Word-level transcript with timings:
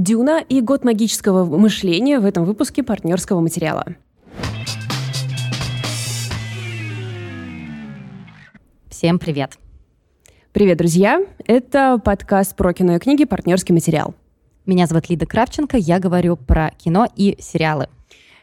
Дюна 0.00 0.40
и 0.40 0.62
год 0.62 0.82
магического 0.82 1.44
мышления 1.58 2.20
в 2.20 2.24
этом 2.24 2.46
выпуске 2.46 2.82
партнерского 2.82 3.40
материала. 3.40 3.84
Всем 8.88 9.18
привет! 9.18 9.58
Привет, 10.52 10.78
друзья! 10.78 11.20
Это 11.44 12.00
подкаст 12.02 12.56
про 12.56 12.72
кино 12.72 12.96
и 12.96 12.98
книги 12.98 13.26
«Партнерский 13.26 13.74
материал». 13.74 14.14
Меня 14.64 14.86
зовут 14.86 15.10
Лида 15.10 15.26
Кравченко, 15.26 15.76
я 15.76 15.98
говорю 15.98 16.36
про 16.36 16.70
кино 16.78 17.06
и 17.14 17.36
сериалы. 17.38 17.90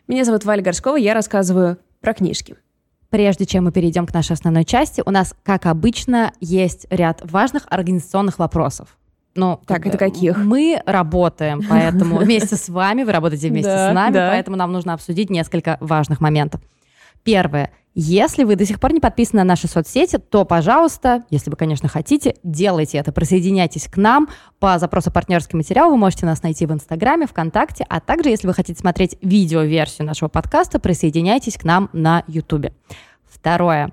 Меня 0.08 0.26
зовут 0.26 0.46
Валя 0.46 0.62
Горшкова, 0.62 0.98
я 0.98 1.16
рассказываю 1.16 1.80
про 2.02 2.14
книжки. 2.14 2.56
Прежде 3.10 3.48
чем 3.48 3.64
мы 3.64 3.72
перейдем 3.72 4.06
к 4.06 4.14
нашей 4.14 4.34
основной 4.34 4.64
части, 4.64 5.02
у 5.04 5.10
нас, 5.10 5.34
как 5.42 5.66
обычно, 5.66 6.34
есть 6.40 6.86
ряд 6.92 7.22
важных 7.24 7.64
организационных 7.72 8.38
вопросов. 8.38 8.96
Ну, 9.38 9.62
так, 9.68 9.86
это 9.86 9.98
каких? 9.98 10.38
Мы 10.38 10.82
работаем, 10.86 11.62
поэтому 11.70 12.18
вместе 12.24 12.56
с 12.56 12.68
вами, 12.70 13.04
вы 13.04 13.12
работаете 13.12 13.50
вместе 13.50 13.70
с 13.70 13.94
нами, 13.94 14.16
поэтому 14.16 14.58
нам 14.58 14.72
нужно 14.72 14.94
обсудить 14.94 15.30
несколько 15.30 15.78
важных 15.80 16.20
моментов. 16.20 16.60
Первое. 17.24 17.72
Если 17.94 18.44
вы 18.44 18.56
до 18.56 18.66
сих 18.66 18.80
пор 18.80 18.94
не 18.94 19.00
подписаны 19.00 19.42
на 19.42 19.48
наши 19.48 19.68
соцсети, 19.68 20.18
то, 20.18 20.46
пожалуйста, 20.46 21.24
если 21.30 21.50
вы, 21.50 21.56
конечно, 21.56 21.90
хотите, 21.90 22.36
делайте 22.44 23.00
это. 23.00 23.12
Присоединяйтесь 23.12 23.88
к 23.88 23.98
нам. 23.98 24.28
По 24.60 24.78
запросу 24.78 25.12
партнерский 25.12 25.58
материал 25.58 25.90
вы 25.90 25.98
можете 25.98 26.26
нас 26.26 26.44
найти 26.44 26.66
в 26.66 26.72
Инстаграме, 26.72 27.26
ВКонтакте, 27.26 27.86
а 27.90 28.00
также, 28.00 28.30
если 28.30 28.48
вы 28.48 28.54
хотите 28.54 28.80
смотреть 28.80 29.18
видео-версию 29.22 30.08
нашего 30.08 30.30
подкаста, 30.30 30.80
присоединяйтесь 30.80 31.58
к 31.58 31.64
нам 31.64 31.90
на 31.92 32.24
Ютубе. 32.28 32.74
Второе. 33.28 33.92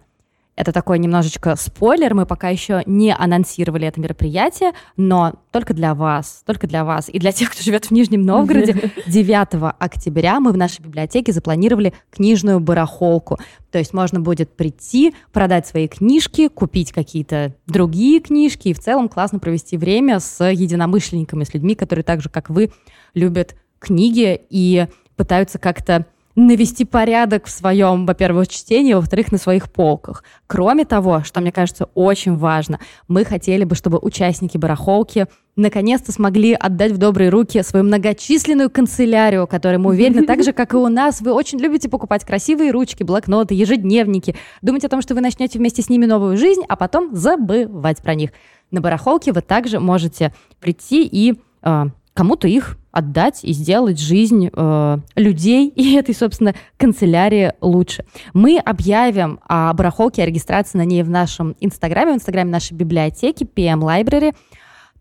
Это 0.56 0.72
такой 0.72 0.98
немножечко 0.98 1.56
спойлер, 1.56 2.14
мы 2.14 2.26
пока 2.26 2.48
еще 2.48 2.82
не 2.86 3.12
анонсировали 3.12 3.88
это 3.88 4.00
мероприятие, 4.00 4.72
но 4.96 5.34
только 5.50 5.74
для 5.74 5.94
вас, 5.94 6.42
только 6.46 6.68
для 6.68 6.84
вас 6.84 7.08
и 7.08 7.18
для 7.18 7.32
тех, 7.32 7.50
кто 7.50 7.62
живет 7.62 7.86
в 7.86 7.90
Нижнем 7.90 8.22
Новгороде, 8.22 8.90
9 9.06 9.74
октября 9.78 10.38
мы 10.38 10.52
в 10.52 10.56
нашей 10.56 10.80
библиотеке 10.80 11.32
запланировали 11.32 11.92
книжную 12.10 12.60
барахолку. 12.60 13.38
То 13.72 13.78
есть 13.78 13.92
можно 13.92 14.20
будет 14.20 14.56
прийти, 14.56 15.14
продать 15.32 15.66
свои 15.66 15.88
книжки, 15.88 16.46
купить 16.46 16.92
какие-то 16.92 17.54
другие 17.66 18.20
книжки 18.20 18.68
и 18.68 18.74
в 18.74 18.78
целом 18.78 19.08
классно 19.08 19.40
провести 19.40 19.76
время 19.76 20.20
с 20.20 20.44
единомышленниками, 20.44 21.42
с 21.42 21.52
людьми, 21.52 21.74
которые 21.74 22.04
так 22.04 22.20
же, 22.22 22.28
как 22.28 22.50
вы, 22.50 22.70
любят 23.14 23.56
книги 23.80 24.40
и 24.50 24.86
пытаются 25.16 25.58
как-то 25.58 26.06
навести 26.36 26.84
порядок 26.84 27.46
в 27.46 27.50
своем, 27.50 28.06
во-первых, 28.06 28.48
чтении, 28.48 28.94
во-вторых, 28.94 29.30
на 29.30 29.38
своих 29.38 29.70
полках. 29.70 30.24
Кроме 30.46 30.84
того, 30.84 31.22
что 31.22 31.40
мне 31.40 31.52
кажется 31.52 31.86
очень 31.94 32.36
важно, 32.36 32.80
мы 33.08 33.24
хотели 33.24 33.64
бы, 33.64 33.74
чтобы 33.74 33.98
участники 33.98 34.58
барахолки 34.58 35.26
наконец-то 35.56 36.10
смогли 36.10 36.52
отдать 36.52 36.92
в 36.92 36.98
добрые 36.98 37.30
руки 37.30 37.62
свою 37.62 37.84
многочисленную 37.84 38.70
канцелярию, 38.70 39.46
которую 39.46 39.80
мы 39.80 39.90
уверены, 39.90 40.26
так 40.26 40.42
же, 40.42 40.52
как 40.52 40.74
и 40.74 40.76
у 40.76 40.88
нас, 40.88 41.20
вы 41.20 41.32
очень 41.32 41.60
любите 41.60 41.88
покупать 41.88 42.24
красивые 42.24 42.72
ручки, 42.72 43.04
блокноты, 43.04 43.54
ежедневники, 43.54 44.34
думать 44.62 44.84
о 44.84 44.88
том, 44.88 45.00
что 45.00 45.14
вы 45.14 45.20
начнете 45.20 45.58
вместе 45.60 45.82
с 45.82 45.88
ними 45.88 46.06
новую 46.06 46.36
жизнь, 46.36 46.62
а 46.68 46.74
потом 46.74 47.14
забывать 47.14 48.02
про 48.02 48.14
них. 48.16 48.30
На 48.72 48.80
барахолке 48.80 49.32
вы 49.32 49.42
также 49.42 49.78
можете 49.78 50.34
прийти 50.58 51.06
и 51.06 51.34
э, 51.62 51.84
кому-то 52.14 52.48
их 52.48 52.76
отдать 52.94 53.40
и 53.42 53.52
сделать 53.52 53.98
жизнь 53.98 54.50
э, 54.52 54.98
людей 55.16 55.68
и 55.76 55.94
этой, 55.96 56.14
собственно, 56.14 56.54
канцелярии 56.76 57.52
лучше. 57.60 58.04
Мы 58.32 58.58
объявим 58.58 59.40
о 59.46 59.72
барахолке, 59.74 60.22
о 60.22 60.26
регистрации 60.26 60.78
на 60.78 60.84
ней 60.84 61.02
в 61.02 61.10
нашем 61.10 61.56
инстаграме, 61.60 62.12
в 62.12 62.16
инстаграме 62.16 62.50
нашей 62.50 62.74
библиотеки 62.74 63.44
PM 63.44 63.80
Library. 63.80 64.34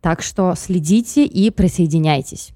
Так 0.02 0.22
что 0.22 0.54
следите 0.56 1.26
и 1.26 1.50
присоединяйтесь. 1.50 2.53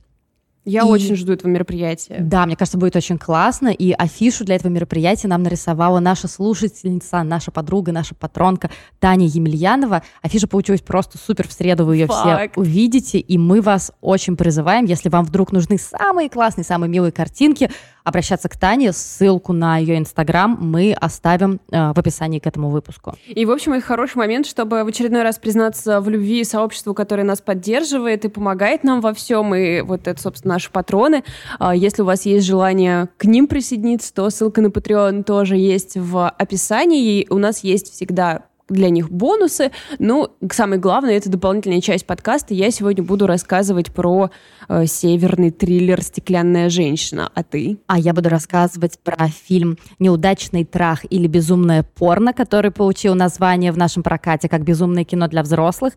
Я 0.68 0.82
и... 0.82 0.84
очень 0.84 1.16
жду 1.16 1.32
этого 1.32 1.50
мероприятия. 1.50 2.18
Да, 2.20 2.46
мне 2.46 2.58
кажется, 2.58 2.78
будет 2.78 2.98
очень 2.98 3.18
классно. 3.18 3.70
И 3.70 3.94
афишу 3.94 4.44
для 4.44 4.56
этого 4.56 4.70
мероприятия 4.70 5.30
нам 5.30 5.42
нарисовала 5.42 6.00
наша 6.00 6.28
слушательница, 6.28 7.23
наша 7.23 7.52
подруга, 7.52 7.94
наша 7.94 8.16
патронка 8.16 8.70
Таня 9.00 9.26
Емельянова. 9.28 10.04
Афиша 10.22 10.45
получилась 10.45 10.82
просто 10.82 11.17
супер. 11.17 11.48
В 11.48 11.54
среду 11.54 11.86
вы 11.86 11.95
ее 11.95 12.08
Факт. 12.08 12.52
все 12.52 12.60
увидите. 12.60 13.17
И 13.17 13.38
мы 13.38 13.61
вас 13.61 13.94
очень 14.02 14.36
призываем, 14.36 14.83
если 14.83 15.08
вам 15.08 15.23
вдруг 15.23 15.54
нужны 15.54 15.78
самые 15.78 16.30
классные, 16.30 16.66
самые 16.66 16.89
милые 16.89 17.14
картинки, 17.14 17.72
обращаться 18.08 18.48
к 18.48 18.56
Тане. 18.56 18.94
Ссылку 18.94 19.52
на 19.52 19.78
ее 19.78 19.98
инстаграм 19.98 20.58
мы 20.60 20.94
оставим 20.94 21.60
э, 21.70 21.92
в 21.94 22.00
описании 22.00 22.40
к 22.40 22.48
этому 22.48 22.70
выпуску. 22.70 23.16
И, 23.28 23.45
в 23.45 23.52
общем, 23.52 23.73
это 23.73 23.86
хороший 23.86 24.18
момент, 24.18 24.48
чтобы 24.48 24.86
в 24.86 24.88
очередной 24.88 25.23
раз 25.23 25.38
признаться 25.38 26.00
в 26.00 26.10
любви 26.10 26.46
сообществу, 26.46 26.94
которое 26.94 27.23
нас 27.23 27.42
поддерживает 27.42 28.23
и 28.23 28.30
помогает 28.30 28.86
нам 28.86 29.02
во 29.02 29.14
всем. 29.14 29.54
И 29.54 29.82
вот 29.82 30.08
это, 30.08 30.22
собственно, 30.22 30.54
наши 30.54 30.72
патроны. 30.72 31.26
Э, 31.60 31.72
если 31.76 32.02
у 32.02 32.06
вас 32.06 32.26
есть 32.26 32.46
желание 32.46 33.10
к 33.17 33.26
ним 33.26 33.46
присоединиться, 33.48 34.14
то 34.14 34.30
ссылка 34.30 34.62
на 34.62 34.67
Patreon 34.67 35.23
тоже 35.23 35.58
есть 35.58 35.98
в 35.98 36.30
описании. 36.30 37.22
И 37.22 37.28
у 37.30 37.38
нас 37.38 37.60
есть 37.60 37.92
всегда 37.92 38.47
для 38.70 38.89
них 38.89 39.10
бонусы. 39.10 39.72
Ну, 40.00 40.30
самое 40.52 40.80
главное, 40.80 41.17
это 41.17 41.30
дополнительная 41.30 41.82
часть 41.82 42.05
подкаста. 42.05 42.54
Я 42.54 42.72
сегодня 42.72 43.04
буду 43.04 43.28
рассказывать 43.28 43.94
про 43.94 44.30
э, 44.67 44.86
северный 44.86 45.52
триллер 45.52 46.02
«Стеклянная 46.02 46.70
женщина». 46.70 47.32
А 47.33 47.44
ты? 47.44 47.78
А 47.88 47.98
я 47.98 48.14
буду 48.14 48.30
рассказывать 48.30 49.00
про 49.00 49.28
фильм 49.28 49.78
«Неудачный 50.00 50.66
трах» 50.66 51.05
или 51.10 51.28
«Безумное 51.28 51.83
порно», 51.83 52.33
который 52.33 52.72
получил 52.72 53.16
название 53.16 53.72
в 53.72 53.78
нашем 53.78 54.04
прокате 54.04 54.50
как 54.50 54.64
«Безумное 54.64 55.04
кино 55.04 55.28
для 55.28 55.44
взрослых». 55.44 55.94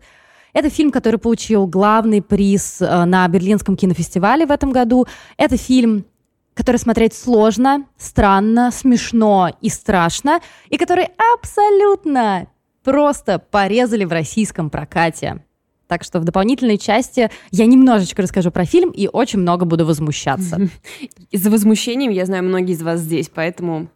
Это 0.53 0.69
фильм, 0.69 0.91
который 0.91 1.17
получил 1.17 1.65
главный 1.65 2.21
приз 2.21 2.81
э, 2.81 3.05
на 3.05 3.27
Берлинском 3.27 3.75
кинофестивале 3.75 4.45
в 4.45 4.51
этом 4.51 4.71
году. 4.71 5.07
Это 5.37 5.57
фильм 5.57 6.05
который 6.53 6.77
смотреть 6.77 7.13
сложно, 7.13 7.85
странно, 7.97 8.71
смешно 8.71 9.51
и 9.61 9.69
страшно, 9.69 10.41
и 10.69 10.77
который 10.77 11.07
абсолютно 11.33 12.47
просто 12.83 13.39
порезали 13.39 14.05
в 14.05 14.11
российском 14.11 14.69
прокате. 14.69 15.43
Так 15.87 16.03
что 16.03 16.19
в 16.19 16.23
дополнительной 16.23 16.77
части 16.77 17.29
я 17.51 17.65
немножечко 17.65 18.21
расскажу 18.21 18.49
про 18.49 18.65
фильм 18.65 18.91
и 18.91 19.09
очень 19.11 19.39
много 19.39 19.65
буду 19.65 19.85
возмущаться. 19.85 20.69
Из-за 21.31 21.51
возмущением 21.51 22.11
я 22.11 22.25
знаю 22.25 22.43
многие 22.43 22.73
из 22.73 22.81
вас 22.81 23.01
здесь, 23.01 23.29
поэтому 23.33 23.89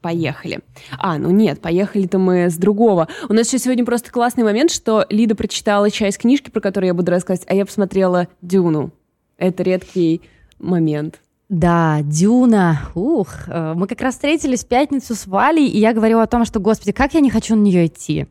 Поехали. 0.00 0.60
А, 0.96 1.18
ну 1.18 1.30
нет, 1.30 1.60
поехали-то 1.60 2.18
мы 2.18 2.50
с 2.50 2.56
другого. 2.56 3.08
У 3.28 3.32
нас 3.32 3.48
еще 3.48 3.58
сегодня 3.58 3.84
просто 3.84 4.12
классный 4.12 4.44
момент, 4.44 4.70
что 4.70 5.04
Лида 5.10 5.34
прочитала 5.34 5.90
часть 5.90 6.18
книжки, 6.18 6.50
про 6.50 6.60
которую 6.60 6.86
я 6.86 6.94
буду 6.94 7.10
рассказывать, 7.10 7.50
а 7.50 7.54
я 7.54 7.66
посмотрела 7.66 8.28
«Дюну». 8.40 8.92
Это 9.38 9.64
редкий 9.64 10.22
момент. 10.60 11.20
Да, 11.48 12.00
Дюна. 12.02 12.90
Ух, 12.94 13.48
э, 13.48 13.72
мы 13.74 13.86
как 13.86 14.02
раз 14.02 14.14
встретились 14.14 14.64
в 14.64 14.68
пятницу 14.68 15.14
с 15.14 15.26
Валей, 15.26 15.66
и 15.66 15.78
я 15.78 15.94
говорила 15.94 16.22
о 16.22 16.26
том, 16.26 16.44
что, 16.44 16.60
господи, 16.60 16.92
как 16.92 17.14
я 17.14 17.20
не 17.20 17.30
хочу 17.30 17.56
на 17.56 17.62
нее 17.62 17.86
идти. 17.86 18.26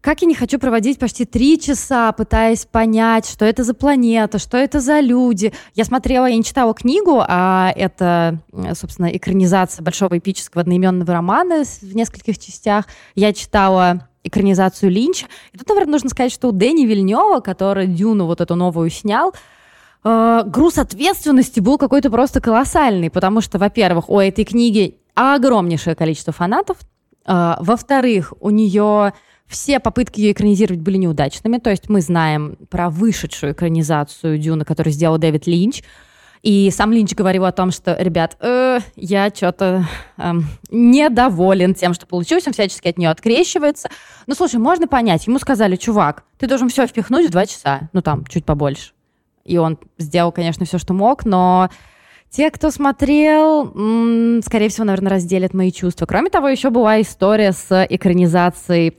Как 0.00 0.22
я 0.22 0.26
не 0.26 0.34
хочу 0.34 0.58
проводить 0.58 0.98
почти 0.98 1.26
три 1.26 1.60
часа, 1.60 2.10
пытаясь 2.12 2.64
понять, 2.64 3.28
что 3.28 3.44
это 3.44 3.62
за 3.62 3.74
планета, 3.74 4.38
что 4.38 4.56
это 4.56 4.80
за 4.80 4.98
люди. 4.98 5.52
Я 5.74 5.84
смотрела, 5.84 6.26
я 6.26 6.36
не 6.36 6.42
читала 6.42 6.74
книгу, 6.74 7.22
а 7.28 7.72
это, 7.76 8.40
собственно, 8.74 9.06
экранизация 9.14 9.84
большого 9.84 10.18
эпического 10.18 10.62
одноименного 10.62 11.12
романа 11.12 11.62
в 11.64 11.94
нескольких 11.94 12.38
частях. 12.38 12.86
Я 13.14 13.32
читала 13.32 14.08
экранизацию 14.24 14.90
Линча. 14.90 15.26
И 15.52 15.58
тут, 15.58 15.68
наверное, 15.68 15.92
нужно 15.92 16.08
сказать, 16.08 16.32
что 16.32 16.48
у 16.48 16.52
Дэни 16.52 16.84
Вильнева, 16.84 17.38
который 17.38 17.86
Дюну 17.86 18.26
вот 18.26 18.40
эту 18.40 18.56
новую 18.56 18.90
снял, 18.90 19.32
э, 20.04 20.42
груз 20.46 20.78
ответственности 20.78 21.60
был 21.60 21.78
какой-то 21.78 22.10
просто 22.10 22.40
колоссальный, 22.40 23.10
потому 23.10 23.40
что, 23.40 23.58
во-первых, 23.58 24.08
у 24.08 24.18
этой 24.18 24.44
книги 24.44 24.98
огромнейшее 25.14 25.94
количество 25.94 26.32
фанатов, 26.32 26.78
э, 27.26 27.54
во-вторых, 27.60 28.32
у 28.40 28.50
нее 28.50 29.12
все 29.46 29.80
попытки 29.80 30.20
ее 30.20 30.32
экранизировать 30.32 30.80
были 30.80 30.96
неудачными, 30.96 31.58
то 31.58 31.70
есть 31.70 31.88
мы 31.88 32.00
знаем 32.00 32.56
про 32.70 32.88
вышедшую 32.88 33.52
экранизацию 33.52 34.38
Дюна, 34.38 34.64
которую 34.64 34.92
сделал 34.92 35.18
Дэвид 35.18 35.46
Линч, 35.46 35.82
и 36.42 36.72
сам 36.72 36.90
Линч 36.90 37.14
говорил 37.14 37.44
о 37.44 37.52
том, 37.52 37.70
что, 37.70 37.96
ребят, 38.00 38.36
э, 38.40 38.80
я 38.96 39.30
что-то 39.32 39.86
э, 40.18 40.32
недоволен 40.70 41.74
тем, 41.74 41.94
что 41.94 42.06
получилось, 42.06 42.46
он 42.48 42.52
всячески 42.52 42.88
от 42.88 42.98
нее 42.98 43.10
открещивается. 43.10 43.90
Ну, 44.26 44.34
слушай, 44.34 44.56
можно 44.56 44.88
понять, 44.88 45.28
ему 45.28 45.38
сказали, 45.38 45.76
чувак, 45.76 46.24
ты 46.38 46.48
должен 46.48 46.68
все 46.68 46.86
впихнуть 46.86 47.28
в 47.28 47.30
два 47.30 47.46
часа, 47.46 47.88
ну, 47.92 48.02
там, 48.02 48.24
чуть 48.26 48.44
побольше. 48.44 48.90
И 49.44 49.58
он 49.58 49.78
сделал, 49.98 50.32
конечно, 50.32 50.64
все, 50.64 50.78
что 50.78 50.94
мог, 50.94 51.24
но 51.24 51.68
те, 52.30 52.50
кто 52.50 52.70
смотрел, 52.70 53.66
скорее 54.42 54.68
всего, 54.70 54.86
наверное, 54.86 55.12
разделят 55.12 55.52
мои 55.52 55.70
чувства. 55.70 56.06
Кроме 56.06 56.30
того, 56.30 56.48
еще 56.48 56.70
была 56.70 57.00
история 57.00 57.52
с 57.52 57.86
экранизацией 57.90 58.96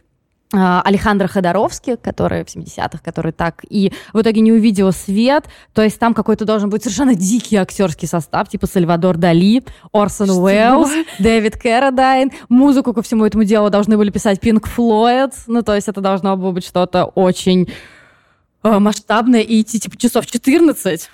а, 0.56 0.84
Алехандро 0.86 1.28
Ходоровски, 1.28 1.95
который 1.95 2.44
в 2.44 2.48
70-х, 2.48 3.00
который 3.04 3.31
так 3.31 3.62
и 3.68 3.92
в 4.13 4.22
итоге 4.22 4.42
не 4.42 4.51
увидел 4.51 4.92
свет. 4.92 5.45
То 5.74 5.81
есть 5.81 5.98
там 5.98 6.13
какой-то 6.13 6.46
должен 6.46 6.69
быть 6.69 6.84
совершенно 6.84 7.16
дикий 7.16 7.56
актерский 7.56 8.07
состав, 8.07 8.50
типа 8.50 8.68
Сальвадор 8.68 9.18
Дали, 9.18 9.63
Орсон 9.92 10.30
Уэллс, 10.30 10.92
Дэвид 11.19 11.57
Кэродайн. 11.57 12.31
Музыку 12.50 12.94
ко 12.94 13.01
всему 13.01 13.25
этому 13.25 13.46
делу 13.46 13.72
должны 13.72 13.98
были 13.98 14.12
писать 14.12 14.39
Pink 14.39 14.68
Floyd. 14.68 15.33
Ну, 15.48 15.63
то 15.63 15.74
есть 15.74 15.88
это 15.88 16.01
должно 16.01 16.38
было 16.38 16.51
быть 16.51 16.66
что-то 16.68 17.06
очень 17.06 17.68
масштабное 18.63 19.42
и 19.42 19.62
идти 19.62 19.80
типа 19.80 19.98
часов 19.98 20.25
14. 20.25 21.10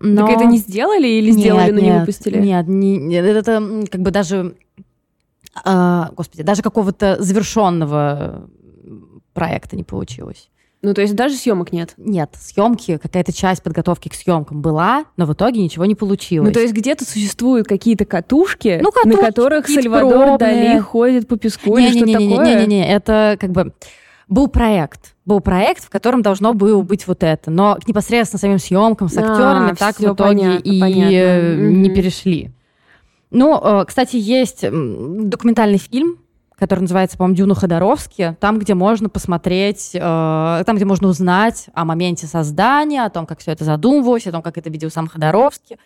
Но... 0.00 0.26
Так 0.26 0.36
это 0.36 0.44
не 0.44 0.58
сделали 0.58 1.06
или 1.06 1.30
сделали, 1.30 1.70
нет, 1.70 1.74
но 1.74 1.80
не 1.80 1.98
выпустили? 1.98 2.38
Нет, 2.38 2.66
не, 2.66 2.96
нет, 2.96 3.24
это 3.24 3.84
как 3.90 4.00
бы 4.02 4.10
даже, 4.10 4.56
э, 5.64 6.02
господи, 6.16 6.42
даже 6.42 6.62
какого-то 6.62 7.16
завершенного 7.22 8.48
проекта 9.32 9.76
не 9.76 9.84
получилось. 9.84 10.50
Ну, 10.84 10.92
то 10.92 11.00
есть 11.00 11.14
даже 11.14 11.36
съемок 11.36 11.72
нет? 11.72 11.94
Нет, 11.96 12.30
съемки, 12.38 12.98
какая-то 12.98 13.32
часть 13.32 13.62
подготовки 13.62 14.10
к 14.10 14.14
съемкам 14.14 14.60
была, 14.60 15.06
но 15.16 15.24
в 15.24 15.32
итоге 15.32 15.62
ничего 15.62 15.86
не 15.86 15.94
получилось. 15.94 16.46
Ну, 16.46 16.52
то 16.52 16.60
есть 16.60 16.74
где-то 16.74 17.06
существуют 17.06 17.66
какие-то 17.66 18.04
катушки, 18.04 18.80
ну, 18.82 18.92
катушки 18.92 19.16
на 19.16 19.26
которых 19.26 19.66
Сальвадор 19.66 20.10
пробные. 20.10 20.36
Дали 20.38 20.78
ходит 20.80 21.26
по 21.26 21.38
песку 21.38 21.78
не, 21.78 21.88
или 21.88 21.96
что 21.96 22.12
такое? 22.12 22.56
Не-не-не, 22.58 22.86
это 22.86 23.38
как 23.40 23.50
бы 23.52 23.72
был 24.28 24.48
проект. 24.48 25.13
Был 25.24 25.40
проект, 25.40 25.84
в 25.84 25.90
котором 25.90 26.22
должно 26.22 26.52
было 26.52 26.82
быть 26.82 27.06
вот 27.06 27.22
это. 27.22 27.50
Но 27.50 27.76
к 27.76 27.88
непосредственно 27.88 28.38
самим 28.38 28.58
съемкам 28.58 29.08
с 29.08 29.16
актерами 29.16 29.72
а, 29.72 29.74
так 29.74 29.96
в 29.96 30.02
итоге 30.02 30.16
понятно, 30.16 30.58
и 30.58 30.80
понятно. 30.80 31.56
не 31.56 31.90
перешли. 31.90 32.50
Ну, 33.30 33.60
э, 33.62 33.84
кстати, 33.86 34.16
есть 34.16 34.60
документальный 34.62 35.78
фильм 35.78 36.18
который 36.56 36.80
называется, 36.80 37.18
по-моему, 37.18 37.36
«Дюна 37.36 37.54
Ходоровски», 37.54 38.36
там, 38.40 38.58
где 38.58 38.74
можно 38.74 39.08
посмотреть, 39.08 39.90
э, 39.92 39.98
там, 39.98 40.76
где 40.76 40.84
можно 40.84 41.08
узнать 41.08 41.66
о 41.74 41.84
моменте 41.84 42.26
создания, 42.26 43.04
о 43.04 43.10
том, 43.10 43.26
как 43.26 43.40
все 43.40 43.52
это 43.52 43.64
задумывалось, 43.64 44.26
о 44.26 44.32
том, 44.32 44.42
как 44.42 44.56
это 44.56 44.70
видел 44.70 44.90
сам 44.90 45.08
Ходоровский. 45.08 45.78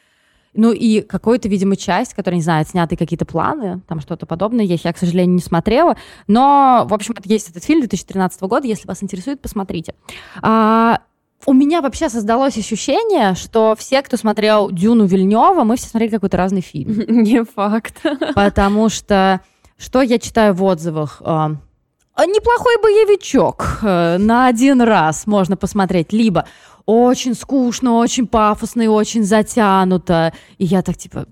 Ну 0.55 0.73
и 0.73 1.03
какую-то, 1.03 1.49
видимо, 1.49 1.77
часть, 1.77 2.15
которая, 2.15 2.37
не 2.37 2.43
знаю, 2.43 2.65
сняты 2.65 2.97
какие-то 2.97 3.25
планы, 3.25 3.81
там 3.87 4.01
что-то 4.01 4.27
подобное, 4.27 4.65
есть, 4.65 4.85
я, 4.85 4.93
к 4.93 4.99
сожалению, 4.99 5.35
не 5.35 5.41
смотрела. 5.41 5.97
Но, 6.27 6.87
в 6.89 6.95
общем, 6.95 7.15
есть 7.25 7.51
этот 7.51 7.65
фильм 7.65 7.81
2013 7.81 8.41
года, 8.43 8.67
если 8.67 8.89
вас 8.89 9.03
интересует, 9.03 9.41
посмотрите. 9.41 9.95
А, 10.43 11.01
у 11.47 11.53
меня 11.53 11.81
вообще 11.81 12.09
создалось 12.09 12.57
ощущение, 12.57 13.35
что 13.35 13.77
все, 13.79 14.03
кто 14.03 14.17
смотрел 14.17 14.71
«Дюну 14.71 15.05
Вильнева», 15.05 15.65
мы 15.65 15.77
все 15.77 15.89
смотрели 15.89 16.11
какой-то 16.11 16.37
разный 16.37 16.61
фильм. 16.61 17.05
Не 17.09 17.45
факт. 17.45 18.03
Потому 18.35 18.89
что 18.89 19.41
что 19.77 20.03
я 20.03 20.19
читаю 20.19 20.55
в 20.55 20.63
отзывах? 20.65 21.23
А, 22.19 22.27
неплохой 22.27 22.75
боевичок. 22.83 23.79
Э, 23.81 24.19
на 24.19 24.49
один 24.49 24.83
раз 24.83 25.29
можно 25.29 25.57
посмотреть. 25.57 26.13
Либо 26.13 26.47
очень 26.85 27.33
скучно, 27.37 27.95
очень 27.95 28.27
пафосно 28.27 28.83
и 28.83 28.89
очень 28.89 29.23
затянуто. 29.23 30.33
И 30.59 30.65
я 30.65 30.83
так 30.83 30.97
типа, 30.97 31.27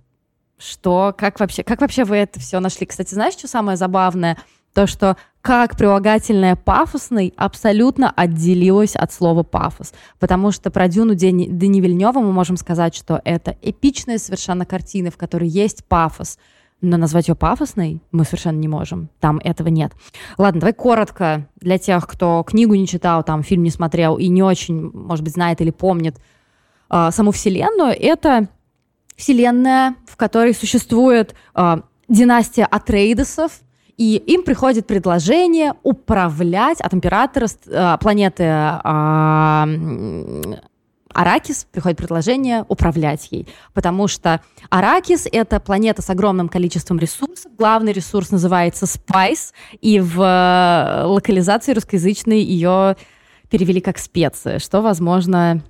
что? 0.59 1.13
Как 1.19 1.41
вообще? 1.41 1.65
Как 1.65 1.81
вообще 1.81 2.05
вы 2.05 2.19
это 2.19 2.39
все 2.39 2.61
нашли? 2.61 2.87
Кстати, 2.87 3.15
знаешь, 3.15 3.35
что 3.35 3.49
самое 3.49 3.77
забавное? 3.77 4.39
То, 4.75 4.87
что 4.87 5.17
как 5.41 5.77
прилагательное 5.77 6.55
«пафосный» 6.55 7.35
абсолютно 7.37 8.13
отделилось 8.15 8.95
от 8.95 9.13
слова 9.13 9.43
«пафос». 9.43 9.93
Потому 10.21 10.53
что 10.53 10.71
про 10.71 10.87
Дюну 10.87 11.17
Дени, 11.17 11.49
Дени 11.49 11.81
Вильнева 11.81 12.21
мы 12.21 12.31
можем 12.31 12.57
сказать, 12.57 12.95
что 12.95 13.21
это 13.25 13.57
эпичная 13.61 14.19
совершенно 14.19 14.65
картина, 14.65 15.11
в 15.11 15.17
которой 15.17 15.49
есть 15.49 15.85
пафос– 15.85 16.39
но 16.81 16.97
назвать 16.97 17.29
ее 17.29 17.35
пафосной 17.35 18.03
мы 18.13 18.25
совершенно 18.25 18.59
не 18.59 18.69
можем. 18.69 19.09
Там 19.21 19.39
этого 19.39 19.69
нет. 19.69 19.93
Ладно, 20.39 20.61
давай 20.61 20.75
коротко 20.75 21.49
для 21.57 21.79
тех, 21.79 22.07
кто 22.07 22.43
книгу 22.43 22.75
не 22.75 22.87
читал, 22.87 23.25
там 23.25 23.43
фильм 23.43 23.63
не 23.63 23.71
смотрел 23.71 24.17
и 24.17 24.29
не 24.29 24.43
очень, 24.43 24.91
может 24.93 25.25
быть, 25.25 25.35
знает 25.35 25.61
или 25.61 25.71
помнит 25.71 26.17
э, 26.91 27.11
саму 27.13 27.33
Вселенную. 27.33 27.95
Это 27.99 28.49
Вселенная, 29.17 29.97
в 30.07 30.17
которой 30.17 30.55
существует 30.55 31.35
э, 31.55 31.81
династия 32.09 32.65
Атрейдесов, 32.65 33.61
и 33.97 34.17
им 34.17 34.43
приходит 34.43 34.87
предложение 34.87 35.73
управлять 35.83 36.83
от 36.83 36.93
императора 36.93 37.47
э, 37.67 37.97
планеты 37.99 38.45
э, 38.45 38.77
Аракис 41.17 41.67
приходит 41.73 41.97
предложение 41.97 42.67
управлять 42.69 43.29
ей, 43.31 43.49
потому 43.73 44.07
что 44.07 44.43
Аракис— 44.69 45.27
это 45.33 45.61
планета 45.61 46.03
с 46.03 46.11
огромным 46.11 46.51
количеством 46.51 46.99
ресурсов. 46.99 47.51
Главный 47.57 47.93
ресурс 47.93 48.31
называется 48.31 48.85
Spice, 48.85 49.53
и 49.81 49.99
в 49.99 50.21
э, 50.21 51.05
локализации 51.07 51.73
русскоязычной 51.73 52.43
ее 52.43 52.97
перевели 53.49 53.81
как 53.81 53.97
специи, 53.97 54.59
что, 54.59 54.83
возможно, 54.83 55.63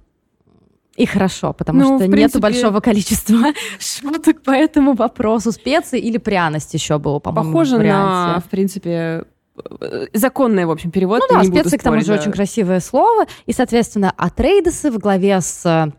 и 0.97 1.07
хорошо, 1.07 1.53
потому 1.53 1.79
ну, 1.79 1.87
что 1.87 1.99
принципе... 1.99 2.23
нет 2.23 2.41
большого 2.41 2.81
количества 2.81 3.53
шуток 3.79 4.43
по 4.43 4.51
этому 4.51 4.95
вопросу. 4.95 5.53
Специи 5.53 6.01
или 6.01 6.19
пряность 6.19 6.75
еще 6.75 6.99
было, 6.99 7.21
по-моему, 7.21 7.53
Похоже 7.53 7.79
на, 7.79 8.43
в 8.45 8.51
принципе, 8.51 9.25
законный, 10.13 10.65
в 10.67 10.71
общем, 10.71 10.91
перевод. 10.91 11.23
Ну 11.29 11.37
да, 11.37 11.45
специи, 11.45 11.77
к 11.77 11.83
тому 11.83 12.01
же, 12.01 12.07
да. 12.07 12.15
очень 12.15 12.33
красивое 12.33 12.81
слово. 12.81 13.27
И, 13.47 13.53
соответственно, 13.53 14.13
Атрейдесы 14.17 14.91
в 14.91 14.99
главе 14.99 15.41
с 15.41 15.65
э, 15.65 15.93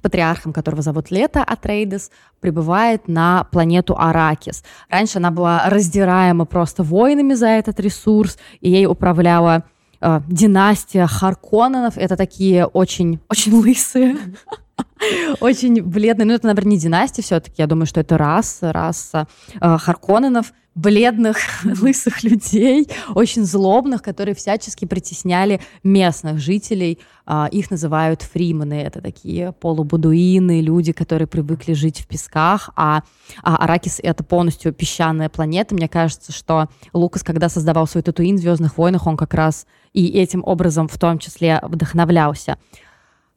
патриархом, 0.00 0.52
которого 0.52 0.82
зовут 0.82 1.10
Лето 1.10 1.42
Атрейдес, 1.42 2.10
прибывает 2.40 3.08
на 3.08 3.44
планету 3.44 3.96
Аракис. 3.96 4.64
Раньше 4.88 5.18
она 5.18 5.30
была 5.30 5.68
раздираема 5.68 6.44
просто 6.44 6.82
войнами 6.82 7.34
за 7.34 7.48
этот 7.48 7.80
ресурс, 7.80 8.38
и 8.60 8.70
ей 8.70 8.86
управляла 8.86 9.64
э, 10.00 10.20
династия 10.26 11.06
Харконненов. 11.06 11.96
Это 11.96 12.16
такие 12.16 12.66
очень, 12.66 13.20
очень 13.28 13.54
лысые, 13.54 14.16
очень 15.40 15.82
бледные. 15.82 16.26
Ну, 16.26 16.34
это, 16.34 16.46
наверное, 16.46 16.70
не 16.70 16.78
династия 16.78 17.22
все-таки. 17.22 17.56
Я 17.58 17.66
думаю, 17.66 17.86
что 17.86 18.00
это 18.00 18.18
раса, 18.18 18.72
раса 18.72 19.26
э, 19.60 19.78
Харконненов 19.78 20.52
бледных, 20.80 21.38
лысых 21.64 22.22
людей, 22.22 22.88
очень 23.14 23.44
злобных, 23.44 24.02
которые 24.02 24.34
всячески 24.34 24.84
притесняли 24.84 25.60
местных 25.82 26.38
жителей. 26.38 26.98
А, 27.26 27.48
их 27.50 27.70
называют 27.70 28.22
фриманы. 28.22 28.74
Это 28.74 29.00
такие 29.00 29.52
полубудуины, 29.52 30.60
люди, 30.60 30.92
которые 30.92 31.28
привыкли 31.28 31.74
жить 31.74 32.00
в 32.00 32.06
песках. 32.06 32.70
А, 32.76 33.02
а 33.42 33.56
Аракис— 33.56 34.00
это 34.02 34.24
полностью 34.24 34.72
песчаная 34.72 35.28
планета. 35.28 35.74
Мне 35.74 35.88
кажется, 35.88 36.32
что 36.32 36.68
Лукас, 36.92 37.22
когда 37.22 37.48
создавал 37.48 37.86
свой 37.86 38.02
Татуин 38.02 38.36
в 38.36 38.40
«Звездных 38.40 38.78
войнах», 38.78 39.06
он 39.06 39.16
как 39.16 39.34
раз 39.34 39.66
и 39.92 40.08
этим 40.08 40.42
образом 40.44 40.88
в 40.88 40.98
том 40.98 41.18
числе 41.18 41.60
вдохновлялся. 41.62 42.58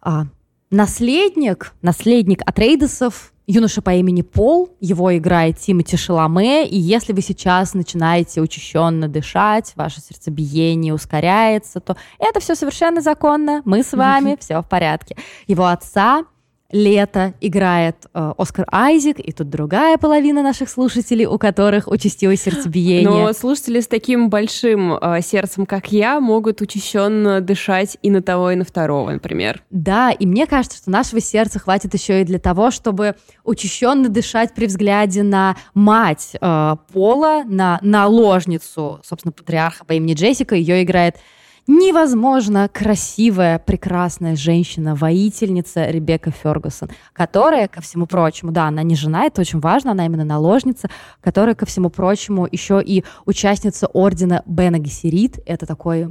А, 0.01 0.27
наследник, 0.69 1.73
наследник 1.81 2.41
Атрейдесов 2.45 3.32
юноша 3.47 3.81
по 3.81 3.91
имени 3.93 4.21
Пол, 4.21 4.75
его 4.79 5.15
играет 5.15 5.59
Тимоти 5.59 5.97
Шаломе, 5.97 6.67
и 6.67 6.77
если 6.77 7.13
вы 7.13 7.21
сейчас 7.21 7.73
начинаете 7.73 8.41
учащенно 8.41 9.07
дышать, 9.07 9.73
ваше 9.75 10.01
сердцебиение 10.01 10.93
ускоряется, 10.93 11.79
то 11.79 11.97
это 12.19 12.39
все 12.39 12.55
совершенно 12.55 13.01
законно, 13.01 13.61
мы 13.65 13.83
с 13.83 13.93
вами, 13.93 14.37
все 14.39 14.61
в 14.61 14.67
порядке. 14.67 15.15
Его 15.47 15.65
отца 15.65 16.25
лето 16.73 17.33
играет 17.39 17.95
э, 18.13 18.33
Оскар 18.37 18.65
Айзек, 18.71 19.19
и 19.19 19.31
тут 19.31 19.49
другая 19.49 19.97
половина 19.97 20.41
наших 20.41 20.69
слушателей, 20.69 21.25
у 21.25 21.37
которых 21.37 21.87
участилось 21.87 22.41
сердцебиение. 22.41 23.09
Но 23.09 23.31
слушатели 23.33 23.79
с 23.79 23.87
таким 23.87 24.29
большим 24.29 24.95
э, 24.95 25.21
сердцем, 25.21 25.65
как 25.65 25.91
я, 25.91 26.19
могут 26.19 26.61
учащенно 26.61 27.41
дышать 27.41 27.97
и 28.01 28.09
на 28.09 28.21
того, 28.21 28.51
и 28.51 28.55
на 28.55 28.65
второго, 28.65 29.11
например. 29.11 29.63
Да, 29.69 30.11
и 30.11 30.25
мне 30.25 30.47
кажется, 30.47 30.79
что 30.79 30.89
нашего 30.89 31.21
сердца 31.21 31.59
хватит 31.59 31.93
еще 31.93 32.21
и 32.21 32.25
для 32.25 32.39
того, 32.39 32.71
чтобы 32.71 33.15
учащенно 33.43 34.09
дышать 34.09 34.55
при 34.55 34.65
взгляде 34.65 35.21
на 35.21 35.55
мать 35.75 36.31
э, 36.41 36.75
Пола, 36.91 37.43
на 37.45 37.79
наложницу, 37.83 38.99
собственно, 39.03 39.31
патриарха 39.31 39.85
по 39.85 39.93
имени 39.93 40.15
Джессика. 40.15 40.55
Ее 40.55 40.83
играет 40.83 41.17
невозможно 41.67 42.67
красивая, 42.67 43.59
прекрасная 43.59 44.35
женщина, 44.35 44.95
воительница 44.95 45.89
Ребекка 45.89 46.31
Фергусон, 46.31 46.89
которая, 47.13 47.67
ко 47.67 47.81
всему 47.81 48.05
прочему, 48.05 48.51
да, 48.51 48.67
она 48.67 48.83
не 48.83 48.95
жена, 48.95 49.25
это 49.25 49.41
очень 49.41 49.59
важно, 49.59 49.91
она 49.91 50.05
именно 50.05 50.25
наложница, 50.25 50.89
которая, 51.21 51.55
ко 51.55 51.65
всему 51.65 51.89
прочему, 51.89 52.47
еще 52.51 52.81
и 52.83 53.03
участница 53.25 53.87
ордена 53.87 54.43
Бена 54.45 54.79
Гессерит, 54.79 55.39
это 55.45 55.65
такой... 55.65 56.09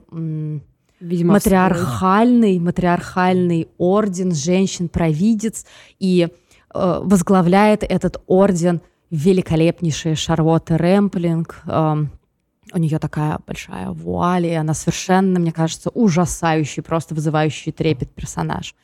Видимо, 1.01 1.33
матриархальный, 1.33 2.61
матриархальный 2.61 3.69
орден 3.77 4.33
женщин-провидец, 4.33 5.67
и 5.99 6.29
э, 6.73 7.01
возглавляет 7.03 7.83
этот 7.83 8.23
орден 8.29 8.81
великолепнейшая 9.11 10.15
Шарлотта 10.15 10.79
Рэмплинг, 10.79 11.63
э, 11.67 12.07
у 12.73 12.79
нее 12.79 12.99
такая 12.99 13.39
большая 13.47 13.91
вуаль, 13.91 14.47
и 14.47 14.53
она 14.53 14.75
совершенно, 14.75 15.39
мне 15.39 15.53
кажется, 15.53 15.91
ужасающий, 15.91 16.83
просто 16.83 17.15
вызывающий 17.15 17.73
трепет 17.73 18.15
персонаж. 18.15 18.75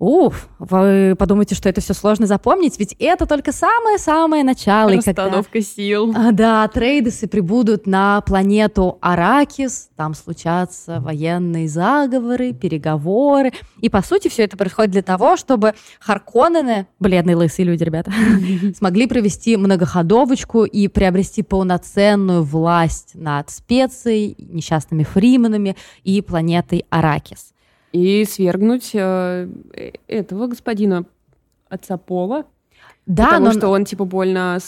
Уф, 0.00 0.48
вы 0.58 1.14
подумаете, 1.16 1.54
что 1.54 1.68
это 1.68 1.80
все 1.80 1.94
сложно 1.94 2.26
запомнить, 2.26 2.80
ведь 2.80 2.96
это 2.98 3.26
только 3.26 3.52
самое-самое 3.52 4.42
начало. 4.42 4.90
Расстановка 4.90 5.52
когда, 5.52 5.66
сил. 5.66 6.12
А, 6.16 6.32
да, 6.32 6.66
трейдесы 6.66 7.28
прибудут 7.28 7.86
на 7.86 8.20
планету 8.22 8.98
Аракис, 9.00 9.90
там 9.94 10.14
случатся 10.14 11.00
военные 11.00 11.68
заговоры, 11.68 12.52
переговоры, 12.52 13.52
и, 13.80 13.88
по 13.88 14.02
сути, 14.02 14.26
все 14.26 14.42
это 14.42 14.56
происходит 14.56 14.90
для 14.90 15.02
того, 15.02 15.36
чтобы 15.36 15.74
Харконнены, 16.00 16.88
бледные 16.98 17.36
лысые 17.36 17.66
люди, 17.66 17.84
ребята, 17.84 18.12
смогли 18.76 19.06
провести 19.06 19.56
многоходовочку 19.56 20.64
и 20.64 20.88
приобрести 20.88 21.44
полноценную 21.44 22.42
власть 22.42 23.12
над 23.14 23.48
специей, 23.48 24.34
несчастными 24.38 25.04
фриманами 25.04 25.76
и 26.02 26.20
планетой 26.20 26.84
Аракис. 26.90 27.53
И 27.94 28.24
свергнуть 28.24 28.90
э, 28.92 29.48
э 29.72 29.92
этого 30.08 30.48
господина 30.48 31.04
отца 31.68 31.96
Пола, 31.96 32.44
да, 33.06 33.26
Потому 33.26 33.46
но... 33.46 33.52
что 33.52 33.68
он, 33.68 33.84
типа, 33.84 34.06
больно 34.06 34.58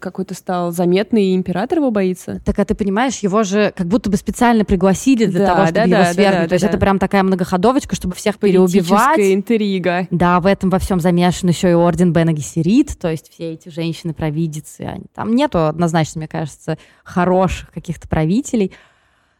какой-то 0.00 0.34
стал 0.34 0.70
заметный, 0.70 1.26
и 1.26 1.34
император 1.34 1.78
его 1.78 1.90
боится. 1.90 2.40
Так, 2.44 2.58
а 2.60 2.64
ты 2.64 2.76
понимаешь, 2.76 3.18
его 3.18 3.42
же 3.42 3.72
как 3.76 3.88
будто 3.88 4.08
бы 4.08 4.16
специально 4.16 4.64
пригласили 4.64 5.26
для 5.26 5.40
да, 5.40 5.46
того, 5.46 5.66
чтобы 5.66 5.74
да, 5.74 5.82
его 5.82 5.92
да, 5.94 6.12
свергнуть. 6.12 6.34
Да, 6.34 6.42
да, 6.42 6.48
То 6.48 6.54
есть 6.54 6.62
да. 6.64 6.68
это 6.68 6.78
прям 6.78 6.98
такая 7.00 7.24
многоходовочка, 7.24 7.96
чтобы 7.96 8.14
всех 8.14 8.38
переубивать. 8.38 9.18
интрига. 9.18 10.06
Да, 10.12 10.38
в 10.38 10.46
этом 10.46 10.70
во 10.70 10.78
всем 10.78 11.00
замешан 11.00 11.48
еще 11.48 11.70
и 11.70 11.74
орден 11.74 12.12
Бена 12.12 12.32
Гессерит, 12.32 12.96
то 13.00 13.10
есть 13.10 13.32
все 13.32 13.52
эти 13.52 13.68
женщины-провидицы. 13.68 15.00
Там 15.12 15.34
нету 15.34 15.66
однозначно, 15.66 16.20
мне 16.20 16.28
кажется, 16.28 16.78
хороших 17.02 17.72
каких-то 17.72 18.06
правителей. 18.06 18.70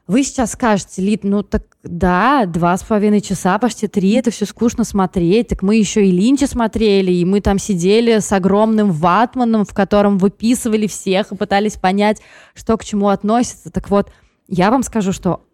Вы 0.08 0.24
сейчас 0.24 0.52
скажете, 0.52 1.00
Лид, 1.00 1.22
ну 1.22 1.42
так 1.42 1.64
да, 1.84 2.44
два 2.46 2.76
с 2.76 2.82
половиной 2.82 3.20
часа, 3.20 3.58
почти 3.58 3.88
три, 3.88 4.12
это 4.12 4.30
все 4.30 4.46
скучно 4.46 4.84
смотреть. 4.84 5.48
Так 5.48 5.62
мы 5.62 5.76
еще 5.76 6.04
и 6.04 6.10
Линча 6.10 6.46
смотрели, 6.46 7.12
и 7.12 7.24
мы 7.24 7.40
там 7.40 7.58
сидели 7.58 8.18
с 8.18 8.32
огромным 8.32 8.90
ватманом, 8.90 9.64
в 9.64 9.72
котором 9.74 10.18
выписывали 10.18 10.86
всех 10.86 11.32
и 11.32 11.36
пытались 11.36 11.76
понять, 11.76 12.20
что 12.54 12.76
к 12.76 12.84
чему 12.84 13.08
относится. 13.08 13.70
Так 13.70 13.90
вот, 13.90 14.10
я 14.48 14.70
вам 14.70 14.82
скажу, 14.82 15.12
что 15.12 15.44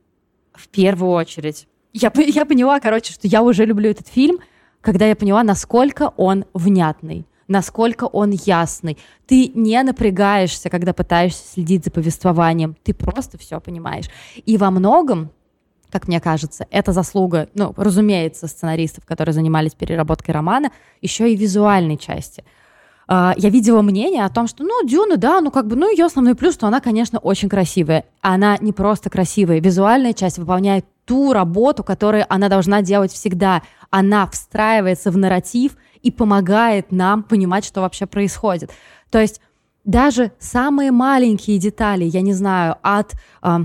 в 0.53 0.69
первую 0.69 1.13
очередь 1.13 1.69
я, 1.93 2.11
я 2.17 2.45
поняла, 2.45 2.81
короче, 2.81 3.13
что 3.13 3.27
я 3.27 3.43
уже 3.43 3.65
люблю 3.65 3.91
этот 3.91 4.09
фильм, 4.09 4.39
когда 4.81 5.07
я 5.07 5.17
поняла, 5.17 5.43
насколько 5.43 6.13
он 6.17 6.45
внятный 6.55 7.27
насколько 7.49 8.05
он 8.05 8.31
ясный. 8.31 8.99
Ты 9.27 9.51
не 9.55 9.83
напрягаешься, 9.83 10.71
когда 10.71 10.93
пытаешься 10.93 11.43
следить 11.55 11.85
за 11.85 11.91
повествованием. 11.91 12.77
Ты 12.85 12.95
просто 12.95 13.39
все 13.39 13.61
понимаешь. 13.61 14.07
И 14.47 14.57
во 14.57 14.71
многом 14.71 15.31
как 15.91 16.07
мне 16.07 16.21
кажется, 16.21 16.67
это 16.71 16.93
заслуга, 16.93 17.49
ну, 17.55 17.73
разумеется, 17.75 18.47
сценаристов, 18.47 19.07
которые 19.07 19.33
занимались 19.33 19.73
переработкой 19.73 20.35
романа, 20.35 20.71
еще 21.01 21.33
и 21.33 21.37
визуальной 21.37 21.97
части. 21.97 22.45
Uh, 23.09 23.33
я 23.39 23.49
видела 23.49 23.81
мнение 23.81 24.27
о 24.27 24.29
том, 24.29 24.47
что, 24.47 24.65
ну, 24.65 24.87
Дюна, 24.87 25.17
да, 25.17 25.41
ну, 25.41 25.51
как 25.51 25.67
бы, 25.67 25.77
ну, 25.77 25.91
ее 25.91 26.05
основной 26.05 26.35
плюс, 26.35 26.53
что 26.53 26.67
она, 26.67 26.81
конечно, 26.81 27.19
очень 27.19 27.49
красивая. 27.49 28.05
Она 28.21 28.59
не 28.61 28.75
просто 28.75 29.09
красивая, 29.09 29.61
визуальная 29.61 30.13
часть 30.13 30.37
выполняет 30.37 30.85
ту 31.07 31.33
работу, 31.33 31.83
которую 31.83 32.27
она 32.29 32.51
должна 32.51 32.83
делать 32.83 33.11
всегда. 33.11 33.63
Она 33.89 34.27
встраивается 34.27 35.11
в 35.11 35.17
нарратив, 35.17 35.73
и 36.03 36.11
помогает 36.11 36.93
нам 36.93 37.23
понимать, 37.23 37.65
что 37.65 37.81
вообще 37.81 38.07
происходит. 38.07 38.71
То 39.11 39.21
есть 39.21 39.41
даже 39.85 40.33
самые 40.39 40.93
маленькие 40.93 41.59
детали, 41.59 42.05
я 42.05 42.21
не 42.21 42.35
знаю, 42.35 42.77
от 42.83 43.15
э, 43.43 43.59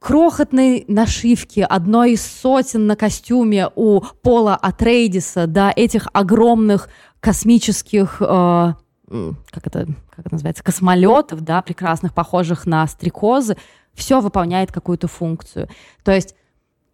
крохотной 0.00 0.84
нашивки 0.88 1.60
одной 1.60 2.12
из 2.12 2.26
сотен 2.26 2.86
на 2.86 2.96
костюме 2.96 3.68
у 3.76 4.00
Пола 4.00 4.56
Атрейдиса 4.56 5.46
до 5.46 5.70
этих 5.70 6.08
огромных 6.12 6.88
космических, 7.20 8.16
э, 8.20 8.72
как, 9.06 9.66
это, 9.66 9.86
как 10.10 10.26
это 10.26 10.32
называется, 10.32 10.64
космолетов, 10.64 11.42
да, 11.42 11.62
прекрасных, 11.62 12.14
похожих 12.14 12.66
на 12.66 12.86
стрекозы, 12.86 13.56
все 13.94 14.20
выполняет 14.20 14.72
какую-то 14.72 15.06
функцию. 15.06 15.68
То 16.02 16.12
есть 16.12 16.34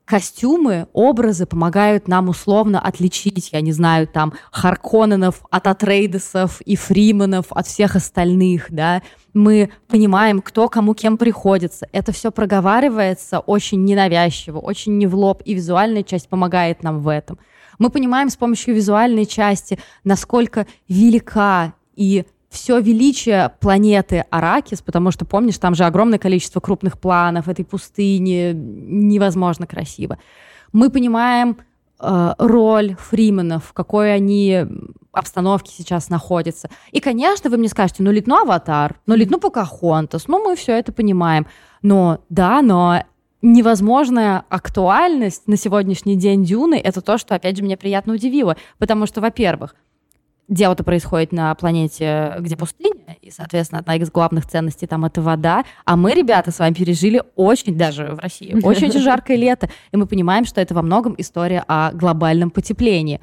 костюмы, 0.06 0.86
образы 0.92 1.44
помогают 1.46 2.08
нам 2.08 2.28
условно 2.28 2.80
отличить, 2.80 3.50
я 3.52 3.60
не 3.60 3.72
знаю, 3.72 4.06
там, 4.06 4.32
Харконненов 4.52 5.42
от 5.50 5.66
Атрейдесов 5.66 6.60
и 6.62 6.76
Фриманов 6.76 7.46
от 7.50 7.66
всех 7.66 7.96
остальных, 7.96 8.68
да, 8.70 9.02
мы 9.34 9.70
понимаем, 9.88 10.40
кто 10.40 10.68
кому 10.68 10.94
кем 10.94 11.18
приходится. 11.18 11.86
Это 11.92 12.12
все 12.12 12.30
проговаривается 12.30 13.40
очень 13.40 13.84
ненавязчиво, 13.84 14.58
очень 14.60 14.96
не 14.96 15.06
в 15.06 15.14
лоб, 15.14 15.42
и 15.44 15.52
визуальная 15.52 16.04
часть 16.04 16.28
помогает 16.28 16.82
нам 16.82 17.00
в 17.00 17.08
этом. 17.08 17.38
Мы 17.78 17.90
понимаем 17.90 18.30
с 18.30 18.36
помощью 18.36 18.74
визуальной 18.74 19.26
части, 19.26 19.78
насколько 20.04 20.66
велика 20.88 21.74
и 21.96 22.24
все 22.56 22.80
величие 22.80 23.52
планеты 23.60 24.24
Аракис, 24.30 24.80
потому 24.80 25.10
что, 25.10 25.26
помнишь, 25.26 25.58
там 25.58 25.74
же 25.74 25.84
огромное 25.84 26.18
количество 26.18 26.58
крупных 26.58 26.98
планов, 26.98 27.48
этой 27.48 27.66
пустыни, 27.66 28.52
невозможно 28.54 29.66
красиво. 29.66 30.18
Мы 30.72 30.88
понимаем 30.88 31.58
э, 32.00 32.34
роль 32.38 32.96
фрименов, 32.98 33.66
в 33.66 33.72
какой 33.74 34.14
они 34.14 34.64
обстановке 35.12 35.70
сейчас 35.70 36.08
находятся. 36.08 36.70
И, 36.92 37.00
конечно, 37.00 37.50
вы 37.50 37.58
мне 37.58 37.68
скажете, 37.68 38.02
ну, 38.02 38.10
литну 38.10 38.36
Аватар, 38.36 38.96
ну, 39.04 39.14
литну 39.14 39.38
Покахонтас, 39.38 40.26
ну, 40.26 40.42
мы 40.42 40.56
все 40.56 40.72
это 40.72 40.92
понимаем. 40.92 41.46
Но, 41.82 42.20
да, 42.30 42.62
но 42.62 43.02
невозможная 43.42 44.44
актуальность 44.48 45.46
на 45.46 45.58
сегодняшний 45.58 46.16
день 46.16 46.42
Дюны— 46.42 46.80
это 46.84 47.02
то, 47.02 47.18
что, 47.18 47.34
опять 47.34 47.58
же, 47.58 47.62
меня 47.62 47.76
приятно 47.76 48.14
удивило. 48.14 48.56
Потому 48.78 49.04
что, 49.06 49.20
во-первых, 49.20 49.74
дело-то 50.48 50.84
происходит 50.84 51.32
на 51.32 51.54
планете, 51.54 52.34
где 52.40 52.56
пустыня, 52.56 53.16
и, 53.20 53.30
соответственно, 53.30 53.80
одна 53.80 53.96
из 53.96 54.10
главных 54.10 54.46
ценностей 54.46 54.86
там 54.86 55.04
это 55.04 55.20
вода. 55.20 55.64
А 55.84 55.96
мы, 55.96 56.12
ребята, 56.12 56.50
с 56.50 56.58
вами 56.58 56.74
пережили 56.74 57.22
очень, 57.34 57.76
даже 57.76 58.14
в 58.14 58.18
России, 58.18 58.56
очень-очень 58.62 59.00
жаркое 59.00 59.36
лето, 59.36 59.68
и 59.92 59.96
мы 59.96 60.06
понимаем, 60.06 60.44
что 60.44 60.60
это 60.60 60.74
во 60.74 60.82
многом 60.82 61.14
история 61.18 61.64
о 61.66 61.92
глобальном 61.92 62.50
потеплении. 62.50 63.20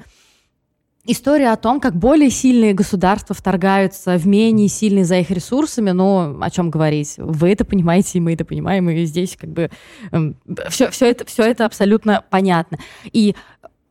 История 1.06 1.52
о 1.52 1.56
том, 1.56 1.80
как 1.80 1.94
более 1.94 2.30
сильные 2.30 2.72
государства 2.72 3.34
вторгаются 3.34 4.16
в 4.16 4.26
менее 4.26 4.68
сильные 4.68 5.04
за 5.04 5.16
их 5.16 5.30
ресурсами, 5.30 5.90
ну, 5.90 6.40
о 6.40 6.50
чем 6.50 6.70
говорить? 6.70 7.16
Вы 7.18 7.52
это 7.52 7.66
понимаете, 7.66 8.16
и 8.16 8.20
мы 8.22 8.32
это 8.32 8.46
понимаем, 8.46 8.88
и 8.88 9.04
здесь 9.04 9.36
как 9.38 9.50
бы 9.50 9.62
э, 9.64 9.70
эм, 10.12 10.36
все, 10.70 10.90
все, 10.90 11.10
это, 11.10 11.26
все 11.26 11.42
это 11.42 11.66
абсолютно 11.66 12.24
понятно. 12.30 12.78
И 13.12 13.34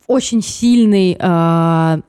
очень 0.07 0.41
сильный 0.41 1.15
э, 1.19 2.01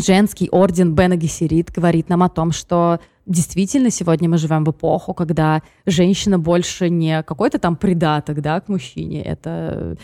женский 0.00 0.48
орден 0.50 0.94
Бена 0.94 1.16
Гессерит 1.16 1.70
говорит 1.70 2.08
нам 2.08 2.22
о 2.22 2.28
том, 2.28 2.52
что 2.52 3.00
действительно 3.26 3.90
сегодня 3.90 4.28
мы 4.28 4.38
живем 4.38 4.64
в 4.64 4.70
эпоху, 4.70 5.14
когда 5.14 5.62
женщина 5.84 6.38
больше 6.38 6.88
не 6.88 7.22
какой-то 7.22 7.58
там 7.58 7.76
придаток, 7.76 8.40
да, 8.40 8.60
к 8.60 8.68
мужчине, 8.68 9.22
это 9.22 9.96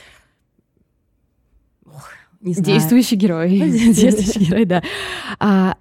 Ох, 1.87 2.11
не 2.41 2.55
знаю. 2.55 2.67
Действующий 2.67 3.17
герой. 3.17 3.51
Действующий 3.93 4.45
герой, 4.45 4.65
да. 4.65 4.83
А, 5.39 5.77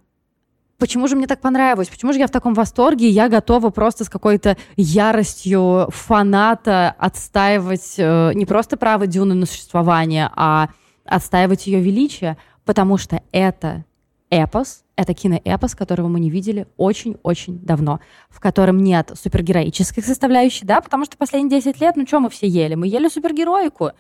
почему 0.78 1.08
же 1.08 1.16
мне 1.16 1.28
так 1.28 1.42
понравилось? 1.42 1.90
Почему 1.90 2.14
же 2.14 2.20
я 2.20 2.28
в 2.28 2.32
таком 2.32 2.54
восторге? 2.54 3.10
Я 3.10 3.30
готова 3.30 3.70
просто 3.70 4.04
с 4.04 4.10
какой-то 4.10 4.58
яростью 4.76 5.88
фаната 5.90 6.94
отстаивать 6.98 7.96
э, 7.98 8.34
не 8.34 8.46
просто 8.46 8.78
право 8.78 9.08
Дюны 9.08 9.34
на 9.34 9.46
существование, 9.46 10.30
а 10.36 10.70
отстаивать 11.06 11.68
ее 11.68 11.82
величие, 11.82 12.38
потому 12.66 12.98
что 12.98 13.22
это 13.32 13.86
эпос, 14.32 14.84
это 14.96 15.14
киноэпос, 15.14 15.76
которого 15.76 16.08
мы 16.08 16.20
не 16.20 16.32
видели 16.32 16.66
очень-очень 16.78 17.60
давно, 17.60 18.00
в 18.30 18.40
котором 18.40 18.80
нет 18.80 19.12
супергероических 19.14 20.04
составляющих, 20.04 20.66
да, 20.66 20.82
потому 20.82 21.06
что 21.06 21.18
последние 21.18 21.62
10 21.62 21.80
лет, 21.80 21.96
ну 21.98 22.08
что 22.08 22.20
мы 22.20 22.30
все 22.30 22.48
ели? 22.48 22.74
Мы 22.74 22.88
ели 22.88 23.10
супергероику. 23.10 23.92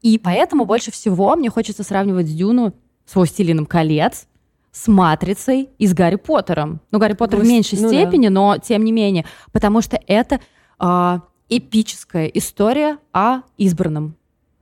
И 0.00 0.18
поэтому 0.18 0.64
больше 0.64 0.90
всего 0.90 1.34
мне 1.36 1.50
хочется 1.50 1.82
сравнивать 1.82 2.28
с 2.28 2.32
Дюну 2.32 2.72
с 3.06 3.14
«Властелином 3.14 3.66
колец», 3.66 4.26
с 4.72 4.88
«Матрицей» 4.88 5.70
и 5.78 5.86
с 5.86 5.94
«Гарри 5.94 6.16
Поттером». 6.16 6.80
Ну, 6.90 6.98
«Гарри 6.98 7.14
Поттер» 7.14 7.40
в 7.40 7.46
меньшей 7.46 7.80
ну, 7.80 7.88
степени, 7.88 8.28
да. 8.28 8.34
но 8.34 8.58
тем 8.58 8.84
не 8.84 8.92
менее, 8.92 9.24
потому 9.52 9.80
что 9.80 9.98
это 10.06 10.40
э, 10.78 11.18
эпическая 11.48 12.26
история 12.26 12.98
о 13.12 13.42
избранном, 13.56 14.15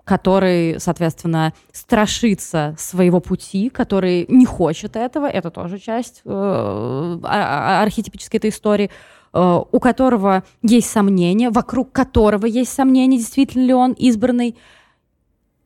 который, 0.04 0.78
соответственно, 0.78 1.54
страшится 1.72 2.74
своего 2.78 3.20
пути, 3.20 3.70
который 3.70 4.26
не 4.28 4.44
хочет 4.44 4.96
этого, 4.96 5.26
это 5.26 5.50
тоже 5.50 5.78
часть 5.78 6.20
э, 6.24 6.28
а, 6.28 7.20
а, 7.22 7.82
архетипической 7.82 8.38
этой 8.38 8.50
истории, 8.50 8.90
э, 9.32 9.60
у 9.72 9.80
которого 9.80 10.44
есть 10.62 10.90
сомнения, 10.90 11.50
вокруг 11.50 11.90
которого 11.92 12.44
есть 12.44 12.72
сомнения, 12.72 13.16
действительно 13.16 13.64
ли 13.64 13.72
он 13.72 13.92
избранный. 13.92 14.56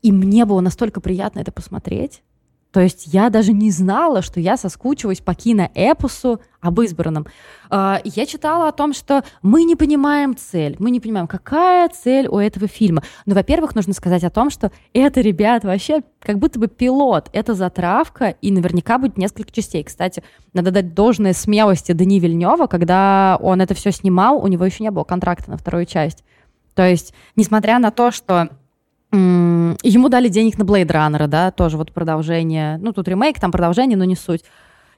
И 0.02 0.12
мне 0.12 0.44
было 0.44 0.60
настолько 0.60 1.00
приятно 1.00 1.40
это 1.40 1.50
посмотреть. 1.50 2.22
То 2.72 2.80
есть 2.80 3.06
я 3.06 3.30
даже 3.30 3.52
не 3.52 3.70
знала, 3.70 4.20
что 4.20 4.40
я 4.40 4.58
соскучилась 4.58 5.20
по 5.20 5.34
киноэпосу 5.34 6.40
об 6.60 6.80
избранном. 6.80 7.26
А, 7.70 8.00
я 8.04 8.26
читала 8.26 8.68
о 8.68 8.72
том, 8.72 8.92
что 8.92 9.24
мы 9.40 9.64
не 9.64 9.74
понимаем 9.74 10.36
цель, 10.36 10.76
мы 10.78 10.90
не 10.90 11.00
понимаем, 11.00 11.26
какая 11.28 11.88
цель 11.88 12.28
у 12.28 12.38
этого 12.38 12.66
фильма. 12.66 13.02
Но, 13.24 13.34
во-первых, 13.34 13.74
нужно 13.74 13.94
сказать 13.94 14.22
о 14.22 14.30
том, 14.30 14.50
что 14.50 14.70
это, 14.92 15.22
ребят, 15.22 15.64
вообще 15.64 16.02
как 16.20 16.38
будто 16.38 16.58
бы 16.58 16.68
пилот, 16.68 17.30
это 17.32 17.54
затравка, 17.54 18.34
и 18.42 18.50
наверняка 18.50 18.98
будет 18.98 19.16
несколько 19.16 19.50
частей. 19.50 19.82
Кстати, 19.82 20.22
надо 20.52 20.70
дать 20.70 20.92
должное 20.94 21.32
смелости 21.32 21.92
Дани 21.92 22.18
Вильнева, 22.18 22.66
когда 22.66 23.38
он 23.40 23.62
это 23.62 23.72
все 23.74 23.92
снимал, 23.92 24.38
у 24.38 24.46
него 24.46 24.66
еще 24.66 24.82
не 24.82 24.90
было 24.90 25.04
контракта 25.04 25.50
на 25.50 25.56
вторую 25.56 25.86
часть. 25.86 26.22
То 26.74 26.86
есть, 26.86 27.14
несмотря 27.34 27.78
на 27.78 27.90
то, 27.90 28.10
что 28.10 28.50
Ему 29.10 30.08
дали 30.08 30.28
денег 30.28 30.58
на 30.58 30.64
Blade 30.64 30.86
Runner, 30.86 31.26
да, 31.26 31.50
тоже 31.50 31.76
вот 31.76 31.92
продолжение. 31.92 32.78
Ну, 32.78 32.92
тут 32.92 33.08
ремейк, 33.08 33.40
там 33.40 33.50
продолжение, 33.50 33.96
но 33.96 34.04
не 34.04 34.16
суть. 34.16 34.44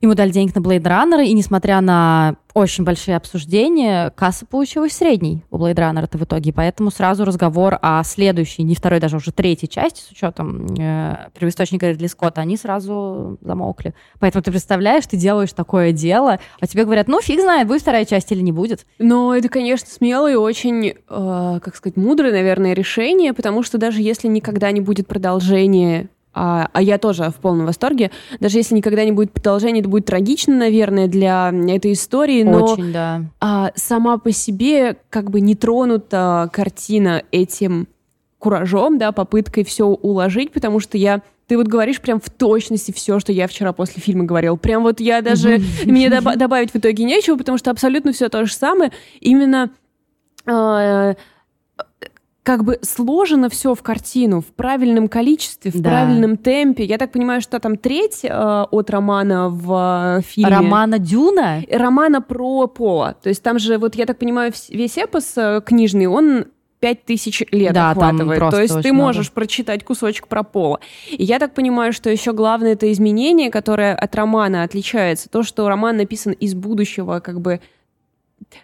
Ему 0.00 0.14
дали 0.14 0.30
денег 0.30 0.54
на 0.54 0.60
Blade 0.60 0.82
Runner, 0.82 1.24
и 1.24 1.32
несмотря 1.32 1.80
на 1.80 2.36
очень 2.54 2.84
большие 2.84 3.16
обсуждения, 3.16 4.10
касса 4.10 4.44
получилась 4.44 4.92
средней 4.92 5.44
у 5.50 5.58
Blade 5.58 5.76
Runner 5.76 6.04
это 6.04 6.18
в 6.18 6.24
итоге, 6.24 6.52
поэтому 6.52 6.90
сразу 6.90 7.24
разговор 7.24 7.78
о 7.80 8.02
следующей, 8.02 8.62
не 8.62 8.74
второй, 8.74 8.98
даже 8.98 9.16
уже 9.16 9.30
третьей 9.30 9.68
части, 9.68 10.00
с 10.00 10.10
учетом 10.10 10.66
э, 10.78 11.28
первоисточника 11.38 11.90
Ридли 11.90 12.06
Скотта, 12.06 12.40
они 12.40 12.56
сразу 12.56 13.38
замолкли. 13.40 13.94
Поэтому 14.18 14.42
ты 14.42 14.50
представляешь, 14.50 15.06
ты 15.06 15.16
делаешь 15.16 15.52
такое 15.52 15.92
дело, 15.92 16.40
а 16.60 16.66
тебе 16.66 16.84
говорят, 16.84 17.06
ну, 17.06 17.20
фиг 17.20 17.40
знает, 17.40 17.68
будет 17.68 17.82
вторая 17.82 18.04
часть 18.04 18.32
или 18.32 18.40
не 18.40 18.52
будет. 18.52 18.86
Но 18.98 19.34
это, 19.34 19.48
конечно, 19.48 19.88
смелое 19.88 20.32
и 20.32 20.36
очень, 20.36 20.88
э, 20.88 20.94
как 21.08 21.76
сказать, 21.76 21.96
мудрое, 21.96 22.32
наверное, 22.32 22.72
решение, 22.72 23.32
потому 23.32 23.62
что 23.62 23.78
даже 23.78 24.00
если 24.00 24.28
никогда 24.28 24.72
не 24.72 24.80
будет 24.80 25.06
продолжения 25.06 26.08
а, 26.32 26.68
а 26.72 26.82
я 26.82 26.98
тоже 26.98 27.30
в 27.30 27.36
полном 27.36 27.66
восторге. 27.66 28.10
Даже 28.38 28.58
если 28.58 28.74
никогда 28.74 29.04
не 29.04 29.12
будет 29.12 29.32
продолжения, 29.32 29.80
это 29.80 29.88
будет 29.88 30.06
трагично, 30.06 30.56
наверное, 30.56 31.08
для 31.08 31.52
этой 31.68 31.92
истории. 31.92 32.42
Но 32.42 32.64
Очень, 32.64 32.92
да. 32.92 33.22
а, 33.40 33.72
сама 33.74 34.18
по 34.18 34.30
себе 34.30 34.96
как 35.10 35.30
бы 35.30 35.40
не 35.40 35.54
тронута 35.54 36.48
картина 36.52 37.22
этим 37.32 37.88
куражом, 38.38 38.98
да, 38.98 39.12
попыткой 39.12 39.64
все 39.64 39.86
уложить, 39.86 40.52
потому 40.52 40.80
что 40.80 40.96
я 40.96 41.20
ты 41.46 41.56
вот 41.56 41.66
говоришь 41.66 42.00
прям 42.00 42.20
в 42.20 42.30
точности 42.30 42.92
все, 42.92 43.18
что 43.18 43.32
я 43.32 43.48
вчера 43.48 43.72
после 43.72 44.00
фильма 44.00 44.22
говорил. 44.22 44.56
Прям 44.56 44.84
вот 44.84 45.00
я 45.00 45.20
даже... 45.20 45.60
Мне 45.84 46.08
добавить 46.08 46.70
в 46.70 46.76
итоге 46.76 47.02
нечего, 47.02 47.36
потому 47.36 47.58
что 47.58 47.72
абсолютно 47.72 48.12
все 48.12 48.28
то 48.28 48.46
же 48.46 48.54
самое. 48.54 48.92
Именно 49.18 49.70
а, 50.46 51.16
как 52.42 52.64
бы 52.64 52.78
сложено 52.82 53.48
все 53.50 53.74
в 53.74 53.82
картину 53.82 54.40
в 54.40 54.46
правильном 54.46 55.08
количестве, 55.08 55.70
в 55.70 55.80
да. 55.80 55.90
правильном 55.90 56.36
темпе. 56.36 56.84
Я 56.84 56.96
так 56.96 57.12
понимаю, 57.12 57.40
что 57.40 57.60
там 57.60 57.76
треть 57.76 58.24
э, 58.24 58.28
от 58.70 58.90
романа 58.90 59.48
в 59.50 60.18
э, 60.18 60.22
фильме. 60.22 60.50
Романа 60.50 60.98
Дюна? 60.98 61.62
Романа 61.70 62.22
про 62.22 62.66
Пола. 62.66 63.16
То 63.22 63.28
есть 63.28 63.42
там 63.42 63.58
же, 63.58 63.76
вот 63.78 63.94
я 63.94 64.06
так 64.06 64.18
понимаю, 64.18 64.52
весь 64.70 64.96
эпос 64.96 65.34
э, 65.36 65.60
книжный, 65.64 66.06
он 66.06 66.46
пять 66.80 67.04
тысяч 67.04 67.42
лет 67.52 67.74
да, 67.74 67.90
охватывает. 67.90 68.40
То 68.50 68.60
есть 68.60 68.80
ты 68.80 68.92
можешь 68.92 69.26
много. 69.26 69.34
прочитать 69.34 69.84
кусочек 69.84 70.26
про 70.26 70.42
Пола. 70.42 70.80
И 71.10 71.22
я 71.22 71.38
так 71.38 71.52
понимаю, 71.52 71.92
что 71.92 72.08
еще 72.08 72.32
главное 72.32 72.72
это 72.72 72.90
изменение, 72.90 73.50
которое 73.50 73.94
от 73.94 74.14
романа 74.14 74.62
отличается. 74.62 75.28
То, 75.28 75.42
что 75.42 75.68
роман 75.68 75.98
написан 75.98 76.32
из 76.32 76.54
будущего, 76.54 77.20
как 77.20 77.42
бы 77.42 77.60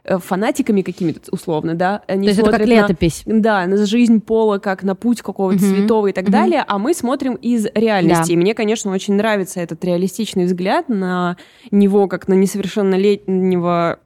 фанатиками 0.05 0.83
какими-то 0.83 1.21
условно, 1.31 1.75
да. 1.75 2.03
Они 2.07 2.25
То 2.25 2.29
есть 2.29 2.41
это 2.41 2.51
как 2.51 2.67
летопись. 2.67 3.23
На, 3.27 3.41
да, 3.41 3.67
на 3.67 3.87
жизнь 3.87 4.21
Пола, 4.21 4.59
как 4.59 4.83
на 4.83 4.95
путь 4.95 5.23
какого-то 5.23 5.65
угу. 5.65 5.75
святого 5.75 6.07
и 6.09 6.13
так 6.13 6.25
угу. 6.25 6.33
далее, 6.33 6.65
а 6.67 6.79
мы 6.79 6.95
смотрим 6.95 7.35
из 7.35 7.67
реальности. 7.75 8.29
Да. 8.29 8.33
И 8.33 8.37
мне, 8.37 8.55
конечно, 8.55 8.93
очень 8.93 9.15
нравится 9.15 9.61
этот 9.61 9.85
реалистичный 9.85 10.47
взгляд 10.47 10.89
на 10.89 11.37
него, 11.71 12.09
как 12.09 12.29
на 12.29 12.35
несовершеннолетнего 12.35 13.99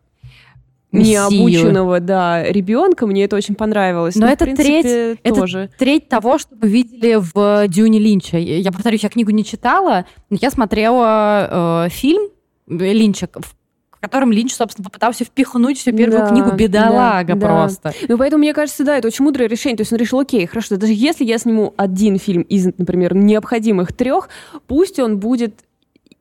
необученного, 0.93 2.01
да, 2.01 2.43
ребенка. 2.43 3.07
Мне 3.07 3.25
это 3.25 3.37
очень 3.37 3.55
понравилось. 3.55 4.17
Но, 4.17 4.27
Но 4.27 4.33
это 4.33 4.45
принципе, 4.45 5.17
треть, 5.23 5.35
тоже. 5.35 5.59
это 5.61 5.73
треть 5.79 6.09
того, 6.09 6.39
что 6.39 6.57
мы 6.61 6.69
видели 6.69 7.17
в 7.17 7.69
Дюне 7.69 7.99
Линча. 7.99 8.39
Я 8.39 8.73
повторюсь, 8.73 9.03
я 9.03 9.09
книгу 9.09 9.31
не 9.31 9.45
читала, 9.45 10.07
но 10.31 10.39
я 10.41 10.51
смотрела 10.51 11.87
э, 11.87 11.91
фильм 11.91 12.31
Линча, 12.67 13.29
в 13.35 13.55
в 14.01 14.03
котором 14.03 14.33
Линч, 14.33 14.55
собственно, 14.55 14.85
попытался 14.85 15.25
впихнуть 15.25 15.79
всю 15.79 15.93
первую 15.93 16.21
да, 16.21 16.29
книгу 16.29 16.53
бедолага 16.53 17.35
да, 17.35 17.47
просто. 17.47 17.83
Да. 17.91 18.07
Ну, 18.09 18.17
поэтому, 18.17 18.41
мне 18.41 18.55
кажется, 18.55 18.83
да, 18.83 18.97
это 18.97 19.09
очень 19.09 19.25
мудрое 19.27 19.47
решение. 19.47 19.77
То 19.77 19.83
есть 19.83 19.93
он 19.93 19.99
решил, 19.99 20.21
окей, 20.21 20.47
хорошо, 20.47 20.77
даже 20.77 20.95
если 20.95 21.25
я 21.25 21.37
сниму 21.37 21.75
один 21.77 22.19
фильм 22.19 22.41
из, 22.43 22.65
например, 22.79 23.15
необходимых 23.15 23.93
трех, 23.93 24.31
пусть 24.67 24.99
он 24.99 25.19
будет 25.19 25.61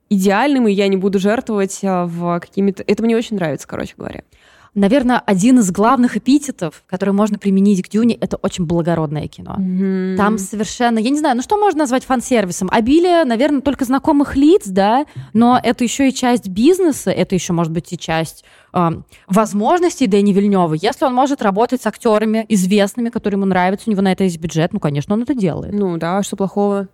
идеальным, 0.09 0.67
и 0.67 0.73
я 0.73 0.89
не 0.89 0.97
буду 0.97 1.19
жертвовать 1.19 1.79
а, 1.83 2.05
в 2.05 2.39
какими-то... 2.41 2.83
Это 2.85 3.01
мне 3.01 3.15
очень 3.15 3.37
нравится, 3.37 3.67
короче 3.67 3.93
говоря 3.95 4.23
наверное, 4.75 5.19
один 5.19 5.59
из 5.59 5.71
главных 5.71 6.17
эпитетов, 6.17 6.83
который 6.87 7.13
можно 7.13 7.37
применить 7.37 7.83
к 7.83 7.89
Дюне, 7.89 8.15
это 8.15 8.37
очень 8.37 8.65
благородное 8.65 9.27
кино. 9.27 9.55
Mm-hmm. 9.59 10.17
Там 10.17 10.37
совершенно, 10.37 10.99
я 10.99 11.09
не 11.09 11.19
знаю, 11.19 11.35
ну 11.35 11.41
что 11.41 11.57
можно 11.57 11.79
назвать 11.79 12.05
фан-сервисом? 12.05 12.69
Обилие, 12.71 13.25
наверное, 13.25 13.61
только 13.61 13.85
знакомых 13.85 14.35
лиц, 14.35 14.63
да, 14.65 15.05
но 15.33 15.59
это 15.61 15.83
еще 15.83 16.09
и 16.09 16.13
часть 16.13 16.47
бизнеса, 16.47 17.11
это 17.11 17.35
еще 17.35 17.53
может 17.53 17.71
быть 17.71 17.91
и 17.93 17.97
часть 17.97 18.43
э, 18.73 18.89
возможностей 19.27 20.07
Дэни 20.07 20.33
Вильнева. 20.33 20.73
Если 20.73 21.05
он 21.05 21.13
может 21.13 21.41
работать 21.41 21.81
с 21.81 21.87
актерами 21.87 22.45
известными, 22.49 23.09
которые 23.09 23.37
ему 23.37 23.45
нравятся, 23.45 23.89
у 23.89 23.91
него 23.91 24.01
на 24.01 24.11
это 24.11 24.23
есть 24.23 24.39
бюджет, 24.39 24.73
ну, 24.73 24.79
конечно, 24.79 25.13
он 25.13 25.23
это 25.23 25.33
делает. 25.33 25.73
Ну 25.73 25.97
да, 25.97 26.17
а 26.17 26.23
что 26.23 26.35
плохого? 26.35 26.87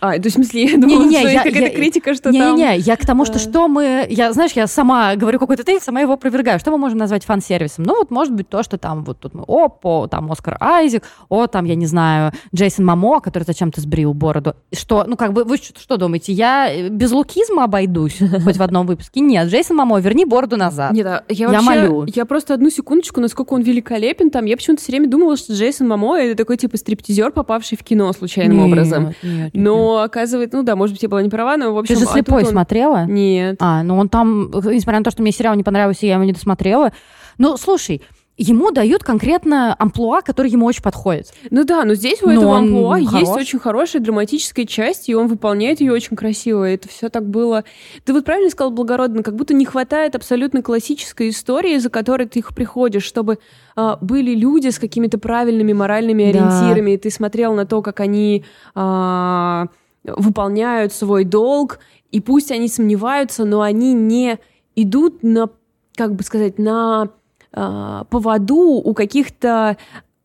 А, 0.00 0.18
то 0.18 0.28
в 0.28 0.32
смысле, 0.32 0.64
я 0.64 0.78
думала, 0.78 1.04
не, 1.04 1.08
не, 1.08 1.18
что 1.20 1.28
я, 1.28 1.42
какая-то 1.42 1.74
критика, 1.74 2.14
что 2.14 2.30
не, 2.30 2.38
там... 2.38 2.56
Не-не, 2.56 2.78
я 2.78 2.96
к 2.96 3.06
тому, 3.06 3.24
что 3.24 3.38
что 3.38 3.68
мы... 3.68 4.06
Я, 4.10 4.32
знаешь, 4.32 4.52
я 4.52 4.66
сама 4.66 5.16
говорю 5.16 5.38
какой-то 5.38 5.64
тезис, 5.64 5.84
сама 5.84 6.00
его 6.00 6.14
опровергаю. 6.14 6.58
Что 6.58 6.70
мы 6.70 6.78
можем 6.78 6.98
назвать 6.98 7.24
фан-сервисом? 7.24 7.84
Ну, 7.84 7.96
вот 7.96 8.10
может 8.10 8.34
быть 8.34 8.48
то, 8.48 8.62
что 8.62 8.78
там 8.78 9.04
вот 9.04 9.20
тут 9.20 9.34
мы, 9.34 9.44
опа, 9.46 10.06
там 10.08 10.30
Оскар 10.30 10.56
Айзек, 10.60 11.02
о, 11.28 11.46
там, 11.46 11.64
я 11.64 11.74
не 11.74 11.86
знаю, 11.86 12.32
Джейсон 12.54 12.84
Мамо, 12.84 13.20
который 13.20 13.44
зачем-то 13.44 13.80
сбрил 13.80 14.12
бороду. 14.12 14.54
Что, 14.72 15.04
ну, 15.06 15.16
как 15.16 15.32
бы, 15.32 15.44
вы 15.44 15.56
что, 15.56 15.78
что 15.80 15.96
думаете, 15.96 16.32
я 16.32 16.68
э, 16.70 16.88
без 16.88 17.12
лукизма 17.12 17.64
обойдусь 17.64 18.18
хоть 18.44 18.56
в 18.56 18.62
одном 18.62 18.86
выпуске? 18.86 19.20
Нет, 19.20 19.48
Джейсон 19.48 19.76
Мамо, 19.76 19.98
верни 19.98 20.24
бороду 20.24 20.56
назад. 20.56 20.92
Нет, 20.92 21.06
а 21.06 21.24
я, 21.28 21.46
я 21.46 21.48
вообще, 21.48 21.66
молю. 21.66 22.06
Я 22.14 22.24
просто 22.26 22.54
одну 22.54 22.70
секундочку, 22.70 23.20
насколько 23.20 23.54
он 23.54 23.62
великолепен 23.62 24.30
там. 24.30 24.44
Я 24.44 24.56
почему-то 24.56 24.82
все 24.82 24.92
время 24.92 25.08
думала, 25.08 25.36
что 25.36 25.52
Джейсон 25.52 25.88
Мамо 25.88 26.18
это 26.18 26.36
такой, 26.36 26.56
типа, 26.56 26.76
стриптизер, 26.76 27.32
попавший 27.32 27.78
в 27.78 27.82
кино 27.82 28.12
случайным 28.12 28.58
нет, 28.58 28.66
образом. 28.66 29.04
Нет, 29.06 29.16
нет, 29.22 29.54
Но, 29.86 30.02
оказывается, 30.02 30.56
ну, 30.56 30.62
да, 30.62 30.76
может 30.76 30.94
быть, 30.94 31.02
я 31.02 31.08
была 31.08 31.22
не 31.22 31.28
права, 31.28 31.56
но, 31.56 31.72
в 31.72 31.78
общем... 31.78 31.94
Ты 31.94 32.00
же 32.00 32.06
«Слепой» 32.06 32.42
он... 32.42 32.48
смотрела? 32.48 33.04
Нет. 33.06 33.56
А, 33.60 33.82
ну 33.82 33.96
он 33.96 34.08
там, 34.08 34.50
несмотря 34.50 34.98
на 34.98 35.04
то, 35.04 35.10
что 35.10 35.22
мне 35.22 35.32
сериал 35.32 35.54
не 35.54 35.62
понравился, 35.62 36.06
я 36.06 36.14
его 36.14 36.24
не 36.24 36.32
досмотрела. 36.32 36.92
Ну, 37.38 37.56
слушай, 37.56 38.02
ему 38.36 38.70
дают 38.70 39.02
конкретно 39.02 39.74
амплуа, 39.74 40.20
который 40.20 40.50
ему 40.50 40.66
очень 40.66 40.82
подходит. 40.82 41.32
Ну 41.50 41.64
да, 41.64 41.84
но 41.84 41.94
здесь 41.94 42.22
у 42.22 42.26
но 42.26 42.32
этого 42.32 42.58
амплуа 42.58 43.04
хорош. 43.04 43.20
есть 43.20 43.32
очень 43.32 43.58
хорошая 43.58 44.02
драматическая 44.02 44.66
часть, 44.66 45.08
и 45.08 45.14
он 45.14 45.26
выполняет 45.26 45.80
ее 45.80 45.92
очень 45.92 46.16
красиво. 46.16 46.68
И 46.68 46.74
это 46.74 46.88
все 46.88 47.08
так 47.08 47.26
было... 47.26 47.64
Ты 48.04 48.12
вот 48.12 48.24
правильно 48.24 48.50
сказал 48.50 48.70
благородно, 48.70 49.22
как 49.22 49.36
будто 49.36 49.54
не 49.54 49.64
хватает 49.64 50.14
абсолютно 50.14 50.62
классической 50.62 51.30
истории, 51.30 51.78
за 51.78 51.88
которой 51.88 52.26
ты 52.26 52.40
их 52.40 52.54
приходишь, 52.54 53.04
чтобы 53.04 53.38
а, 53.74 53.96
были 54.00 54.34
люди 54.34 54.68
с 54.68 54.78
какими-то 54.78 55.18
правильными 55.18 55.72
моральными 55.72 56.30
да. 56.30 56.38
ориентирами, 56.38 56.92
и 56.92 56.98
ты 56.98 57.10
смотрел 57.10 57.54
на 57.54 57.66
то, 57.66 57.82
как 57.82 58.00
они... 58.00 58.44
А, 58.74 59.68
выполняют 60.06 60.92
свой 60.92 61.24
долг, 61.24 61.80
и 62.12 62.20
пусть 62.20 62.50
они 62.50 62.68
сомневаются, 62.68 63.44
но 63.44 63.62
они 63.62 63.92
не 63.92 64.38
идут 64.76 65.22
на, 65.22 65.50
как 65.96 66.14
бы 66.14 66.22
сказать, 66.22 66.58
на 66.58 67.10
э, 67.56 68.04
поводу 68.10 68.82
у 68.84 68.94
каких-то 68.94 69.76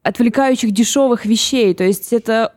отвлекающих 0.03 0.71
дешевых 0.71 1.25
вещей. 1.25 1.73
То 1.73 1.83
есть 1.83 2.13
это 2.13 2.53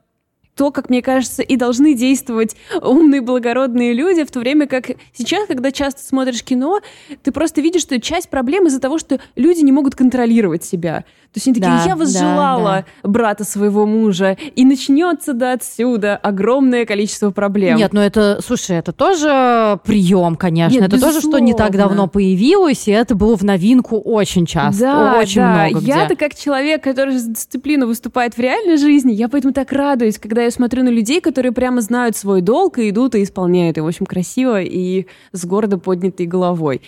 то, 0.54 0.70
как 0.70 0.88
мне 0.88 1.02
кажется, 1.02 1.42
и 1.42 1.56
должны 1.56 1.94
действовать 1.94 2.56
умные, 2.80 3.20
благородные 3.20 3.92
люди, 3.92 4.24
в 4.24 4.30
то 4.30 4.40
время 4.40 4.66
как 4.66 4.90
сейчас, 5.12 5.46
когда 5.46 5.70
часто 5.70 6.02
смотришь 6.02 6.42
кино, 6.42 6.80
ты 7.22 7.32
просто 7.32 7.60
видишь, 7.60 7.82
что 7.82 8.00
часть 8.00 8.28
проблем 8.28 8.66
из-за 8.66 8.80
того, 8.80 8.98
что 8.98 9.18
люди 9.36 9.60
не 9.60 9.72
могут 9.72 9.94
контролировать 9.94 10.64
себя. 10.64 11.04
То 11.34 11.38
есть 11.38 11.48
они 11.48 11.54
такие, 11.54 11.78
да, 11.78 11.84
я 11.84 11.96
возжелала 11.96 12.70
да, 12.70 12.84
да. 13.02 13.08
брата 13.08 13.42
своего 13.42 13.86
мужа, 13.86 14.36
и 14.54 14.64
начнется 14.64 15.32
до 15.32 15.50
отсюда 15.52 16.16
огромное 16.16 16.86
количество 16.86 17.32
проблем. 17.32 17.76
Нет, 17.76 17.92
ну 17.92 18.00
это, 18.00 18.38
слушай, 18.40 18.76
это 18.76 18.92
тоже 18.92 19.80
прием, 19.84 20.36
конечно. 20.36 20.76
Нет, 20.76 20.84
это 20.84 20.94
безусловно. 20.94 21.20
тоже, 21.20 21.28
что 21.28 21.38
не 21.40 21.54
так 21.54 21.76
давно 21.76 22.06
появилось, 22.06 22.86
и 22.86 22.92
это 22.92 23.16
было 23.16 23.36
в 23.36 23.42
новинку 23.42 23.98
очень 23.98 24.46
часто, 24.46 24.80
да, 24.80 25.18
очень 25.18 25.40
да. 25.40 25.66
много 25.70 25.84
Я-то 25.84 26.14
как 26.14 26.36
человек, 26.36 26.84
который 26.84 27.18
за 27.18 27.30
дисциплину 27.30 27.88
выступает 27.88 28.34
в 28.34 28.38
реальной 28.38 28.76
жизни, 28.76 29.10
я 29.12 29.28
поэтому 29.28 29.52
так 29.52 29.72
радуюсь, 29.72 30.20
когда 30.20 30.43
я 30.44 30.50
смотрю 30.50 30.84
на 30.84 30.88
людей, 30.88 31.20
которые 31.20 31.52
прямо 31.52 31.80
знают 31.80 32.16
свой 32.16 32.40
долг 32.40 32.78
и 32.78 32.90
идут 32.90 33.14
и 33.14 33.22
исполняют. 33.22 33.78
И, 33.78 33.80
в 33.80 33.86
общем, 33.86 34.06
красиво 34.06 34.60
и 34.60 35.06
с 35.32 35.44
гордо 35.44 35.78
поднятой 35.78 36.26
головой. 36.26 36.82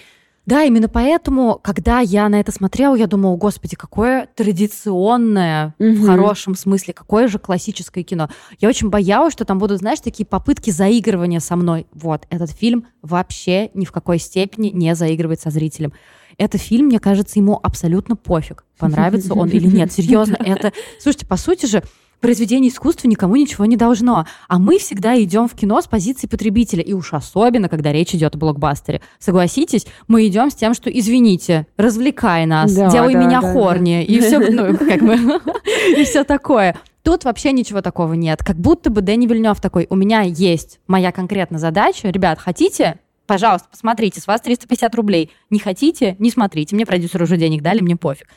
Да, 0.46 0.62
именно 0.62 0.88
поэтому, 0.88 1.58
когда 1.60 1.98
я 1.98 2.28
на 2.28 2.38
это 2.38 2.52
смотрела, 2.52 2.94
я 2.94 3.08
думала, 3.08 3.36
господи, 3.36 3.74
какое 3.74 4.28
традиционное, 4.36 5.74
угу. 5.80 5.90
в 5.90 6.06
хорошем 6.06 6.54
смысле, 6.54 6.94
какое 6.94 7.26
же 7.26 7.40
классическое 7.40 8.04
кино. 8.04 8.30
Я 8.60 8.68
очень 8.68 8.88
боялась, 8.88 9.32
что 9.32 9.44
там 9.44 9.58
будут, 9.58 9.78
знаешь, 9.78 9.98
такие 9.98 10.24
попытки 10.24 10.70
заигрывания 10.70 11.40
со 11.40 11.56
мной. 11.56 11.88
Вот, 11.92 12.26
этот 12.30 12.52
фильм 12.52 12.86
вообще 13.02 13.70
ни 13.74 13.84
в 13.84 13.90
какой 13.90 14.20
степени 14.20 14.68
не 14.68 14.94
заигрывает 14.94 15.40
со 15.40 15.50
зрителем. 15.50 15.92
Это 16.38 16.58
фильм, 16.58 16.86
мне 16.86 17.00
кажется, 17.00 17.40
ему 17.40 17.58
абсолютно 17.60 18.14
пофиг, 18.14 18.64
понравится 18.78 19.34
он 19.34 19.48
или 19.48 19.66
нет. 19.66 19.92
Серьезно, 19.96 20.36
это... 20.38 20.72
Слушайте, 21.00 21.26
по 21.26 21.36
сути 21.36 21.66
же, 21.66 21.82
произведение 22.20 22.70
искусства 22.70 23.08
никому 23.08 23.36
ничего 23.36 23.64
не 23.66 23.76
должно. 23.76 24.26
А 24.48 24.58
мы 24.58 24.78
всегда 24.78 25.20
идем 25.22 25.48
в 25.48 25.54
кино 25.54 25.80
с 25.80 25.86
позиции 25.86 26.26
потребителя. 26.26 26.82
И 26.82 26.92
уж 26.92 27.12
особенно, 27.12 27.68
когда 27.68 27.92
речь 27.92 28.14
идет 28.14 28.34
о 28.34 28.38
блокбастере. 28.38 29.00
Согласитесь, 29.18 29.86
мы 30.08 30.26
идем 30.26 30.50
с 30.50 30.54
тем, 30.54 30.74
что 30.74 30.90
извините, 30.90 31.66
развлекай 31.76 32.46
нас, 32.46 32.74
да, 32.74 32.90
делай 32.90 33.14
да, 33.14 33.20
меня 33.20 33.40
да, 33.40 33.52
хорни, 33.52 34.04
да. 34.06 34.12
и 34.12 34.20
все, 34.20 34.38
ну, 34.50 34.76
как 34.76 35.02
бы, 35.02 35.16
и 35.96 36.04
все 36.04 36.24
такое. 36.24 36.76
Тут 37.02 37.24
вообще 37.24 37.52
ничего 37.52 37.82
такого 37.82 38.14
нет. 38.14 38.42
Как 38.42 38.56
будто 38.56 38.90
бы 38.90 39.00
Дэнни 39.00 39.26
Вильнев 39.26 39.60
такой, 39.60 39.86
у 39.90 39.94
меня 39.94 40.22
есть 40.22 40.80
моя 40.88 41.12
конкретная 41.12 41.60
задача. 41.60 42.08
Ребят, 42.08 42.38
хотите? 42.38 42.98
пожалуйста, 43.26 43.68
посмотрите, 43.70 44.20
с 44.20 44.26
вас 44.26 44.40
350 44.40 44.94
рублей. 44.94 45.30
Не 45.50 45.58
хотите, 45.58 46.16
не 46.18 46.30
смотрите. 46.30 46.74
Мне 46.74 46.86
продюсеры 46.86 47.24
уже 47.24 47.36
денег 47.36 47.62
дали, 47.62 47.80
мне 47.80 47.96
пофиг. 47.96 48.28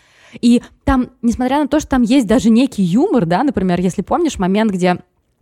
И 0.42 0.62
там, 0.84 1.10
несмотря 1.22 1.60
на 1.60 1.68
то, 1.68 1.80
что 1.80 1.90
там 1.90 2.02
есть 2.02 2.28
даже 2.28 2.50
некий 2.50 2.84
юмор, 2.84 3.26
да, 3.26 3.44
например, 3.44 3.80
если 3.80 4.02
помнишь 4.02 4.40
момент, 4.40 4.72
где 4.72 4.98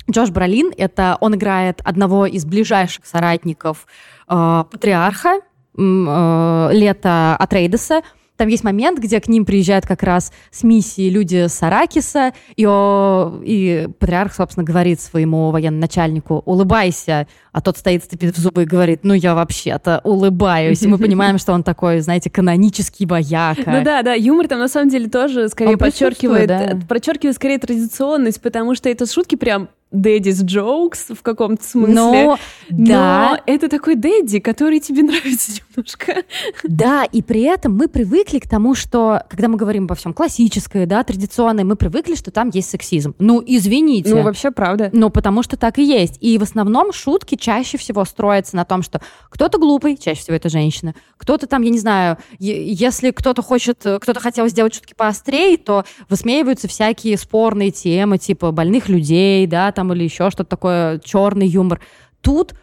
Джош 0.10 0.30
Бролин, 0.30 0.72
это 0.78 1.18
он 1.20 1.36
играет 1.36 1.82
одного 1.84 2.26
из 2.26 2.46
ближайших 2.46 3.06
соратников 3.06 3.88
э, 4.30 4.64
патриарха, 4.72 5.40
э, 5.78 6.70
Лета 6.72 7.36
Атрейдеса, 7.38 8.02
там 8.38 8.48
есть 8.48 8.64
момент, 8.64 9.00
где 9.00 9.20
к 9.20 9.28
ним 9.28 9.46
приезжают 9.46 9.86
как 9.86 10.04
раз 10.04 10.32
с 10.52 10.64
миссией 10.64 11.10
люди 11.10 11.48
с 11.48 11.62
Аракиса, 11.62 12.34
и, 12.56 12.66
о, 12.66 13.42
и 13.44 13.90
патриарх, 14.00 14.34
собственно, 14.34 14.64
говорит 14.64 15.02
своему 15.02 15.52
военному 15.52 15.82
начальнику, 15.82 16.44
улыбайся, 16.46 17.28
а 17.52 17.62
тот 17.62 17.78
стоит, 17.78 18.04
степит 18.04 18.38
в 18.38 18.40
зубы 18.40 18.64
и 18.64 18.66
говорит, 18.66 19.00
ну 19.04 19.14
я 19.16 19.34
вообще-то 19.34 20.02
улыбаюсь. 20.04 20.82
И 20.84 20.88
мы 20.88 20.98
понимаем, 20.98 21.40
что 21.40 21.54
он 21.54 21.64
такой, 21.64 22.00
знаете, 22.02 22.30
канонический 22.30 23.06
бояка. 23.06 23.64
Ну 23.66 23.84
да, 23.84 24.04
да, 24.04 24.14
юмор 24.14 24.48
там 24.48 24.60
на 24.60 24.68
самом 24.68 24.90
деле 24.90 25.10
тоже 25.10 25.50
скорее 25.50 25.76
подчеркивает, 25.76 26.88
подчеркивает 26.88 27.36
скорее 27.36 27.58
традиционность, 27.58 28.42
потому 28.42 28.76
что 28.76 28.90
это 28.90 29.06
шутки 29.06 29.36
прям 29.36 29.70
daddy's 29.92 30.44
jokes 30.44 31.14
в 31.16 31.22
каком-то 31.22 31.64
смысле. 31.64 31.94
Но, 31.94 32.40
да. 32.70 33.30
Но 33.32 33.40
это 33.46 33.70
такой 33.70 33.96
дэдди, 33.96 34.40
который 34.40 34.80
тебе 34.80 35.04
нравится 35.04 35.52
немножко. 35.52 36.24
Да, 36.64 37.06
и 37.06 37.22
при 37.22 37.42
этом 37.42 37.76
мы 37.76 37.88
привыкли 37.88 38.40
к 38.40 38.50
тому, 38.50 38.76
что, 38.76 39.24
когда 39.30 39.48
мы 39.48 39.58
говорим 39.58 39.86
обо 39.86 39.96
всем 39.96 40.14
классическое, 40.14 40.86
да, 40.86 41.04
традиционное, 41.04 41.64
мы 41.64 41.76
привыкли, 41.76 42.16
что 42.16 42.32
там 42.32 42.50
есть 42.54 42.70
сексизм. 42.70 43.16
Ну, 43.20 43.44
извините. 43.46 44.14
Ну, 44.14 44.24
вообще 44.24 44.52
правда. 44.52 44.90
Ну, 44.94 45.10
потому 45.10 45.44
что 45.44 45.58
так 45.58 45.80
и 45.80 45.84
есть. 45.84 46.18
И 46.22 46.38
в 46.38 46.44
основном 46.44 46.92
шутки 46.92 47.36
чаще 47.36 47.78
всего 47.78 48.04
строятся 48.06 48.56
на 48.56 48.66
том, 48.66 48.84
что 48.84 49.02
кто-то 49.30 49.58
глупый, 49.58 49.98
чаще 49.98 50.22
всего 50.22 50.36
это 50.36 50.50
женщина, 50.50 50.96
кто-то 51.18 51.48
там, 51.48 51.62
я 51.62 51.70
не 51.70 51.80
знаю, 51.80 52.18
если 52.40 53.12
кто-то 53.12 53.42
хочет, 53.42 53.80
кто-то 53.80 54.20
хотел 54.20 54.48
сделать 54.48 54.76
шутки 54.76 54.94
поострее, 54.96 55.58
то 55.58 55.86
высмеиваются 56.10 56.68
всякие 56.68 57.18
спорные 57.18 57.72
темы, 57.72 58.18
типа 58.18 58.52
больных 58.52 58.90
людей, 58.90 59.48
да, 59.48 59.72
там 59.78 59.94
или 59.94 60.04
еще 60.04 60.32
что-то 60.32 60.50
такое, 60.50 61.00
черный 61.00 61.48
юмор. 61.48 61.80
Тут 62.22 62.56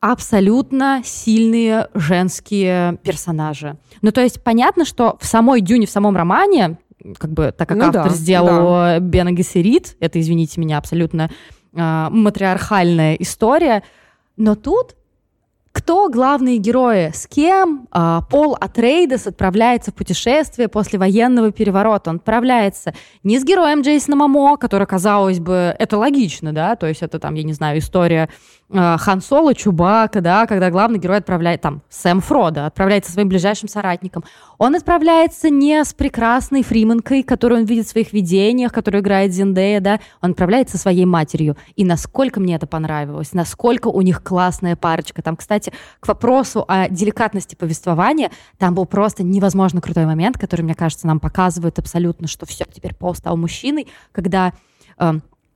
абсолютно 0.00 1.00
сильные 1.02 1.88
женские 1.94 2.98
персонажи. 3.02 3.78
Ну, 4.02 4.12
то 4.12 4.20
есть 4.20 4.42
понятно, 4.44 4.84
что 4.84 5.16
в 5.18 5.26
самой 5.26 5.62
Дюне, 5.62 5.86
в 5.86 5.90
самом 5.90 6.14
романе, 6.14 6.76
как 7.18 7.32
бы, 7.32 7.54
так 7.56 7.68
как 7.68 7.78
ну, 7.78 7.86
автор 7.86 8.10
да, 8.10 8.14
сделал 8.14 8.70
да. 8.74 9.00
Бена 9.00 9.32
Гессерит, 9.32 9.96
это, 9.98 10.20
извините 10.20 10.60
меня, 10.60 10.76
абсолютно 10.76 11.30
э, 11.72 12.06
матриархальная 12.10 13.14
история, 13.14 13.82
но 14.36 14.56
тут 14.56 14.94
кто 15.76 16.08
главные 16.08 16.56
герои? 16.56 17.10
С 17.12 17.26
кем 17.26 17.86
а, 17.90 18.22
Пол 18.22 18.56
Атрейдес 18.58 19.26
отправляется 19.26 19.90
в 19.90 19.94
путешествие 19.94 20.68
после 20.68 20.98
военного 20.98 21.52
переворота? 21.52 22.08
Он 22.08 22.16
отправляется 22.16 22.94
не 23.22 23.38
с 23.38 23.44
героем 23.44 23.82
Джейсона 23.82 24.16
Мамо, 24.16 24.56
который, 24.56 24.86
казалось 24.86 25.38
бы, 25.38 25.76
это 25.78 25.98
логично, 25.98 26.54
да, 26.54 26.76
то 26.76 26.86
есть 26.86 27.02
это 27.02 27.18
там, 27.18 27.34
я 27.34 27.42
не 27.42 27.52
знаю, 27.52 27.80
история 27.80 28.30
Хан 28.68 29.20
Соло, 29.20 29.54
Чубака, 29.54 30.20
да, 30.20 30.46
когда 30.46 30.70
главный 30.70 30.98
герой 30.98 31.18
отправляет, 31.18 31.60
там, 31.60 31.82
Сэм 31.88 32.20
Фродо 32.20 32.66
отправляется 32.66 33.12
своим 33.12 33.28
ближайшим 33.28 33.68
соратником. 33.68 34.24
Он 34.58 34.74
отправляется 34.74 35.50
не 35.50 35.84
с 35.84 35.94
прекрасной 35.94 36.64
Фриманкой, 36.64 37.22
которую 37.22 37.60
он 37.60 37.66
видит 37.66 37.86
в 37.86 37.90
своих 37.90 38.12
видениях, 38.12 38.72
которую 38.72 39.02
играет 39.02 39.32
Зиндея, 39.32 39.80
да, 39.80 40.00
он 40.20 40.32
отправляется 40.32 40.76
со 40.76 40.82
своей 40.82 41.04
матерью. 41.04 41.56
И 41.76 41.84
насколько 41.84 42.40
мне 42.40 42.56
это 42.56 42.66
понравилось, 42.66 43.32
насколько 43.34 43.86
у 43.86 44.00
них 44.00 44.24
классная 44.24 44.74
парочка. 44.74 45.22
Там, 45.22 45.36
кстати, 45.36 45.72
к 46.00 46.08
вопросу 46.08 46.64
о 46.66 46.88
деликатности 46.88 47.54
повествования, 47.54 48.32
там 48.58 48.74
был 48.74 48.86
просто 48.86 49.22
невозможно 49.22 49.80
крутой 49.80 50.06
момент, 50.06 50.38
который, 50.38 50.62
мне 50.62 50.74
кажется, 50.74 51.06
нам 51.06 51.20
показывает 51.20 51.78
абсолютно, 51.78 52.26
что 52.26 52.46
все, 52.46 52.64
теперь 52.64 52.94
Пол 52.94 53.14
стал 53.14 53.36
мужчиной, 53.36 53.86
когда 54.12 54.52
э, 54.98 55.12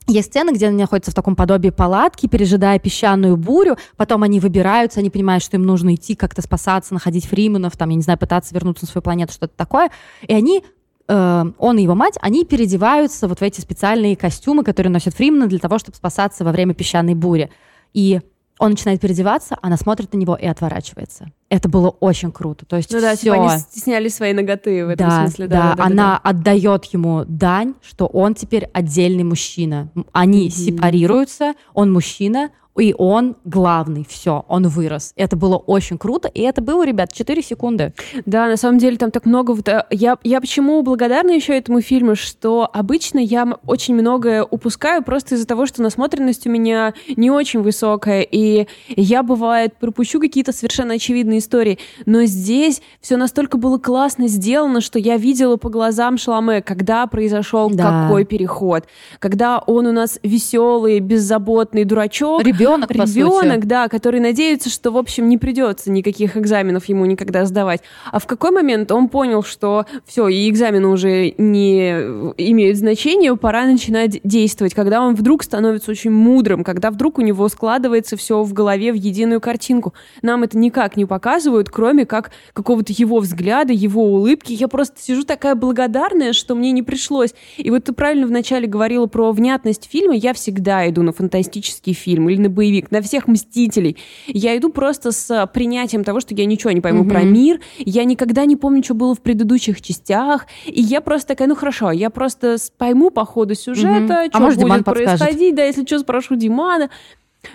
есть 0.06 0.28
сцены, 0.30 0.50
где 0.50 0.68
они 0.68 0.78
находятся 0.78 1.10
в 1.10 1.14
таком 1.14 1.36
подобии 1.36 1.70
палатки, 1.70 2.26
пережидая 2.26 2.78
песчаную 2.78 3.36
бурю, 3.36 3.76
потом 3.96 4.22
они 4.22 4.40
выбираются, 4.40 5.00
они 5.00 5.10
понимают, 5.10 5.44
что 5.44 5.56
им 5.56 5.62
нужно 5.62 5.94
идти 5.94 6.14
как-то 6.14 6.42
спасаться, 6.42 6.94
находить 6.94 7.26
фрименов, 7.26 7.76
там, 7.76 7.90
я 7.90 7.96
не 7.96 8.02
знаю, 8.02 8.18
пытаться 8.18 8.54
вернуться 8.54 8.84
на 8.84 8.90
свою 8.90 9.02
планету, 9.02 9.32
что-то 9.32 9.54
такое, 9.56 9.90
и 10.26 10.34
они 10.34 10.64
э, 11.06 11.44
он 11.58 11.78
и 11.78 11.82
его 11.82 11.94
мать, 11.94 12.14
они 12.20 12.44
переодеваются 12.44 13.28
вот 13.28 13.40
в 13.40 13.42
эти 13.42 13.60
специальные 13.60 14.16
костюмы, 14.16 14.64
которые 14.64 14.92
носят 14.92 15.14
фримены 15.14 15.46
для 15.46 15.58
того, 15.58 15.78
чтобы 15.78 15.96
спасаться 15.96 16.44
во 16.44 16.52
время 16.52 16.74
песчаной 16.74 17.14
бури. 17.14 17.50
И 17.92 18.20
он 18.60 18.72
начинает 18.72 19.00
переодеваться, 19.00 19.56
она 19.62 19.78
смотрит 19.78 20.12
на 20.12 20.18
него 20.18 20.36
и 20.36 20.46
отворачивается. 20.46 21.32
Это 21.48 21.70
было 21.70 21.88
очень 21.88 22.30
круто. 22.30 22.66
То 22.66 22.76
есть 22.76 22.92
ну 22.92 23.00
да, 23.00 23.16
все... 23.16 23.32
типа 23.32 23.34
они 23.34 23.58
стесняли 23.58 24.08
свои 24.08 24.34
ноготы 24.34 24.84
в 24.84 24.90
этом 24.90 25.08
да, 25.08 25.22
смысле. 25.22 25.48
Да, 25.48 25.56
да, 25.56 25.74
да 25.76 25.84
она 25.84 25.94
да, 25.94 26.20
да. 26.22 26.30
отдает 26.30 26.84
ему 26.84 27.24
дань, 27.26 27.74
что 27.80 28.06
он 28.06 28.34
теперь 28.34 28.68
отдельный 28.74 29.24
мужчина. 29.24 29.90
Они 30.12 30.46
mm-hmm. 30.46 30.50
сепарируются, 30.50 31.54
он 31.72 31.90
мужчина, 31.90 32.50
и 32.78 32.94
он 32.96 33.37
главный, 33.44 34.06
все, 34.09 34.44
он 34.48 34.68
вырос. 34.68 35.12
Это 35.16 35.37
было 35.37 35.56
очень 35.56 35.98
круто, 35.98 36.28
и 36.28 36.40
это 36.42 36.62
было, 36.62 36.87
ребят, 36.87 37.12
4 37.12 37.42
секунды. 37.42 37.92
Да, 38.26 38.46
на 38.46 38.56
самом 38.56 38.78
деле 38.78 38.96
там 38.96 39.11
так 39.11 39.26
много... 39.26 39.56
Э, 39.66 39.83
я, 39.90 40.18
я 40.22 40.40
почему 40.40 40.83
благодарна 40.83 41.30
еще 41.30 41.56
этому 41.56 41.80
фильму, 41.80 42.14
что 42.14 42.68
обычно 42.72 43.18
я 43.18 43.46
очень 43.66 43.94
многое 43.94 44.44
упускаю 44.44 45.02
просто 45.02 45.35
из-за 45.35 45.46
того, 45.46 45.66
что 45.66 45.83
насмотренность 45.83 46.46
у 46.46 46.50
меня 46.50 46.94
не 47.16 47.30
очень 47.30 47.61
высокая, 47.61 48.22
и 48.22 48.66
я, 48.88 49.22
бывает, 49.22 49.74
пропущу 49.78 50.20
какие-то 50.20 50.52
совершенно 50.52 50.94
очевидные 50.94 51.40
истории, 51.40 51.78
но 52.06 52.24
здесь 52.24 52.83
все 53.00 53.16
настолько 53.16 53.59
было 53.59 53.78
классно 53.78 54.28
сделано, 54.28 54.80
что 54.80 54.98
я 54.98 55.16
видела 55.16 55.56
по 55.56 55.68
глазам 55.68 56.18
Шаломе, 56.18 56.62
когда 56.62 57.06
произошел 57.06 57.68
да. 57.70 58.04
какой 58.04 58.24
переход, 58.24 58.85
когда 59.18 59.59
он 59.59 59.87
у 59.87 59.92
нас 59.92 60.18
веселый, 60.22 61.00
беззаботный 61.00 61.85
дурачок, 61.85 62.42
ребенок, 62.60 62.90
ребенок, 62.90 63.66
да, 63.66 63.88
который 63.88 64.20
надеется, 64.20 64.70
что, 64.70 64.90
в 64.90 64.96
общем, 64.96 65.28
не 65.28 65.38
придется 65.38 65.90
никаких 65.90 66.36
экзаменов 66.36 66.84
ему 66.86 67.04
никогда 67.06 67.44
сдавать. 67.44 67.80
А 68.10 68.18
в 68.18 68.26
какой 68.26 68.50
момент 68.50 68.92
он 68.92 69.08
понял, 69.08 69.42
что 69.42 69.86
все, 70.06 70.28
и 70.28 70.48
экзамены 70.48 70.88
уже 70.88 71.34
не 71.38 71.90
имеют 72.36 72.76
значения, 72.76 73.34
пора 73.36 73.64
начинать 73.64 74.20
действовать, 74.24 74.74
когда 74.74 75.00
он 75.02 75.14
вдруг 75.14 75.42
становится 75.42 75.90
очень 75.90 76.10
мудрым, 76.10 76.64
когда 76.64 76.90
вдруг 76.90 77.18
у 77.18 77.22
него 77.22 77.48
складывается 77.48 78.16
все 78.16 78.42
в 78.42 78.52
голове 78.52 78.92
в 78.92 78.96
единую 78.96 79.40
картинку. 79.40 79.94
Нам 80.22 80.42
это 80.42 80.58
никак 80.58 80.96
не 80.96 81.04
показывают, 81.04 81.70
кроме 81.70 82.06
как 82.06 82.30
какого-то 82.52 82.92
его 82.92 83.20
взгляда, 83.20 83.72
его 83.72 84.04
улыбки. 84.04 84.52
Я 84.52 84.68
просто 84.68 85.00
сижу 85.00 85.24
такая 85.24 85.54
благодарная, 85.54 86.32
что 86.32 86.54
мне 86.54 86.72
не 86.72 86.82
пришлось. 86.82 87.34
И 87.56 87.70
вот 87.70 87.84
ты 87.84 87.92
правильно 87.92 88.26
вначале 88.26 88.66
говорила 88.66 89.06
про 89.06 89.32
внятность 89.32 89.88
фильма. 89.90 90.14
Я 90.14 90.34
всегда 90.34 90.88
иду 90.88 91.02
на 91.02 91.12
фантастический 91.12 91.92
фильм 91.92 92.28
или 92.28 92.40
на 92.40 92.49
боевик, 92.50 92.90
на 92.90 93.00
всех 93.02 93.28
мстителей. 93.28 93.96
Я 94.26 94.56
иду 94.56 94.70
просто 94.70 95.12
с 95.12 95.46
принятием 95.52 96.04
того, 96.04 96.20
что 96.20 96.34
я 96.34 96.44
ничего 96.44 96.72
не 96.72 96.80
пойму 96.80 97.04
mm-hmm. 97.04 97.08
про 97.08 97.22
мир, 97.22 97.60
я 97.78 98.04
никогда 98.04 98.44
не 98.44 98.56
помню, 98.56 98.82
что 98.82 98.94
было 98.94 99.14
в 99.14 99.20
предыдущих 99.20 99.80
частях, 99.80 100.46
и 100.66 100.80
я 100.80 101.00
просто 101.00 101.28
такая, 101.28 101.48
ну 101.48 101.54
хорошо, 101.54 101.90
я 101.90 102.10
просто 102.10 102.56
пойму 102.78 103.10
по 103.10 103.24
ходу 103.24 103.54
сюжета, 103.54 104.24
mm-hmm. 104.24 104.28
что 104.28 104.38
а 104.38 104.40
может, 104.40 104.58
будет 104.58 104.66
Диман 104.66 104.84
происходить, 104.84 105.20
подскажет. 105.20 105.54
да, 105.54 105.64
если 105.64 105.84
что, 105.84 105.98
спрошу 105.98 106.36
Димана. 106.36 106.90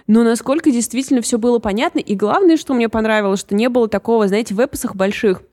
Но 0.08 0.24
насколько 0.24 0.72
действительно 0.72 1.22
все 1.22 1.38
было 1.38 1.60
понятно, 1.60 2.00
и 2.00 2.16
главное, 2.16 2.58
что 2.58 2.74
мне 2.74 2.90
понравилось, 2.90 3.40
что 3.40 3.56
не 3.56 3.70
было 3.70 3.88
такого, 3.88 4.28
знаете, 4.28 4.56
в 4.56 4.60
эпосах 4.60 4.96
больших, 4.96 5.44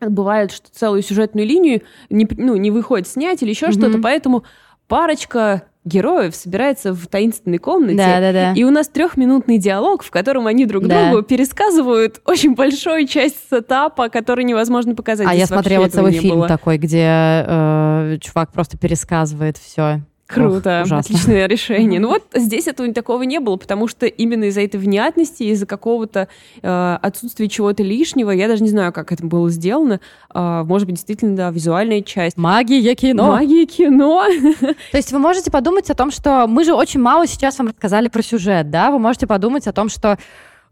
бывает, 0.00 0.52
что 0.52 0.68
целую 0.70 1.02
сюжетную 1.02 1.46
линию 1.46 1.82
не, 2.10 2.28
ну, 2.36 2.56
не 2.56 2.70
выходит 2.70 3.08
снять 3.08 3.42
или 3.42 3.50
еще 3.50 3.66
mm-hmm. 3.66 3.72
что-то, 3.72 3.98
поэтому 3.98 4.44
парочка 4.88 5.64
героев 5.86 6.34
собирается 6.34 6.92
в 6.92 7.06
таинственной 7.06 7.58
комнате, 7.58 7.96
да, 7.96 8.20
да, 8.20 8.32
да. 8.32 8.52
и 8.52 8.64
у 8.64 8.70
нас 8.70 8.88
трехминутный 8.88 9.56
диалог, 9.56 10.02
в 10.02 10.10
котором 10.10 10.46
они 10.46 10.66
друг 10.66 10.86
да. 10.86 11.10
другу 11.10 11.22
пересказывают 11.22 12.20
очень 12.26 12.54
большую 12.54 13.06
часть 13.06 13.36
сетапа, 13.48 14.08
который 14.08 14.44
невозможно 14.44 14.94
показать. 14.94 15.28
А 15.28 15.34
я 15.34 15.46
смотрела 15.46 15.88
целый 15.88 16.12
фильм 16.12 16.40
было. 16.40 16.48
такой, 16.48 16.76
где 16.76 17.06
э, 17.46 18.18
чувак 18.20 18.52
просто 18.52 18.76
пересказывает 18.76 19.56
все. 19.56 20.02
Круто, 20.26 20.82
Ох, 20.84 20.92
отличное 20.92 21.46
решение. 21.46 22.00
Ну 22.00 22.08
вот 22.10 22.24
здесь 22.34 22.66
этого 22.66 22.92
такого 22.92 23.22
не 23.22 23.38
было, 23.38 23.56
потому 23.56 23.86
что 23.86 24.06
именно 24.06 24.44
из-за 24.44 24.62
этой 24.62 24.80
внятности, 24.80 25.44
из-за 25.44 25.66
какого-то 25.66 26.26
э, 26.62 26.98
отсутствия 27.00 27.48
чего-то 27.48 27.84
лишнего, 27.84 28.32
я 28.32 28.48
даже 28.48 28.64
не 28.64 28.68
знаю, 28.68 28.92
как 28.92 29.12
это 29.12 29.24
было 29.24 29.48
сделано. 29.50 30.00
Э, 30.34 30.64
может 30.64 30.86
быть, 30.86 30.96
действительно, 30.96 31.36
да, 31.36 31.50
визуальная 31.50 32.02
часть. 32.02 32.36
Магия 32.36 32.94
кино. 32.96 33.28
Магия 33.28 33.66
кино. 33.66 34.24
То 34.90 34.96
есть 34.96 35.12
вы 35.12 35.20
можете 35.20 35.52
подумать 35.52 35.90
о 35.90 35.94
том, 35.94 36.10
что 36.10 36.46
мы 36.48 36.64
же 36.64 36.74
очень 36.74 37.00
мало 37.00 37.28
сейчас 37.28 37.58
вам 37.58 37.68
рассказали 37.68 38.08
про 38.08 38.22
сюжет, 38.22 38.68
да? 38.68 38.90
Вы 38.90 38.98
можете 38.98 39.26
подумать 39.26 39.66
о 39.66 39.72
том, 39.72 39.88
что 39.88 40.18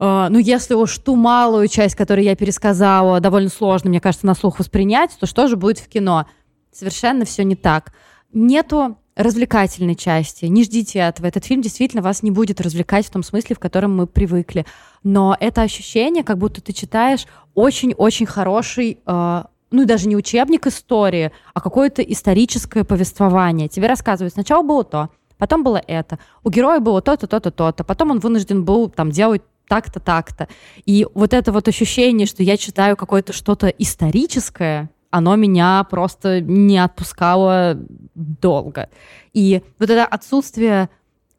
Uh, 0.00 0.26
ну, 0.28 0.40
если 0.40 0.74
уж 0.74 0.98
ту 0.98 1.14
малую 1.14 1.68
часть, 1.68 1.94
которую 1.94 2.24
я 2.24 2.34
пересказала, 2.34 3.20
довольно 3.20 3.48
сложно, 3.48 3.90
мне 3.90 4.00
кажется, 4.00 4.26
на 4.26 4.34
слух 4.34 4.58
воспринять, 4.58 5.16
то 5.20 5.24
что 5.24 5.46
же 5.46 5.56
будет 5.56 5.78
в 5.78 5.86
кино? 5.86 6.26
Совершенно 6.72 7.24
все 7.24 7.44
не 7.44 7.54
так. 7.54 7.92
Нету 8.32 8.96
развлекательной 9.16 9.94
части. 9.94 10.46
Не 10.46 10.64
ждите 10.64 10.98
этого. 10.98 11.26
Этот 11.26 11.44
фильм 11.44 11.62
действительно 11.62 12.02
вас 12.02 12.22
не 12.22 12.30
будет 12.30 12.60
развлекать 12.60 13.06
в 13.06 13.10
том 13.10 13.22
смысле, 13.22 13.56
в 13.56 13.58
котором 13.58 13.96
мы 13.96 14.06
привыкли. 14.06 14.66
Но 15.02 15.36
это 15.38 15.62
ощущение, 15.62 16.24
как 16.24 16.38
будто 16.38 16.60
ты 16.60 16.72
читаешь 16.72 17.26
очень-очень 17.54 18.26
хороший 18.26 18.98
э, 19.06 19.42
ну 19.70 19.82
и 19.82 19.86
даже 19.86 20.08
не 20.08 20.16
учебник 20.16 20.66
истории, 20.66 21.32
а 21.52 21.60
какое-то 21.60 22.00
историческое 22.00 22.84
повествование. 22.84 23.68
Тебе 23.68 23.88
рассказывают, 23.88 24.32
сначала 24.32 24.62
было 24.62 24.84
то, 24.84 25.10
потом 25.36 25.64
было 25.64 25.82
это. 25.84 26.20
У 26.44 26.50
героя 26.50 26.78
было 26.78 27.02
то-то, 27.02 27.26
то-то, 27.26 27.50
то-то. 27.50 27.82
Потом 27.82 28.12
он 28.12 28.20
вынужден 28.20 28.64
был 28.64 28.88
там 28.88 29.10
делать 29.10 29.42
так-то, 29.66 29.98
так-то. 29.98 30.48
И 30.86 31.06
вот 31.14 31.32
это 31.32 31.50
вот 31.50 31.66
ощущение, 31.66 32.26
что 32.26 32.42
я 32.42 32.56
читаю 32.56 32.96
какое-то 32.96 33.32
что-то 33.32 33.66
историческое, 33.66 34.90
оно 35.14 35.36
меня 35.36 35.86
просто 35.88 36.40
не 36.40 36.76
отпускало 36.76 37.78
долго. 38.16 38.88
И 39.32 39.62
вот 39.78 39.88
это 39.88 40.04
отсутствие 40.04 40.90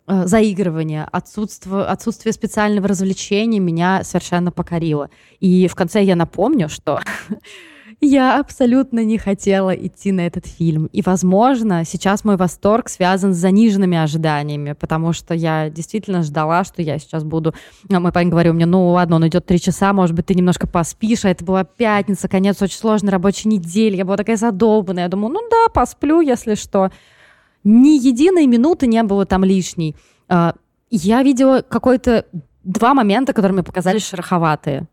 э, 0.07 0.25
заигрывания, 0.25 1.05
отсутствие, 1.11 1.83
отсутствие 1.83 2.31
специального 2.31 2.87
развлечения 2.87 3.59
меня 3.59 4.05
совершенно 4.05 4.53
покорило. 4.53 5.09
И 5.41 5.67
в 5.67 5.75
конце 5.75 6.01
я 6.01 6.15
напомню, 6.15 6.69
что 6.69 7.01
Я 8.01 8.39
абсолютно 8.39 9.03
не 9.03 9.17
хотела 9.17 9.71
идти 9.71 10.11
на 10.11 10.21
этот 10.21 10.45
фильм. 10.45 10.87
И, 10.91 11.01
возможно, 11.01 11.83
сейчас 11.85 12.23
мой 12.23 12.35
восторг 12.35 12.89
связан 12.89 13.33
с 13.33 13.37
заниженными 13.37 13.97
ожиданиями, 13.97 14.73
потому 14.73 15.13
что 15.13 15.33
я 15.33 15.69
действительно 15.69 16.21
ждала, 16.23 16.63
что 16.63 16.81
я 16.81 16.99
сейчас 16.99 17.23
буду... 17.23 17.53
А 17.89 17.99
мой 17.99 18.11
парень 18.11 18.29
говорил 18.29 18.53
мне, 18.53 18.65
ну 18.65 18.89
ладно, 18.89 19.15
он 19.15 19.27
идет 19.27 19.45
три 19.45 19.59
часа, 19.59 19.93
может 19.93 20.15
быть, 20.15 20.25
ты 20.25 20.35
немножко 20.35 20.67
поспишь, 20.67 21.25
а 21.25 21.29
это 21.29 21.45
была 21.45 21.63
пятница, 21.63 22.27
конец 22.27 22.61
очень 22.61 22.77
сложной 22.77 23.11
рабочей 23.11 23.47
недели, 23.47 23.95
я 23.95 24.05
была 24.05 24.17
такая 24.17 24.37
задолбанная. 24.37 25.03
Я 25.03 25.09
думаю, 25.09 25.33
ну 25.33 25.41
да, 25.49 25.69
посплю, 25.73 26.21
если 26.21 26.55
что. 26.55 26.91
Ни 27.63 27.97
единой 27.97 28.45
минуты 28.45 28.87
не 28.87 29.01
было 29.03 29.25
там 29.25 29.43
лишней. 29.43 29.95
А, 30.27 30.55
я 30.89 31.23
видела 31.23 31.61
какой-то 31.61 32.25
два 32.63 32.93
момента, 32.93 33.33
которые 33.33 33.53
мне 33.53 33.63
показались 33.63 34.07
шероховатые. 34.07 34.87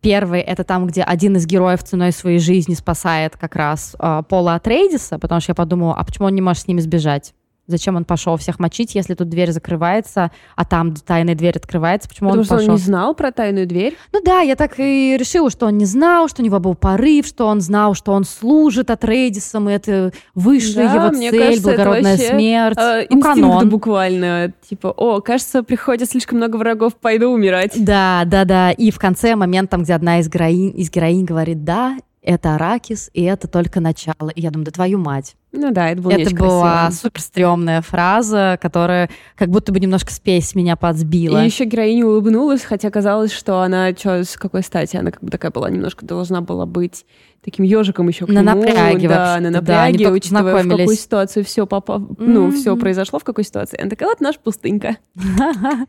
Первый— 0.00 0.40
это 0.42 0.64
там, 0.64 0.86
где 0.86 1.02
один 1.02 1.36
из 1.36 1.46
героев 1.46 1.82
ценой 1.82 2.12
своей 2.12 2.38
жизни 2.38 2.74
спасает 2.74 3.36
как 3.36 3.54
раз 3.54 3.94
э, 3.98 4.22
Пола 4.28 4.54
Атрейдиса, 4.54 5.18
потому 5.18 5.40
что 5.40 5.50
я 5.50 5.54
подумала, 5.54 5.94
а 5.94 6.04
почему 6.04 6.26
он 6.26 6.34
не 6.34 6.40
может 6.40 6.62
с 6.62 6.66
ними 6.68 6.80
сбежать? 6.80 7.34
Зачем 7.70 7.96
он 7.96 8.04
пошел 8.04 8.36
всех 8.36 8.58
мочить, 8.58 8.94
если 8.94 9.14
тут 9.14 9.28
дверь 9.28 9.52
закрывается, 9.52 10.30
а 10.56 10.64
там 10.64 10.94
тайная 10.94 11.34
дверь 11.34 11.56
открывается? 11.56 12.08
Почему 12.08 12.30
Потому 12.30 12.40
он 12.40 12.44
что 12.44 12.54
пошел? 12.56 12.68
он 12.70 12.74
не 12.76 12.82
знал 12.82 13.14
про 13.14 13.32
тайную 13.32 13.66
дверь? 13.66 13.96
Ну 14.12 14.20
да, 14.22 14.40
я 14.40 14.56
так 14.56 14.78
и 14.78 15.16
решила, 15.18 15.50
что 15.50 15.66
он 15.66 15.78
не 15.78 15.84
знал, 15.84 16.28
что 16.28 16.42
у 16.42 16.44
него 16.44 16.58
был 16.58 16.74
порыв, 16.74 17.26
что 17.26 17.46
он 17.46 17.60
знал, 17.60 17.94
что 17.94 18.12
он 18.12 18.24
служит 18.24 18.90
от 18.90 19.04
Рейдисом, 19.04 19.68
и 19.68 19.72
это 19.72 20.12
высшая 20.34 20.88
да, 20.88 20.94
его 20.94 21.16
мне 21.16 21.30
цель, 21.30 21.40
кажется, 21.40 21.62
благородная 21.62 22.14
это 22.14 22.22
вообще, 22.22 22.36
смерть. 22.36 22.78
Э, 22.78 23.06
ну, 23.10 23.20
канон. 23.20 23.68
буквально. 23.68 24.52
Типа, 24.68 24.88
о, 24.88 25.20
кажется, 25.20 25.62
приходит 25.62 26.10
слишком 26.10 26.38
много 26.38 26.56
врагов, 26.56 26.96
пойду 26.96 27.28
умирать. 27.28 27.72
Да, 27.76 28.22
да, 28.26 28.44
да. 28.44 28.72
И 28.72 28.90
в 28.90 28.98
конце 28.98 29.36
момент, 29.36 29.70
там, 29.70 29.82
где 29.82 29.94
одна 29.94 30.20
из 30.20 30.28
героинь, 30.28 30.72
из 30.76 30.90
героинь 30.90 31.24
говорит, 31.24 31.64
да, 31.64 31.96
это 32.22 32.54
Аракис, 32.54 33.10
и 33.14 33.22
это 33.22 33.48
только 33.48 33.80
начало. 33.80 34.30
И 34.34 34.40
я 34.40 34.50
думаю, 34.50 34.66
да 34.66 34.72
твою 34.72 34.98
мать. 34.98 35.36
Ну 35.52 35.72
да, 35.72 35.90
это 35.90 36.00
было 36.00 36.12
не 36.12 36.22
Это 36.22 36.34
была 36.36 36.84
красиво. 36.86 37.02
супер 37.02 37.20
стрёмная 37.20 37.82
фраза, 37.82 38.56
которая 38.62 39.10
как 39.36 39.48
будто 39.48 39.72
бы 39.72 39.80
немножко 39.80 40.12
спесь 40.12 40.54
меня 40.54 40.76
подсбила. 40.76 41.42
И 41.42 41.46
еще 41.46 41.64
героиня 41.64 42.06
улыбнулась, 42.06 42.62
хотя 42.62 42.88
казалось, 42.90 43.32
что 43.32 43.60
она 43.60 43.90
что, 43.96 44.22
с 44.24 44.36
какой 44.36 44.62
стати? 44.62 44.96
Она 44.96 45.10
как 45.10 45.22
бы 45.24 45.30
такая 45.30 45.50
была 45.50 45.68
немножко 45.68 46.06
должна 46.06 46.40
была 46.40 46.66
быть 46.66 47.04
таким 47.42 47.64
ежиком 47.64 48.06
еще 48.06 48.26
к 48.26 48.28
На 48.28 48.42
нему. 48.42 48.62
напряге 48.62 49.08
да, 49.08 49.40
на 49.40 49.50
да, 49.50 49.60
напряге, 49.60 50.04
только 50.04 50.14
учитывая, 50.16 50.62
в 50.62 50.68
какую 50.68 50.96
ситуацию 50.96 51.44
все 51.44 51.66
попало, 51.66 52.06
ну, 52.18 52.48
Мгм. 52.48 52.52
все 52.52 52.76
произошло, 52.76 53.18
в 53.18 53.24
какой 53.24 53.42
ситуации. 53.44 53.80
Она 53.80 53.90
такая, 53.90 54.08
вот 54.10 54.20
наша 54.20 54.38
пустынька. 54.38 54.98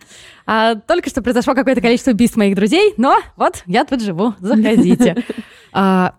А 0.48 0.76
только 0.76 1.10
что 1.10 1.22
произошло 1.22 1.54
какое-то 1.54 1.82
количество 1.82 2.12
убийств 2.12 2.36
моих 2.38 2.56
друзей, 2.56 2.94
но 2.98 3.20
вот 3.38 3.62
я 3.68 3.86
тут 3.86 4.02
живу, 4.02 4.34
заходите. 4.40 5.24
А, 5.74 6.16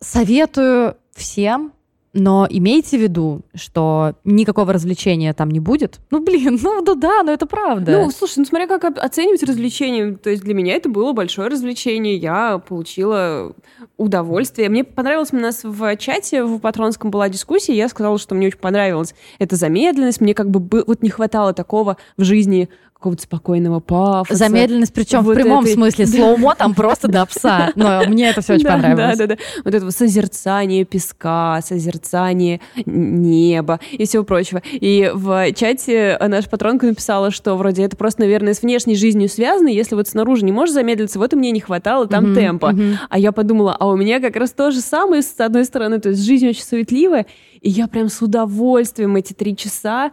Советую 0.00 0.96
всем, 1.14 1.72
но 2.14 2.46
имейте 2.48 2.98
в 2.98 3.00
виду, 3.00 3.40
что 3.54 4.14
никакого 4.24 4.72
развлечения 4.72 5.32
там 5.32 5.50
не 5.50 5.60
будет. 5.60 6.00
Ну, 6.10 6.22
блин, 6.22 6.58
ну 6.62 6.82
да, 6.82 6.94
да, 6.94 7.22
но 7.22 7.32
это 7.32 7.46
правда. 7.46 7.92
Ну, 7.92 8.10
слушай, 8.10 8.38
ну 8.38 8.44
смотря 8.44 8.66
как 8.66 8.98
оценивать 8.98 9.42
развлечение. 9.42 10.16
То 10.16 10.30
есть 10.30 10.42
для 10.42 10.54
меня 10.54 10.74
это 10.74 10.88
было 10.88 11.12
большое 11.12 11.48
развлечение. 11.48 12.16
Я 12.16 12.58
получила 12.58 13.54
удовольствие. 13.96 14.68
Мне 14.68 14.84
понравилось, 14.84 15.32
у 15.32 15.36
нас 15.36 15.64
в 15.64 15.96
чате 15.96 16.44
в 16.44 16.58
Патронском 16.58 17.10
была 17.10 17.28
дискуссия, 17.28 17.74
я 17.74 17.88
сказала, 17.88 18.18
что 18.18 18.34
мне 18.34 18.48
очень 18.48 18.58
понравилась 18.58 19.14
эта 19.38 19.56
замедленность. 19.56 20.20
Мне 20.20 20.34
как 20.34 20.50
бы- 20.50 20.84
вот 20.86 21.02
не 21.02 21.08
хватало 21.08 21.54
такого 21.54 21.96
в 22.16 22.24
жизни 22.24 22.68
какого-то 23.02 23.22
спокойного 23.24 23.80
пафоса. 23.80 24.36
Замедленность, 24.38 24.94
причем 24.94 25.22
вот 25.22 25.32
в 25.36 25.40
прямом 25.40 25.64
этой- 25.64 25.74
смысле, 25.74 26.06
слоумо 26.06 26.54
там 26.54 26.72
просто 26.72 27.08
до 27.08 27.26
пса. 27.26 27.72
Но 27.74 28.02
мне 28.06 28.30
это 28.30 28.40
все 28.42 28.54
очень 28.54 28.64
Да, 28.64 28.74
понравилось. 28.74 29.18
Да, 29.18 29.26
да, 29.26 29.34
да. 29.34 29.42
Вот 29.64 29.74
этого 29.74 29.90
созерцания 29.90 30.84
песка, 30.84 31.60
созерцания 31.64 32.60
неба 32.86 33.80
и 33.90 34.04
всего 34.06 34.22
прочего. 34.24 34.62
И 34.72 35.10
в 35.12 35.52
чате 35.52 36.16
наша 36.26 36.48
патронка 36.48 36.86
написала, 36.86 37.30
что 37.32 37.56
вроде 37.56 37.82
это 37.82 37.96
просто, 37.96 38.22
наверное, 38.22 38.54
с 38.54 38.62
внешней 38.62 38.94
жизнью 38.96 39.28
связано. 39.28 39.68
Если 39.68 39.94
вот 39.94 40.06
снаружи 40.08 40.44
не 40.44 40.52
можешь 40.52 40.74
замедлиться, 40.74 41.18
вот 41.18 41.32
и 41.32 41.36
мне 41.36 41.50
не 41.50 41.60
хватало 41.60 42.06
там 42.06 42.34
темпа. 42.34 42.74
А 43.10 43.18
я 43.18 43.32
подумала, 43.32 43.76
а 43.78 43.88
у 43.88 43.96
меня 43.96 44.20
как 44.20 44.36
раз 44.36 44.52
то 44.52 44.70
же 44.70 44.80
самое, 44.80 45.22
с 45.22 45.34
одной 45.40 45.64
стороны, 45.64 45.98
то 45.98 46.10
есть 46.10 46.22
жизнь 46.24 46.48
очень 46.48 46.62
суетливая, 46.62 47.26
и 47.60 47.68
я 47.70 47.88
прям 47.88 48.08
с 48.08 48.22
удовольствием 48.22 49.16
эти 49.16 49.32
три 49.32 49.56
часа 49.56 50.12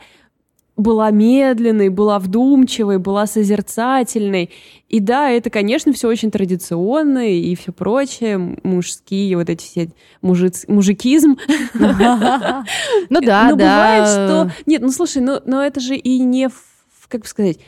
была 0.79 1.11
медленной, 1.11 1.89
была 1.89 2.19
вдумчивой, 2.19 2.97
была 2.97 3.27
созерцательной. 3.27 4.49
И 4.87 4.99
да, 4.99 5.29
это, 5.29 5.49
конечно, 5.49 5.91
все 5.93 6.07
очень 6.07 6.31
традиционно 6.31 7.29
и 7.29 7.53
все 7.55 7.71
прочее, 7.71 8.57
мужские 8.63 9.35
вот 9.37 9.49
эти 9.49 9.63
все 9.63 9.89
мужиц... 10.21 10.65
мужикизм. 10.67 11.37
Ну 13.09 13.21
да, 13.21 13.49
Но 13.49 13.55
да. 13.55 13.55
бывает, 13.55 14.07
что... 14.07 14.51
Нет, 14.65 14.81
ну 14.81 14.89
слушай, 14.89 15.21
но 15.21 15.63
это 15.63 15.79
же 15.79 15.95
и 15.95 16.19
не... 16.19 16.49
Как 17.07 17.21
бы 17.21 17.27
сказать? 17.27 17.59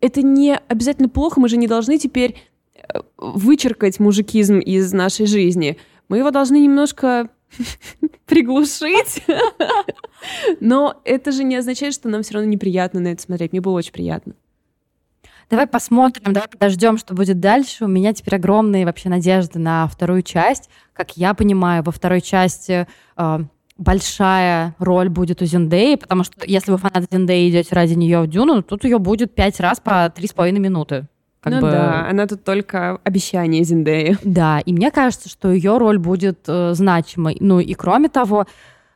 Это 0.00 0.22
не 0.22 0.58
обязательно 0.68 1.08
плохо, 1.08 1.40
мы 1.40 1.48
же 1.48 1.56
не 1.56 1.66
должны 1.68 1.98
теперь 1.98 2.36
э, 2.74 3.00
вычеркать 3.16 4.00
мужикизм 4.00 4.58
из 4.58 4.92
нашей 4.92 5.26
жизни. 5.26 5.76
Мы 6.08 6.18
его 6.18 6.30
должны 6.30 6.60
немножко 6.60 7.30
приглушить. 8.26 9.24
Но 10.60 11.00
это 11.04 11.32
же 11.32 11.44
не 11.44 11.56
означает, 11.56 11.94
что 11.94 12.08
нам 12.08 12.22
все 12.22 12.34
равно 12.34 12.48
неприятно 12.48 13.00
на 13.00 13.08
это 13.08 13.22
смотреть. 13.22 13.52
Мне 13.52 13.60
было 13.60 13.74
очень 13.74 13.92
приятно. 13.92 14.34
Давай 15.50 15.66
посмотрим, 15.66 16.34
давай 16.34 16.48
подождем, 16.48 16.98
что 16.98 17.14
будет 17.14 17.40
дальше. 17.40 17.86
У 17.86 17.88
меня 17.88 18.12
теперь 18.12 18.36
огромные 18.36 18.84
вообще 18.84 19.08
надежды 19.08 19.58
на 19.58 19.86
вторую 19.86 20.22
часть. 20.22 20.68
Как 20.92 21.16
я 21.16 21.32
понимаю, 21.32 21.82
во 21.82 21.90
второй 21.90 22.20
части 22.20 22.86
э, 23.16 23.38
большая 23.78 24.74
роль 24.78 25.08
будет 25.08 25.40
у 25.40 25.46
Зендеи, 25.46 25.94
потому 25.94 26.24
что 26.24 26.34
если 26.44 26.70
вы 26.70 26.76
фанат 26.76 27.10
Зендеи 27.10 27.48
идете 27.48 27.74
ради 27.74 27.94
нее 27.94 28.20
в 28.20 28.26
Дюну, 28.26 28.62
тут 28.62 28.84
ее 28.84 28.98
будет 28.98 29.34
пять 29.34 29.58
раз 29.60 29.80
по 29.80 30.12
три 30.14 30.26
с 30.26 30.34
половиной 30.34 30.60
минуты. 30.60 31.06
Как 31.40 31.52
ну 31.52 31.60
бы- 31.60 31.70
да, 31.70 32.06
она 32.08 32.26
тут 32.26 32.44
только 32.44 32.98
обещание 33.04 33.62
Зиндеи. 33.64 34.18
Да, 34.24 34.60
и 34.60 34.72
мне 34.72 34.90
кажется, 34.90 35.28
что 35.28 35.50
ее 35.52 35.78
роль 35.78 35.98
будет 35.98 36.40
э, 36.48 36.74
значимой. 36.74 37.36
Ну 37.40 37.60
и 37.60 37.74
кроме 37.74 38.08
того, 38.08 38.46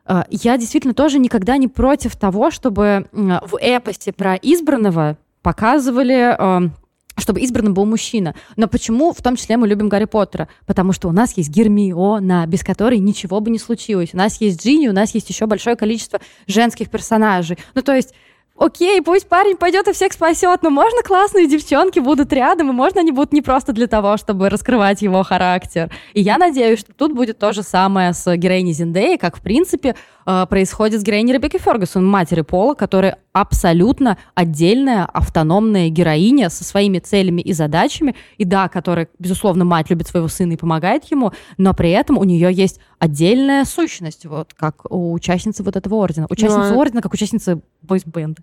э, 0.07 0.22
я 0.31 0.57
действительно 0.57 0.94
тоже 0.94 1.18
никогда 1.18 1.57
не 1.57 1.68
против 1.68 2.16
того, 2.16 2.50
чтобы 2.50 3.07
м, 3.12 3.40
в 3.46 3.57
эпосе 3.61 4.12
про 4.12 4.35
избранного 4.35 5.16
показывали, 5.42 6.37
э, 6.37 6.68
чтобы 7.18 7.40
избранным 7.40 7.74
был 7.74 7.85
мужчина. 7.85 8.35
Но 8.57 8.66
почему 8.66 9.12
в 9.12 9.22
том 9.22 9.37
числе 9.37 9.57
мы 9.57 9.68
любим 9.68 9.88
Гарри 9.88 10.07
Поттера? 10.07 10.48
Потому 10.66 10.92
что 10.92 11.09
у 11.09 11.12
нас 11.12 11.37
есть 11.37 11.50
Гермиона, 11.50 12.44
без 12.46 12.64
которой 12.64 12.98
ничего 12.98 13.40
бы 13.40 13.50
не 13.50 13.59
случилось. 13.59 14.11
У 14.14 14.16
нас 14.16 14.40
есть 14.40 14.64
Джинни, 14.64 14.88
у 14.88 14.92
нас 14.92 15.14
есть 15.14 15.28
еще 15.28 15.46
большое 15.46 15.76
количество 15.76 16.20
женских 16.46 16.90
персонажей. 16.90 17.59
Ну 17.74 17.83
то 17.83 17.94
есть 17.94 18.14
Окей, 18.64 19.03
пусть 19.03 19.29
парень 19.29 19.57
пойдет 19.57 19.88
и 19.88 19.92
всех 19.92 20.12
спасет, 20.12 20.62
но 20.62 20.70
можно 20.70 21.03
классные 21.03 21.48
девчонки 21.48 21.98
будут 21.98 22.33
рядом, 22.33 22.70
и 22.70 22.72
можно 22.72 23.01
они 23.01 23.11
будут 23.11 23.33
не 23.33 23.42
просто 23.42 23.72
для 23.72 23.88
того, 23.88 24.16
чтобы 24.16 24.48
раскрывать 24.48 25.03
его 25.03 25.25
характер. 25.25 25.90
И 26.12 26.20
я 26.20 26.38
надеюсь, 26.38 26.79
что 26.79 26.92
тут 26.92 27.12
будет 27.12 27.40
то 27.40 27.53
же 27.53 27.64
самое 27.64 28.12
с 28.12 28.37
героиней 28.37 28.72
Зиндеи, 28.72 29.16
как, 29.16 29.37
в 29.37 29.40
принципе, 29.40 29.96
э, 30.26 30.46
происходит 30.48 31.00
с 31.00 31.04
героиней 31.04 31.35
Ребекки 31.35 31.58
Фергюсон, 31.58 32.06
матери 32.06 32.42
Пола, 32.42 32.74
которая 32.74 33.18
абсолютно 33.32 34.18
отдельная, 34.35 35.04
автономная 35.04 35.88
героиня 35.88 36.50
со 36.50 36.64
своими 36.64 36.98
целями 36.98 37.40
и 37.40 37.52
задачами, 37.52 38.14
и 38.37 38.44
да, 38.44 38.68
которая, 38.68 39.08
безусловно, 39.18 39.64
мать 39.64 39.90
любит 39.90 40.08
своего 40.08 40.28
сына 40.28 40.52
и 40.52 40.56
помогает 40.56 41.04
ему, 41.11 41.32
но 41.58 41.74
при 41.74 41.90
этом 41.90 42.18
у 42.18 42.24
нее 42.24 42.52
есть 42.52 42.80
отдельная 42.98 43.64
сущность, 43.64 44.26
вот 44.26 44.54
как 44.54 44.90
у 44.90 45.12
участницы 45.12 45.62
вот 45.62 45.76
этого 45.76 45.96
ордена. 45.96 46.26
Участница 46.28 46.74
а- 46.74 46.76
ордена, 46.76 47.02
как 47.02 47.12
участница 47.12 47.61
бойс-бенда. 47.82 48.42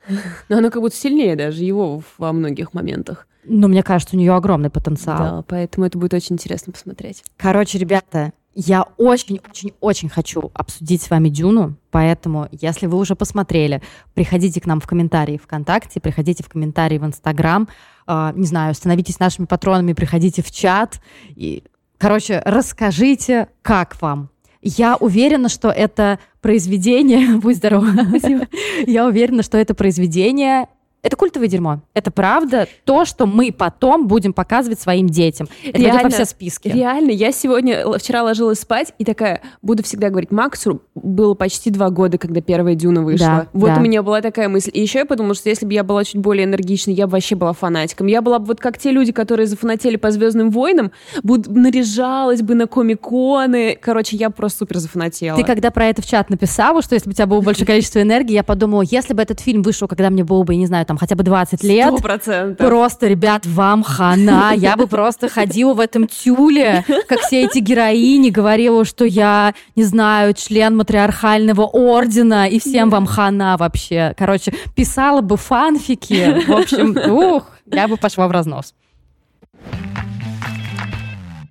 Но 0.50 0.58
она 0.58 0.70
как 0.70 0.82
будто 0.82 0.96
сильнее 0.96 1.36
даже 1.36 1.63
его 1.63 2.02
во 2.18 2.34
многих 2.34 2.74
моментах. 2.74 3.28
Но 3.46 3.68
мне 3.68 3.84
кажется, 3.84 4.15
у 4.15 4.20
нее 4.20 4.34
огромный 4.34 4.70
потенциал. 4.70 5.18
Да, 5.18 5.44
поэтому 5.48 5.86
это 5.86 5.98
будет 5.98 6.13
очень 6.13 6.36
интересно 6.36 6.74
посмотреть. 6.74 7.24
Короче, 7.38 7.78
ребята, 7.78 8.34
Я 8.62 8.84
очень-очень-очень 8.98 10.10
хочу 10.10 10.52
обсудить 10.54 11.02
с 11.02 11.10
вами 11.10 11.30
Дюну, 11.30 11.78
поэтому, 11.91 12.50
если 12.52 12.88
вы 12.88 12.98
уже 12.98 13.15
посмотрели, 13.15 13.82
приходите 14.15 14.60
к 14.60 14.65
нам 14.65 14.82
в 14.82 14.86
комментарии 14.86 15.38
ВКонтакте, 15.38 16.02
приходите 16.02 16.43
в 16.43 16.50
комментарии 16.50 16.98
в 16.98 17.06
Инстаграм, 17.06 17.69
э, 18.06 18.32
не 18.36 18.45
знаю, 18.45 18.74
становитесь 18.76 19.17
нашими 19.17 19.45
патронами, 19.45 19.93
приходите 19.93 20.43
в 20.43 20.52
чат. 20.52 21.00
И, 21.30 21.63
короче, 21.98 22.41
расскажите, 22.43 23.48
как 23.62 24.02
вам. 24.02 24.30
Я 24.62 24.98
уверена, 24.98 25.48
что 25.48 25.69
это 25.69 26.19
произведение... 26.41 27.38
Будь 27.41 27.56
здорова. 27.56 27.88
Я 28.86 29.08
уверена, 29.08 29.41
что 29.41 29.58
это 29.58 29.74
произведение 29.74 30.67
это 31.02 31.16
культовое 31.16 31.48
дерьмо. 31.48 31.82
Это 31.94 32.12
правда 32.12 32.68
то, 32.84 33.06
что 33.06 33.26
мы 33.26 33.52
потом 33.52 34.08
будем 34.08 34.34
показывать 34.34 34.80
своим 34.80 35.08
детям. 35.08 35.48
Это 35.66 35.78
реально, 35.78 36.04
во 36.04 36.10
все 36.10 36.26
списки. 36.26 36.68
Реально, 36.68 37.12
я 37.12 37.32
сегодня, 37.32 37.86
вчера 37.98 38.24
ложилась 38.24 38.60
спать 38.60 38.94
и 38.98 39.06
такая, 39.06 39.42
буду 39.62 39.84
всегда 39.84 40.10
говорить, 40.10 40.32
Максу 40.32 40.82
было 40.96 41.34
почти 41.36 41.70
два 41.70 41.90
года, 41.90 42.18
когда 42.18 42.42
первая 42.42 42.76
Дюна 42.76 43.02
вышла. 43.02 43.28
Да, 43.28 43.48
вот 43.54 43.68
да. 43.68 43.78
у 43.78 43.80
меня 43.80 44.04
была 44.04 44.22
такая 44.22 44.50
мысль. 44.50 44.72
И 44.74 44.82
еще 44.82 45.00
я 45.00 45.06
подумала, 45.06 45.36
что 45.36 45.50
если 45.50 45.66
бы 45.66 45.74
я 45.74 45.84
была 45.84 46.04
чуть 46.04 46.18
более 46.18 46.46
энергичной, 46.46 46.94
я 46.94 47.08
бы 47.08 47.14
вообще 47.14 47.36
была 47.36 47.54
фанатиком. 47.54 48.08
Я 48.08 48.22
была 48.22 48.40
бы 48.40 48.46
вот 48.48 48.60
как 48.60 48.78
те 48.78 48.92
люди, 48.92 49.12
которые 49.12 49.48
зафанатели 49.48 49.96
по 49.96 50.12
Звездным 50.12 50.50
войнам, 50.52 50.92
буд- 51.24 51.48
наряжалась 51.48 52.42
бы 52.42 52.56
на 52.56 52.68
комиконы. 52.68 53.78
Короче, 53.80 54.18
я 54.18 54.30
просто 54.30 54.60
супер 54.60 54.80
зафанатела. 54.80 55.38
Ты 55.38 55.44
когда 55.46 55.72
про 55.72 55.86
это 55.86 56.02
в 56.02 56.06
чат 56.06 56.30
написала, 56.30 56.82
что 56.82 56.96
если 56.96 57.08
бы 57.08 57.12
у 57.12 57.16
тебя 57.16 57.26
было 57.26 57.42
больше 57.42 57.66
количество 57.66 58.02
энергии, 58.02 58.34
я 58.34 58.44
подумала, 58.44 58.82
если 58.82 59.14
бы 59.14 59.22
этот 59.22 59.40
фильм 59.40 59.62
вышел, 59.62 59.88
когда 59.88 60.10
мне 60.10 60.24
было 60.24 60.44
бы, 60.44 60.56
не 60.56 60.66
знаю, 60.66 60.86
там 60.89 60.97
хотя 60.97 61.15
бы 61.15 61.23
20 61.23 61.63
лет. 61.63 61.93
100%. 61.93 62.56
Просто, 62.56 63.08
ребят, 63.08 63.45
вам 63.45 63.84
хана. 63.84 64.54
Я 64.56 64.75
бы 64.75 64.88
просто 64.88 65.30
ходила 65.30 65.75
в 65.75 65.80
этом 65.80 66.08
тюле, 66.08 66.84
как 67.08 67.19
все 67.19 67.43
эти 67.43 67.60
героини, 67.60 68.32
говорила, 68.32 68.84
что 68.86 69.06
я, 69.06 69.54
не 69.75 69.84
знаю, 69.84 70.34
член 70.34 70.75
матриархального 70.75 71.62
ордена, 71.62 72.49
и 72.49 72.60
всем 72.60 72.89
вам 72.89 73.06
хана 73.06 73.56
вообще. 73.58 74.15
Короче, 74.17 74.52
писала 74.75 75.21
бы 75.21 75.38
фанфики. 75.38 76.43
В 76.47 76.52
общем, 76.52 76.97
ух, 77.12 77.52
я 77.67 77.88
бы 77.88 77.95
пошла 77.95 78.28
в 78.28 78.32
разнос. 78.32 78.73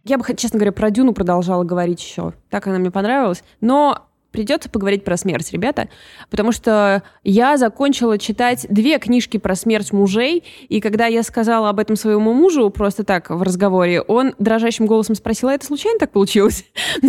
Я 0.03 0.18
бы, 0.18 0.24
честно 0.37 0.59
говоря, 0.59 0.72
про 0.72 0.90
Дюну 0.90 1.12
продолжала 1.12 1.62
говорить 1.62 2.03
еще. 2.03 2.33
Так 2.51 2.66
она 2.66 2.79
мне 2.79 2.90
понравилась. 2.90 3.44
Но 3.61 4.08
придется 4.31 4.69
поговорить 4.69 5.05
про 5.05 5.17
смерть, 5.17 5.53
ребята, 5.53 5.88
потому 6.31 6.53
что 6.53 7.03
я 7.25 7.57
закончила 7.57 8.19
читать 8.19 8.67
две 8.69 8.99
книжки 8.99 9.37
про 9.38 9.55
смерть 9.55 9.93
мужей, 9.93 10.45
и 10.69 10.81
когда 10.81 11.07
я 11.07 11.23
сказала 11.23 11.69
об 11.69 11.79
этом 11.79 11.97
своему 11.97 12.33
мужу 12.33 12.71
просто 12.71 13.05
так 13.05 13.31
в 13.31 13.43
разговоре, 13.43 14.01
он 14.03 14.35
дрожащим 14.38 14.87
голосом 14.87 15.14
спросил, 15.14 15.49
а 15.49 15.55
это 15.55 15.67
случайно 15.67 15.99
так 15.99 16.11
получилось? 16.12 16.64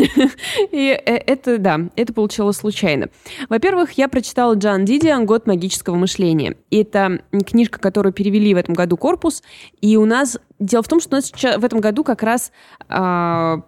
И 0.71 1.01
э, 1.05 1.15
это, 1.15 1.57
да, 1.57 1.79
это 1.95 2.13
получилось 2.13 2.57
случайно. 2.57 3.09
Во-первых, 3.49 3.93
я 3.93 4.07
прочитала 4.07 4.53
Джан 4.53 4.85
Дидиан 4.85 5.25
«Год 5.25 5.47
магического 5.47 5.95
мышления». 5.95 6.55
Это 6.71 7.21
книжка, 7.45 7.79
которую 7.79 8.13
перевели 8.13 8.53
в 8.53 8.57
этом 8.57 8.73
году 8.75 8.97
корпус, 8.97 9.43
и 9.81 9.97
у 9.97 10.05
нас 10.05 10.37
Дело 10.59 10.83
в 10.83 10.89
том, 10.89 10.99
что 10.99 11.15
у 11.15 11.15
нас 11.15 11.31
в 11.31 11.63
этом 11.63 11.79
году 11.79 12.03
как 12.03 12.21
раз 12.21 12.51
а, 12.89 13.61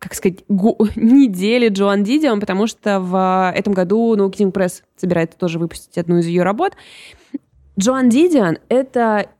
как 0.00 0.14
сказать, 0.14 0.38
недели 0.48 1.68
Джоан 1.68 2.02
Дидион, 2.02 2.40
потому 2.40 2.66
что 2.66 2.98
в 2.98 3.52
этом 3.54 3.72
году 3.72 4.16
No 4.16 4.28
King 4.30 4.50
Press 4.50 4.82
собирается 4.96 5.38
тоже 5.38 5.60
выпустить 5.60 5.96
одну 5.98 6.18
из 6.18 6.26
ее 6.26 6.42
работ. 6.42 6.72
Джоан 7.78 8.08
Дидион— 8.08 8.58
это 8.68 9.30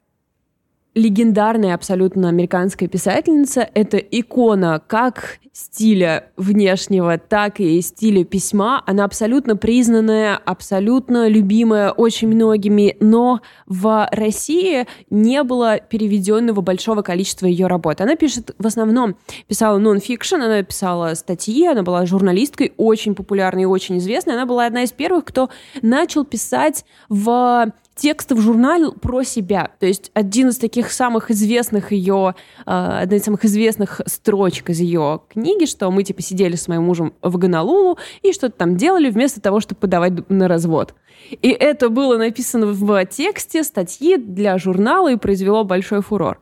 легендарная 0.94 1.74
абсолютно 1.74 2.28
американская 2.28 2.88
писательница. 2.88 3.68
Это 3.74 3.96
икона 3.96 4.82
как 4.86 5.38
стиля 5.52 6.30
внешнего, 6.36 7.18
так 7.18 7.60
и 7.60 7.80
стиля 7.80 8.24
письма. 8.24 8.82
Она 8.86 9.04
абсолютно 9.04 9.56
признанная, 9.56 10.36
абсолютно 10.36 11.28
любимая 11.28 11.90
очень 11.90 12.28
многими, 12.28 12.96
но 13.00 13.40
в 13.66 14.08
России 14.12 14.86
не 15.10 15.42
было 15.42 15.78
переведенного 15.78 16.60
большого 16.60 17.02
количества 17.02 17.46
ее 17.46 17.66
работ. 17.66 18.00
Она 18.00 18.16
пишет 18.16 18.54
в 18.58 18.66
основном, 18.66 19.16
писала 19.48 19.78
нон-фикшн, 19.78 20.36
она 20.36 20.62
писала 20.62 21.14
статьи, 21.14 21.66
она 21.66 21.82
была 21.82 22.06
журналисткой, 22.06 22.72
очень 22.76 23.14
популярной 23.14 23.62
и 23.62 23.66
очень 23.66 23.98
известной. 23.98 24.34
Она 24.34 24.46
была 24.46 24.66
одна 24.66 24.82
из 24.84 24.92
первых, 24.92 25.24
кто 25.24 25.50
начал 25.82 26.24
писать 26.24 26.84
в 27.08 27.72
тексты 28.00 28.34
в 28.34 28.40
журнале 28.40 28.90
про 28.90 29.22
себя. 29.22 29.70
То 29.78 29.86
есть 29.86 30.10
один 30.14 30.48
из 30.48 30.58
таких 30.58 30.90
самых 30.90 31.30
известных 31.30 31.92
ее, 31.92 32.34
а, 32.64 33.00
одна 33.00 33.16
из 33.16 33.24
самых 33.24 33.44
известных 33.44 34.00
строчек 34.06 34.70
из 34.70 34.80
ее 34.80 35.20
книги, 35.28 35.66
что 35.66 35.90
мы 35.90 36.02
типа 36.02 36.22
сидели 36.22 36.56
с 36.56 36.66
моим 36.66 36.84
мужем 36.84 37.12
в 37.20 37.36
Гонолулу 37.36 37.98
и 38.22 38.32
что-то 38.32 38.56
там 38.56 38.76
делали 38.76 39.10
вместо 39.10 39.40
того, 39.40 39.60
чтобы 39.60 39.80
подавать 39.80 40.28
на 40.30 40.48
развод. 40.48 40.94
И 41.30 41.48
это 41.48 41.90
было 41.90 42.16
написано 42.16 42.66
в 42.66 43.06
тексте 43.06 43.62
статьи 43.62 44.16
для 44.16 44.56
журнала 44.56 45.12
и 45.12 45.16
произвело 45.16 45.64
большой 45.64 46.00
фурор. 46.00 46.40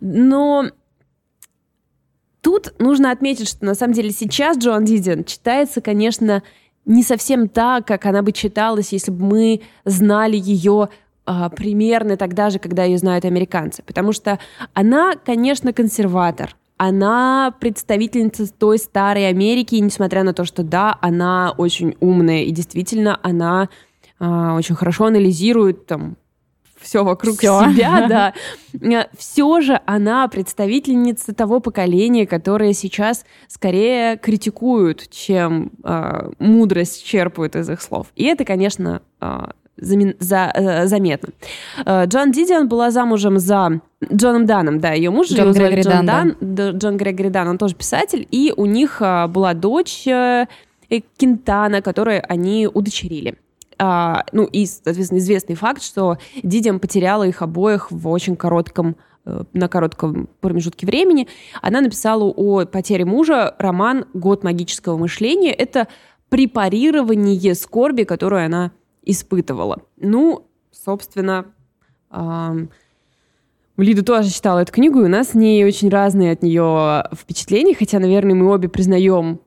Но 0.00 0.66
тут 2.40 2.72
нужно 2.78 3.10
отметить, 3.10 3.48
что 3.48 3.64
на 3.66 3.74
самом 3.74 3.92
деле 3.92 4.10
сейчас 4.10 4.56
Джоан 4.56 4.84
Дидиан 4.84 5.24
читается, 5.24 5.80
конечно, 5.82 6.42
не 6.86 7.02
совсем 7.02 7.48
так, 7.48 7.86
как 7.86 8.06
она 8.06 8.22
бы 8.22 8.32
читалась, 8.32 8.92
если 8.92 9.10
бы 9.10 9.24
мы 9.24 9.60
знали 9.84 10.36
ее 10.36 10.88
а, 11.26 11.50
примерно 11.50 12.16
тогда 12.16 12.50
же, 12.50 12.58
когда 12.58 12.84
ее 12.84 12.98
знают 12.98 13.24
американцы. 13.24 13.82
Потому 13.82 14.12
что 14.12 14.38
она, 14.72 15.14
конечно, 15.24 15.72
консерватор. 15.72 16.56
Она 16.78 17.54
представительница 17.58 18.52
той 18.52 18.78
старой 18.78 19.28
Америки, 19.28 19.74
и 19.74 19.80
несмотря 19.80 20.22
на 20.22 20.32
то, 20.32 20.44
что 20.44 20.62
да, 20.62 20.96
она 21.00 21.52
очень 21.56 21.96
умная, 22.00 22.42
и 22.42 22.50
действительно 22.52 23.18
она 23.22 23.68
а, 24.18 24.54
очень 24.54 24.74
хорошо 24.76 25.06
анализирует 25.06 25.86
там 25.86 26.16
все 26.80 27.04
вокруг 27.04 27.38
всё. 27.38 27.70
себя, 27.70 28.06
да. 28.08 28.34
Э, 28.80 29.06
все 29.16 29.60
же 29.60 29.80
она 29.86 30.28
представительница 30.28 31.34
того 31.34 31.60
поколения, 31.60 32.26
которое 32.26 32.72
сейчас 32.72 33.24
скорее 33.48 34.16
критикуют, 34.16 35.08
чем 35.10 35.72
э, 35.84 36.30
мудрость 36.38 37.04
черпают 37.04 37.56
из 37.56 37.68
их 37.70 37.80
слов. 37.80 38.08
И 38.16 38.24
это, 38.24 38.44
конечно, 38.44 39.02
э, 39.20 39.46
за, 39.78 40.52
э, 40.54 40.86
заметно. 40.86 41.30
Э, 41.84 42.06
Джон 42.06 42.32
Дидиан 42.32 42.68
была 42.68 42.90
замужем 42.90 43.38
за 43.38 43.80
Джоном 44.12 44.46
Даном, 44.46 44.80
да, 44.80 44.92
ее 44.92 45.10
муж. 45.10 45.28
Джон 45.28 45.52
Грегори 45.52 45.82
Дан, 45.82 46.06
Дан, 46.06 46.36
да. 46.40 46.70
Джон 46.70 46.96
Грегори 46.96 47.30
Дан, 47.30 47.48
он 47.48 47.58
тоже 47.58 47.74
писатель, 47.74 48.26
и 48.30 48.52
у 48.56 48.66
них 48.66 48.98
э, 49.00 49.26
была 49.26 49.54
дочь 49.54 50.06
э, 50.06 50.46
Кентана, 51.16 51.82
которую 51.82 52.22
они 52.28 52.68
удочерили. 52.72 53.36
А, 53.78 54.24
ну 54.32 54.44
и, 54.44 54.66
соответственно, 54.66 55.18
известный 55.18 55.54
факт, 55.54 55.82
что 55.82 56.18
Дидиам 56.42 56.80
потеряла 56.80 57.24
их 57.24 57.42
обоих 57.42 57.90
в 57.90 58.08
очень 58.08 58.36
коротком 58.36 58.96
э, 59.24 59.44
на 59.52 59.68
коротком 59.68 60.28
промежутке 60.40 60.86
времени. 60.86 61.28
Она 61.60 61.80
написала 61.80 62.24
о 62.24 62.64
потере 62.64 63.04
мужа 63.04 63.54
роман 63.58 64.06
«Год 64.14 64.44
магического 64.44 64.96
мышления». 64.96 65.52
Это 65.52 65.88
препарирование 66.30 67.54
скорби, 67.54 68.04
которую 68.04 68.46
она 68.46 68.72
испытывала. 69.02 69.82
Ну, 69.96 70.46
собственно, 70.72 71.46
эм, 72.10 72.70
Лида 73.76 74.02
тоже 74.02 74.30
читала 74.30 74.60
эту 74.60 74.72
книгу, 74.72 75.00
и 75.00 75.04
у 75.04 75.08
нас 75.08 75.30
с 75.30 75.34
ней 75.34 75.64
очень 75.64 75.90
разные 75.90 76.32
от 76.32 76.42
нее 76.42 77.04
впечатления, 77.14 77.74
хотя, 77.74 77.98
наверное, 77.98 78.34
мы 78.34 78.50
обе 78.50 78.68
признаем 78.68 79.40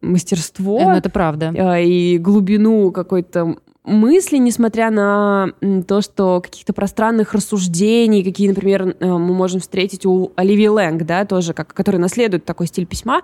мастерство. 0.00 0.80
Ну, 0.80 0.90
это 0.90 1.10
правда. 1.10 1.52
Э, 1.54 1.84
и 1.84 2.18
глубину 2.18 2.90
какой-то 2.92 3.56
мысли, 3.84 4.36
несмотря 4.36 4.90
на 4.90 5.52
то, 5.86 6.00
что 6.00 6.40
каких-то 6.40 6.72
пространных 6.72 7.34
рассуждений, 7.34 8.22
какие, 8.22 8.48
например, 8.48 8.96
э, 8.98 9.06
мы 9.06 9.34
можем 9.34 9.60
встретить 9.60 10.06
у 10.06 10.32
Оливии 10.36 10.66
Лэнг, 10.66 11.04
да, 11.04 11.24
тоже, 11.24 11.54
как, 11.54 11.72
который 11.74 11.96
наследует 11.96 12.44
такой 12.44 12.66
стиль 12.66 12.86
письма, 12.86 13.22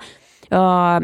э, 0.51 1.01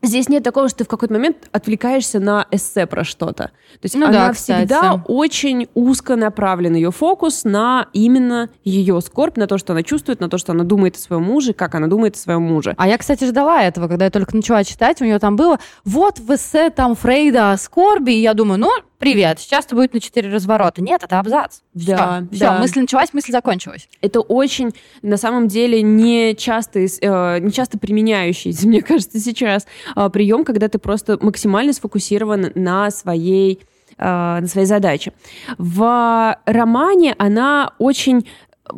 Здесь 0.00 0.28
нет 0.28 0.44
такого, 0.44 0.68
что 0.68 0.78
ты 0.78 0.84
в 0.84 0.88
какой-то 0.88 1.12
момент 1.12 1.48
отвлекаешься 1.50 2.20
на 2.20 2.46
эссе 2.52 2.86
про 2.86 3.02
что-то. 3.02 3.44
То 3.44 3.80
есть 3.82 3.96
ну 3.96 4.06
она 4.06 4.28
да, 4.28 4.32
всегда 4.32 5.02
очень 5.06 5.68
узко 5.74 6.14
направлен 6.14 6.74
ее 6.76 6.92
фокус 6.92 7.42
на 7.42 7.88
именно 7.92 8.48
ее 8.62 9.00
скорбь, 9.00 9.36
на 9.36 9.48
то, 9.48 9.58
что 9.58 9.72
она 9.72 9.82
чувствует, 9.82 10.20
на 10.20 10.28
то, 10.28 10.38
что 10.38 10.52
она 10.52 10.62
думает 10.62 10.94
о 10.94 10.98
своем 11.00 11.24
муже, 11.24 11.52
как 11.52 11.74
она 11.74 11.88
думает 11.88 12.14
о 12.14 12.18
своем 12.18 12.42
муже. 12.42 12.74
А 12.78 12.86
я, 12.86 12.96
кстати, 12.96 13.24
ждала 13.24 13.62
этого, 13.62 13.88
когда 13.88 14.04
я 14.04 14.10
только 14.12 14.36
начала 14.36 14.62
читать, 14.62 15.02
у 15.02 15.04
нее 15.04 15.18
там 15.18 15.34
было 15.34 15.58
вот 15.84 16.20
в 16.20 16.32
эссе 16.32 16.70
там 16.70 16.94
Фрейда 16.94 17.52
о 17.52 17.56
скорби, 17.56 18.12
и 18.12 18.20
я 18.20 18.34
думаю, 18.34 18.60
ну, 18.60 18.70
привет, 18.98 19.38
сейчас 19.38 19.64
это 19.66 19.74
будет 19.74 19.94
на 19.94 20.00
четыре 20.00 20.30
разворота. 20.30 20.82
Нет, 20.82 21.02
это 21.02 21.18
абзац. 21.18 21.60
Да, 21.74 22.24
все, 22.30 22.40
да. 22.40 22.58
мысль 22.58 22.80
началась, 22.80 23.12
мысль 23.14 23.32
закончилась. 23.32 23.88
Это 24.00 24.20
очень, 24.20 24.74
на 25.02 25.16
самом 25.16 25.48
деле, 25.48 25.82
не 25.82 26.34
часто, 26.34 26.80
э, 26.80 27.38
не 27.38 27.52
часто 27.52 27.78
применяющийся, 27.78 28.66
мне 28.68 28.82
кажется, 28.82 29.18
сейчас 29.20 29.66
э, 29.96 30.10
прием, 30.10 30.44
когда 30.44 30.68
ты 30.68 30.78
просто 30.78 31.18
максимально 31.20 31.72
сфокусирован 31.72 32.52
на 32.54 32.90
своей 32.90 33.60
э, 33.96 34.04
на 34.04 34.46
своей 34.46 34.66
задаче. 34.66 35.12
В 35.56 36.36
романе 36.44 37.14
она 37.18 37.72
очень 37.78 38.28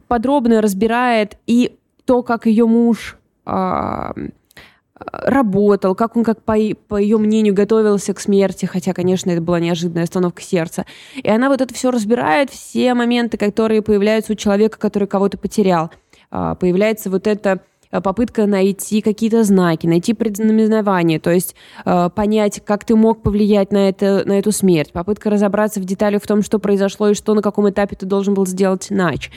подробно 0.09 0.61
разбирает 0.61 1.37
и 1.47 1.77
то, 2.05 2.23
как 2.23 2.47
ее 2.47 2.67
муж 2.67 3.17
э, 3.47 4.13
работал, 5.13 5.95
как 5.95 6.17
он, 6.17 6.25
как 6.25 6.43
по, 6.43 6.57
по 6.89 6.97
ее 6.97 7.19
мнению, 7.19 7.55
готовился 7.55 8.15
к 8.15 8.21
смерти, 8.21 8.67
хотя, 8.67 8.93
конечно, 8.93 9.31
это 9.31 9.41
была 9.41 9.61
неожиданная 9.61 10.05
остановка 10.05 10.43
сердца. 10.43 10.87
И 11.17 11.29
она 11.29 11.49
вот 11.49 11.61
это 11.61 11.73
все 11.75 11.91
разбирает, 11.91 12.51
все 12.51 12.95
моменты, 12.95 13.37
которые 13.39 13.83
появляются 13.83 14.33
у 14.33 14.37
человека, 14.37 14.79
который 14.79 15.09
кого-то 15.09 15.39
потерял. 15.39 15.91
А, 16.31 16.55
появляется 16.55 17.11
вот 17.11 17.27
это 17.27 17.61
попытка 17.91 18.47
найти 18.47 19.01
какие-то 19.01 19.43
знаки, 19.45 19.87
найти 19.87 20.15
предзнаменование, 20.15 21.19
то 21.19 21.31
есть 21.31 21.55
э, 21.85 22.11
понять, 22.15 22.63
как 22.65 22.85
ты 22.85 22.95
мог 22.95 23.23
повлиять 23.23 23.73
на, 23.73 23.89
это, 23.89 24.23
на 24.25 24.39
эту 24.39 24.53
смерть, 24.53 24.93
попытка 24.93 25.31
разобраться 25.31 25.81
в 25.81 25.85
деталях 25.85 26.23
в 26.23 26.27
том, 26.27 26.43
что 26.43 26.59
произошло 26.59 27.09
и 27.09 27.15
что 27.15 27.35
на 27.35 27.43
каком 27.43 27.69
этапе 27.69 27.97
ты 27.97 28.07
должен 28.07 28.35
был 28.35 28.47
сделать 28.47 28.87
иначе. 28.91 29.31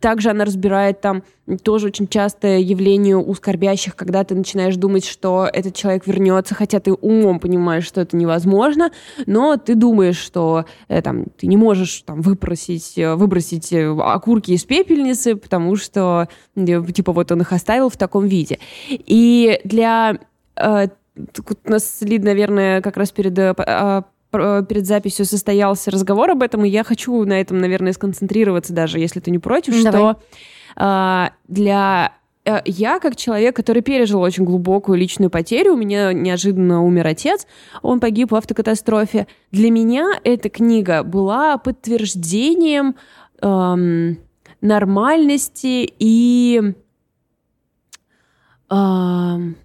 Также 0.00 0.30
она 0.30 0.44
разбирает 0.44 1.00
там 1.00 1.22
тоже 1.58 1.88
очень 1.88 2.08
частое 2.08 2.58
явление 2.58 3.16
у 3.16 3.34
скорбящих, 3.34 3.96
когда 3.96 4.24
ты 4.24 4.34
начинаешь 4.34 4.76
думать, 4.76 5.04
что 5.04 5.48
этот 5.52 5.74
человек 5.74 6.06
вернется, 6.06 6.54
хотя 6.54 6.80
ты 6.80 6.92
умом 6.92 7.40
понимаешь, 7.40 7.84
что 7.84 8.00
это 8.00 8.16
невозможно, 8.16 8.90
но 9.26 9.56
ты 9.56 9.74
думаешь, 9.74 10.18
что 10.18 10.64
э, 10.88 11.02
там, 11.02 11.24
ты 11.36 11.46
не 11.46 11.56
можешь 11.56 12.02
там, 12.02 12.20
э, 12.20 12.22
выбросить 12.22 13.72
э, 13.72 13.88
окурки 14.00 14.52
из 14.52 14.64
пепельницы, 14.64 15.36
потому 15.36 15.76
что 15.76 16.28
э, 16.56 16.82
типа 16.92 17.12
вот 17.12 17.32
он 17.32 17.40
их 17.40 17.49
оставил 17.52 17.88
в 17.88 17.96
таком 17.96 18.26
виде. 18.26 18.58
И 18.88 19.60
для... 19.64 20.18
Э, 20.56 20.88
у 21.16 21.70
нас 21.70 21.98
Лид, 22.00 22.24
наверное, 22.24 22.80
как 22.80 22.96
раз 22.96 23.10
перед 23.10 23.38
э, 23.38 23.54
а, 23.56 24.04
перед 24.30 24.86
записью 24.86 25.24
состоялся 25.24 25.90
разговор 25.90 26.30
об 26.30 26.42
этом, 26.42 26.64
и 26.64 26.68
я 26.68 26.84
хочу 26.84 27.24
на 27.24 27.40
этом, 27.40 27.58
наверное, 27.58 27.92
сконцентрироваться 27.92 28.72
даже, 28.72 28.98
если 28.98 29.20
ты 29.20 29.30
не 29.30 29.38
против, 29.38 29.82
Давай. 29.82 30.14
что 30.14 30.20
а, 30.76 31.32
для 31.48 32.12
э, 32.44 32.58
я, 32.64 33.00
как 33.00 33.16
человек, 33.16 33.56
который 33.56 33.82
пережил 33.82 34.20
очень 34.20 34.44
глубокую 34.44 34.98
личную 34.98 35.30
потерю, 35.30 35.74
у 35.74 35.76
меня 35.76 36.12
неожиданно 36.12 36.84
умер 36.84 37.08
отец, 37.08 37.46
он 37.82 37.98
погиб 38.00 38.30
в 38.30 38.36
автокатастрофе. 38.36 39.26
Для 39.50 39.70
меня 39.70 40.12
эта 40.22 40.48
книга 40.48 41.02
была 41.02 41.58
подтверждением 41.58 42.94
эм, 43.42 44.18
нормальности 44.60 45.92
и 45.98 46.74
эм, 48.70 49.56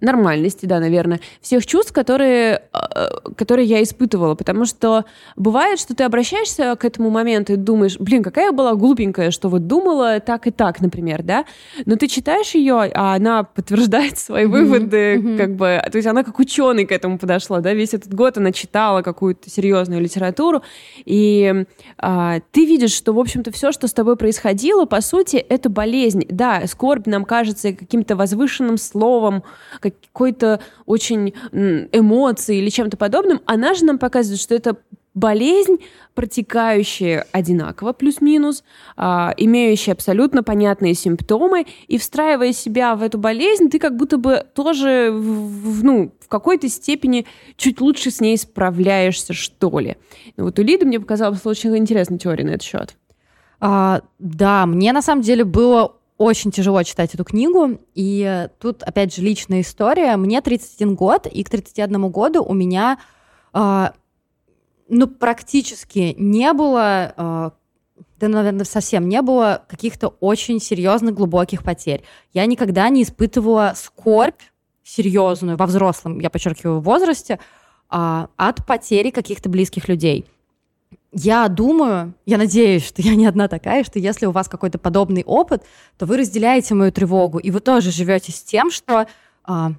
нормальности, 0.00 0.66
да, 0.66 0.80
наверное, 0.80 1.20
всех 1.40 1.66
чувств, 1.66 1.92
которые, 1.92 2.62
э, 2.72 3.32
которые 3.36 3.66
я 3.66 3.82
испытывала, 3.82 4.34
потому 4.34 4.64
что 4.64 5.04
бывает, 5.36 5.78
что 5.78 5.94
ты 5.94 6.04
обращаешься 6.04 6.76
к 6.76 6.84
этому 6.84 7.10
моменту 7.10 7.52
и 7.52 7.56
думаешь, 7.56 7.98
блин, 7.98 8.22
какая 8.22 8.46
я 8.46 8.52
была 8.52 8.74
глупенькая, 8.74 9.30
что 9.30 9.48
вот 9.48 9.66
думала 9.66 10.20
так 10.20 10.46
и 10.46 10.50
так, 10.50 10.80
например, 10.80 11.22
да, 11.22 11.44
но 11.86 11.96
ты 11.96 12.08
читаешь 12.08 12.54
ее, 12.54 12.90
а 12.94 13.14
она 13.14 13.44
подтверждает 13.44 14.18
свои 14.18 14.46
выводы, 14.46 15.16
mm-hmm. 15.16 15.36
как 15.36 15.54
бы, 15.54 15.82
то 15.90 15.96
есть 15.96 16.08
она 16.08 16.24
как 16.24 16.38
ученый 16.38 16.86
к 16.86 16.92
этому 16.92 17.18
подошла, 17.18 17.60
да, 17.60 17.74
весь 17.74 17.94
этот 17.94 18.14
год 18.14 18.38
она 18.38 18.52
читала 18.52 19.02
какую-то 19.02 19.50
серьезную 19.50 20.00
литературу, 20.00 20.62
и 21.04 21.64
а, 21.98 22.40
ты 22.52 22.64
видишь, 22.64 22.92
что, 22.92 23.12
в 23.12 23.18
общем-то, 23.18 23.50
все, 23.52 23.72
что 23.72 23.86
с 23.86 23.92
тобой 23.92 24.16
происходило, 24.16 24.84
по 24.84 25.00
сути, 25.00 25.36
это 25.36 25.68
болезнь, 25.68 26.24
да, 26.28 26.66
скорбь 26.66 27.06
нам 27.06 27.24
кажется 27.24 27.72
каким-то 27.72 28.16
возвышенным 28.16 28.78
словом, 28.78 29.42
какой-то 29.90 30.60
очень 30.86 31.34
эмоцией 31.52 32.60
или 32.60 32.70
чем-то 32.70 32.96
подобным, 32.96 33.40
она 33.46 33.74
же 33.74 33.84
нам 33.84 33.98
показывает, 33.98 34.40
что 34.40 34.54
это 34.54 34.76
болезнь, 35.14 35.78
протекающая 36.14 37.26
одинаково, 37.32 37.92
плюс-минус, 37.92 38.62
а, 38.96 39.34
имеющая 39.36 39.92
абсолютно 39.92 40.42
понятные 40.42 40.94
симптомы, 40.94 41.66
и 41.88 41.98
встраивая 41.98 42.52
себя 42.52 42.94
в 42.94 43.02
эту 43.02 43.18
болезнь, 43.18 43.70
ты 43.70 43.78
как 43.78 43.96
будто 43.96 44.18
бы 44.18 44.44
тоже, 44.54 45.10
в, 45.12 45.84
ну, 45.84 46.12
в 46.20 46.28
какой-то 46.28 46.68
степени 46.68 47.26
чуть 47.56 47.80
лучше 47.80 48.10
с 48.10 48.20
ней 48.20 48.36
справляешься, 48.36 49.32
что 49.32 49.78
ли. 49.78 49.96
И 50.36 50.40
вот 50.40 50.58
у 50.58 50.62
Лиды 50.62 50.86
мне 50.86 51.00
показалась 51.00 51.44
очень 51.44 51.76
интересная 51.76 52.18
теория 52.18 52.44
на 52.44 52.50
этот 52.50 52.62
счет. 52.62 52.94
А, 53.60 54.02
да, 54.18 54.64
мне 54.66 54.92
на 54.92 55.02
самом 55.02 55.22
деле 55.22 55.44
было 55.44 55.96
очень 56.20 56.50
тяжело 56.50 56.82
читать 56.82 57.14
эту 57.14 57.24
книгу. 57.24 57.80
И 57.94 58.46
тут, 58.58 58.82
опять 58.82 59.14
же, 59.14 59.22
личная 59.22 59.62
история. 59.62 60.18
Мне 60.18 60.42
31 60.42 60.94
год, 60.94 61.26
и 61.26 61.42
к 61.42 61.48
31 61.48 62.10
году 62.10 62.44
у 62.44 62.52
меня, 62.52 62.98
э, 63.54 63.86
ну, 64.90 65.06
практически 65.06 66.14
не 66.18 66.52
было, 66.52 67.14
э, 67.16 67.50
да, 68.20 68.28
наверное, 68.28 68.66
совсем 68.66 69.08
не 69.08 69.22
было 69.22 69.64
каких-то 69.66 70.08
очень 70.20 70.60
серьезных, 70.60 71.14
глубоких 71.14 71.62
потерь. 71.62 72.04
Я 72.34 72.44
никогда 72.44 72.90
не 72.90 73.04
испытывала 73.04 73.72
скорбь 73.74 74.42
серьезную 74.84 75.56
во 75.56 75.64
взрослом, 75.64 76.20
я 76.20 76.28
подчеркиваю, 76.28 76.80
возрасте, 76.80 77.38
э, 77.90 78.26
от 78.36 78.66
потери 78.66 79.08
каких-то 79.08 79.48
близких 79.48 79.88
людей 79.88 80.26
я 81.12 81.48
думаю, 81.48 82.14
я 82.24 82.38
надеюсь, 82.38 82.86
что 82.86 83.02
я 83.02 83.14
не 83.14 83.26
одна 83.26 83.48
такая, 83.48 83.84
что 83.84 83.98
если 83.98 84.26
у 84.26 84.30
вас 84.30 84.48
какой-то 84.48 84.78
подобный 84.78 85.24
опыт, 85.24 85.64
то 85.98 86.06
вы 86.06 86.18
разделяете 86.18 86.74
мою 86.74 86.92
тревогу, 86.92 87.38
и 87.38 87.50
вы 87.50 87.60
тоже 87.60 87.90
живете 87.90 88.32
с 88.32 88.42
тем, 88.42 88.70
что 88.70 89.06
а, 89.44 89.72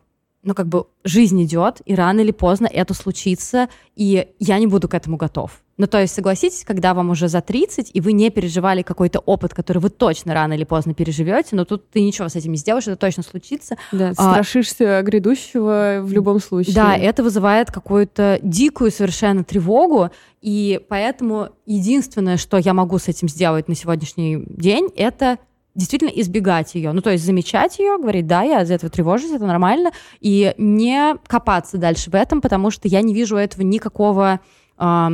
ну, 0.43 0.55
как 0.55 0.67
бы 0.67 0.85
жизнь 1.03 1.41
идет, 1.43 1.81
и 1.85 1.95
рано 1.95 2.21
или 2.21 2.31
поздно 2.31 2.67
это 2.71 2.93
случится, 2.93 3.69
и 3.95 4.27
я 4.39 4.59
не 4.59 4.67
буду 4.67 4.87
к 4.87 4.93
этому 4.93 5.17
готов. 5.17 5.61
Ну, 5.77 5.87
то 5.87 5.99
есть, 5.99 6.13
согласитесь, 6.13 6.63
когда 6.63 6.93
вам 6.93 7.09
уже 7.09 7.27
за 7.27 7.41
30, 7.41 7.91
и 7.93 8.01
вы 8.01 8.11
не 8.13 8.29
переживали 8.29 8.83
какой-то 8.83 9.19
опыт, 9.19 9.53
который 9.53 9.79
вы 9.79 9.89
точно 9.89 10.33
рано 10.33 10.53
или 10.53 10.63
поздно 10.63 10.93
переживете, 10.93 11.55
но 11.55 11.65
тут 11.65 11.89
ты 11.89 12.01
ничего 12.01 12.29
с 12.29 12.35
этим 12.35 12.51
не 12.51 12.57
сделаешь, 12.57 12.87
это 12.87 12.97
точно 12.97 13.23
случится. 13.23 13.77
Да, 13.91 14.09
а, 14.09 14.13
страшишься 14.13 15.01
грядущего 15.03 16.01
в 16.03 16.11
любом 16.11 16.39
случае. 16.39 16.75
Да, 16.75 16.95
это 16.95 17.23
вызывает 17.23 17.71
какую-то 17.71 18.39
дикую 18.43 18.91
совершенно 18.91 19.43
тревогу, 19.43 20.09
и 20.41 20.79
поэтому 20.87 21.49
единственное, 21.65 22.37
что 22.37 22.57
я 22.57 22.73
могу 22.73 22.99
с 22.99 23.07
этим 23.07 23.27
сделать 23.27 23.67
на 23.67 23.75
сегодняшний 23.75 24.43
день, 24.47 24.89
это 24.95 25.39
действительно 25.75 26.09
избегать 26.09 26.75
ее. 26.75 26.91
Ну, 26.91 27.01
то 27.01 27.11
есть 27.11 27.25
замечать 27.25 27.79
ее, 27.79 27.97
говорить, 27.97 28.27
да, 28.27 28.43
я 28.43 28.61
из-за 28.63 28.75
этого 28.75 28.91
тревожусь, 28.91 29.31
это 29.31 29.45
нормально, 29.45 29.91
и 30.19 30.53
не 30.57 31.15
копаться 31.27 31.77
дальше 31.77 32.09
в 32.09 32.15
этом, 32.15 32.41
потому 32.41 32.71
что 32.71 32.87
я 32.87 33.01
не 33.01 33.13
вижу 33.13 33.37
этого 33.37 33.63
никакого... 33.63 34.39
Э, 34.77 35.09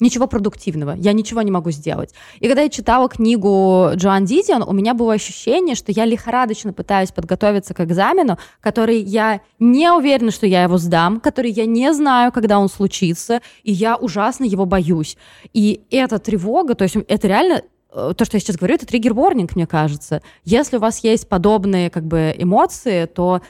ничего 0.00 0.26
продуктивного, 0.26 0.94
я 0.96 1.12
ничего 1.12 1.42
не 1.42 1.50
могу 1.50 1.70
сделать. 1.70 2.14
И 2.40 2.46
когда 2.46 2.62
я 2.62 2.68
читала 2.68 3.08
книгу 3.08 3.90
Джоан 3.94 4.24
Дидион, 4.24 4.62
у 4.62 4.72
меня 4.72 4.94
было 4.94 5.12
ощущение, 5.12 5.74
что 5.74 5.92
я 5.92 6.04
лихорадочно 6.04 6.72
пытаюсь 6.72 7.12
подготовиться 7.12 7.74
к 7.74 7.80
экзамену, 7.80 8.38
который 8.60 8.98
я 9.00 9.40
не 9.58 9.92
уверена, 9.92 10.30
что 10.30 10.46
я 10.46 10.62
его 10.62 10.78
сдам, 10.78 11.20
который 11.20 11.50
я 11.50 11.66
не 11.66 11.92
знаю, 11.92 12.32
когда 12.32 12.58
он 12.58 12.68
случится, 12.68 13.40
и 13.62 13.72
я 13.72 13.96
ужасно 13.96 14.44
его 14.44 14.64
боюсь. 14.64 15.16
И 15.52 15.82
эта 15.90 16.18
тревога, 16.18 16.74
то 16.74 16.84
есть 16.84 16.96
это 17.08 17.28
реально 17.28 17.62
то, 17.92 18.24
что 18.24 18.36
я 18.36 18.40
сейчас 18.40 18.56
говорю, 18.56 18.74
это 18.74 18.86
триггер-ворнинг, 18.86 19.56
мне 19.56 19.66
кажется. 19.66 20.22
Если 20.44 20.76
у 20.76 20.80
вас 20.80 21.02
есть 21.02 21.28
подобные 21.28 21.90
как 21.90 22.04
бы 22.04 22.34
эмоции, 22.36 23.06
то 23.06 23.42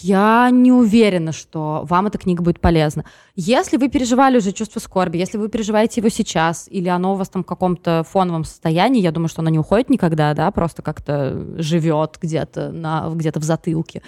я 0.00 0.48
не 0.50 0.70
уверена, 0.70 1.32
что 1.32 1.84
вам 1.88 2.06
эта 2.06 2.16
книга 2.16 2.42
будет 2.42 2.60
полезна. 2.60 3.04
Если 3.34 3.76
вы 3.76 3.88
переживали 3.88 4.38
уже 4.38 4.52
чувство 4.52 4.78
скорби, 4.78 5.18
если 5.18 5.38
вы 5.38 5.48
переживаете 5.48 6.00
его 6.00 6.08
сейчас, 6.08 6.68
или 6.70 6.88
оно 6.88 7.14
у 7.14 7.16
вас 7.16 7.28
там 7.28 7.42
в 7.42 7.46
каком-то 7.46 8.04
фоновом 8.08 8.44
состоянии, 8.44 9.02
я 9.02 9.10
думаю, 9.10 9.28
что 9.28 9.40
оно 9.40 9.50
не 9.50 9.58
уходит 9.58 9.90
никогда, 9.90 10.34
да, 10.34 10.50
просто 10.52 10.82
как-то 10.82 11.56
живет 11.58 12.18
где-то 12.22 12.70
на, 12.70 13.10
где-то 13.12 13.40
в 13.40 13.44
затылке, 13.44 14.02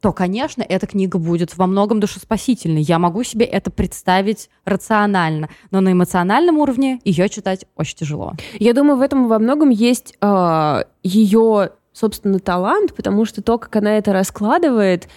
то, 0.00 0.12
конечно, 0.12 0.64
эта 0.66 0.86
книга 0.86 1.18
будет 1.18 1.56
во 1.56 1.66
многом 1.66 2.00
душеспасительной. 2.00 2.82
Я 2.82 2.98
могу 2.98 3.22
себе 3.22 3.44
это 3.44 3.70
представить 3.70 4.48
рационально, 4.64 5.50
но 5.70 5.80
на 5.80 5.92
эмоциональном 5.92 6.58
уровне 6.58 7.00
ее 7.04 7.28
читать 7.28 7.66
очень 7.76 7.96
тяжело. 7.96 8.32
Я 8.58 8.72
думаю, 8.72 8.96
в 8.96 9.02
этом 9.02 9.28
во 9.28 9.38
многом 9.38 9.68
есть 9.68 10.16
э, 10.20 10.84
ее 11.02 11.70
собственно, 11.92 12.38
талант, 12.38 12.94
потому 12.94 13.24
что 13.24 13.42
то, 13.42 13.58
как 13.58 13.74
она 13.76 13.98
это 13.98 14.12
раскладывает, 14.12 15.08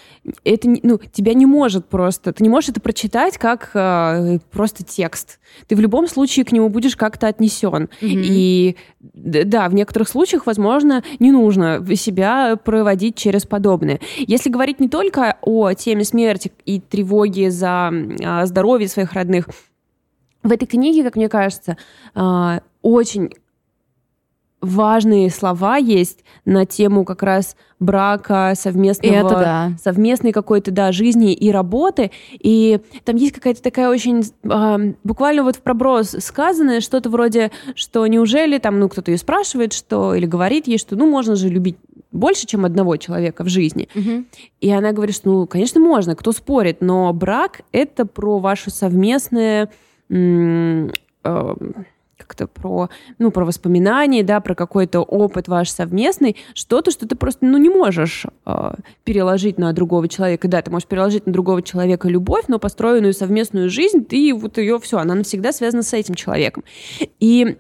это, 0.43 0.67
ну, 0.81 0.99
тебя 1.11 1.33
не 1.33 1.45
может 1.45 1.87
просто, 1.87 2.33
ты 2.33 2.43
не 2.43 2.49
можешь 2.49 2.71
это 2.71 2.81
прочитать 2.81 3.37
как 3.37 3.71
э, 3.75 4.39
просто 4.51 4.83
текст. 4.83 5.39
Ты 5.67 5.75
в 5.75 5.79
любом 5.79 6.07
случае 6.07 6.45
к 6.45 6.51
нему 6.51 6.69
будешь 6.69 6.95
как-то 6.95 7.27
отнесен. 7.27 7.89
Mm-hmm. 8.01 8.23
И 8.25 8.75
да, 9.01 9.69
в 9.69 9.75
некоторых 9.75 10.09
случаях, 10.09 10.47
возможно, 10.47 11.03
не 11.19 11.31
нужно 11.31 11.83
себя 11.95 12.55
проводить 12.55 13.15
через 13.15 13.45
подобное. 13.45 13.99
Если 14.17 14.49
говорить 14.49 14.79
не 14.79 14.89
только 14.89 15.37
о 15.41 15.73
теме 15.73 16.03
смерти 16.03 16.51
и 16.65 16.79
тревоги 16.79 17.49
за 17.49 17.91
э, 17.93 18.45
здоровье 18.47 18.87
своих 18.87 19.13
родных, 19.13 19.47
в 20.41 20.51
этой 20.51 20.65
книге, 20.65 21.03
как 21.03 21.15
мне 21.15 21.29
кажется, 21.29 21.77
э, 22.15 22.59
очень 22.81 23.31
важные 24.63 25.29
слова 25.29 25.75
есть 25.75 26.23
на 26.45 26.65
тему 26.65 27.03
как 27.03 27.21
раз 27.21 27.55
брака, 27.79 28.53
совместного, 28.55 29.13
Это 29.13 29.29
да. 29.29 29.71
совместной 29.83 30.31
какой-то, 30.31 30.71
да, 30.71 30.91
жизни 30.93 31.33
и 31.33 31.51
работы. 31.51 32.11
И 32.31 32.79
там 33.03 33.17
есть 33.17 33.33
какая-то 33.33 33.61
такая 33.61 33.89
очень, 33.89 34.23
э, 34.43 34.93
буквально 35.03 35.43
вот 35.43 35.57
в 35.57 35.61
проброс 35.61 36.15
сказанное 36.19 36.79
что-то 36.79 37.09
вроде, 37.09 37.51
что 37.75 38.07
неужели 38.07 38.57
там, 38.57 38.79
ну, 38.79 38.87
кто-то 38.87 39.11
ее 39.11 39.17
спрашивает, 39.17 39.73
что, 39.73 40.15
или 40.15 40.25
говорит 40.25 40.67
ей, 40.67 40.77
что, 40.77 40.95
ну, 40.95 41.09
можно 41.09 41.35
же 41.35 41.49
любить 41.49 41.75
больше, 42.13 42.47
чем 42.47 42.63
одного 42.63 42.95
человека 42.95 43.43
в 43.43 43.49
жизни. 43.49 43.89
Мгм. 43.93 44.27
И 44.61 44.71
она 44.71 44.93
говорит, 44.93 45.15
что, 45.15 45.29
ну, 45.29 45.45
конечно, 45.45 45.81
можно, 45.81 46.15
кто 46.15 46.31
спорит, 46.31 46.77
но 46.79 47.11
брак— 47.11 47.61
это 47.73 48.05
про 48.05 48.39
ваше 48.39 48.71
совместное... 48.71 49.69
э, 50.09 50.89
как-то 52.33 52.47
про, 52.47 52.89
ну, 53.19 53.31
про 53.31 53.45
воспоминания, 53.45 54.23
да, 54.23 54.39
про 54.39 54.55
какой-то 54.55 55.01
опыт 55.01 55.47
ваш 55.47 55.69
совместный, 55.69 56.35
что-то, 56.53 56.91
что 56.91 57.07
ты 57.07 57.15
просто, 57.15 57.45
ну, 57.45 57.57
не 57.57 57.69
можешь 57.69 58.25
э, 58.45 58.73
переложить 59.03 59.57
на 59.57 59.71
другого 59.73 60.07
человека. 60.07 60.47
Да, 60.47 60.61
ты 60.61 60.71
можешь 60.71 60.87
переложить 60.87 61.27
на 61.27 61.33
другого 61.33 61.61
человека 61.61 62.09
любовь, 62.09 62.45
но 62.47 62.59
построенную 62.59 63.13
совместную 63.13 63.69
жизнь, 63.69 64.03
ты 64.03 64.33
вот 64.33 64.57
ее 64.57 64.79
все, 64.79 64.97
она 64.97 65.13
навсегда 65.15 65.51
связана 65.51 65.83
с 65.83 65.93
этим 65.93 66.15
человеком. 66.15 66.63
И 67.19 67.57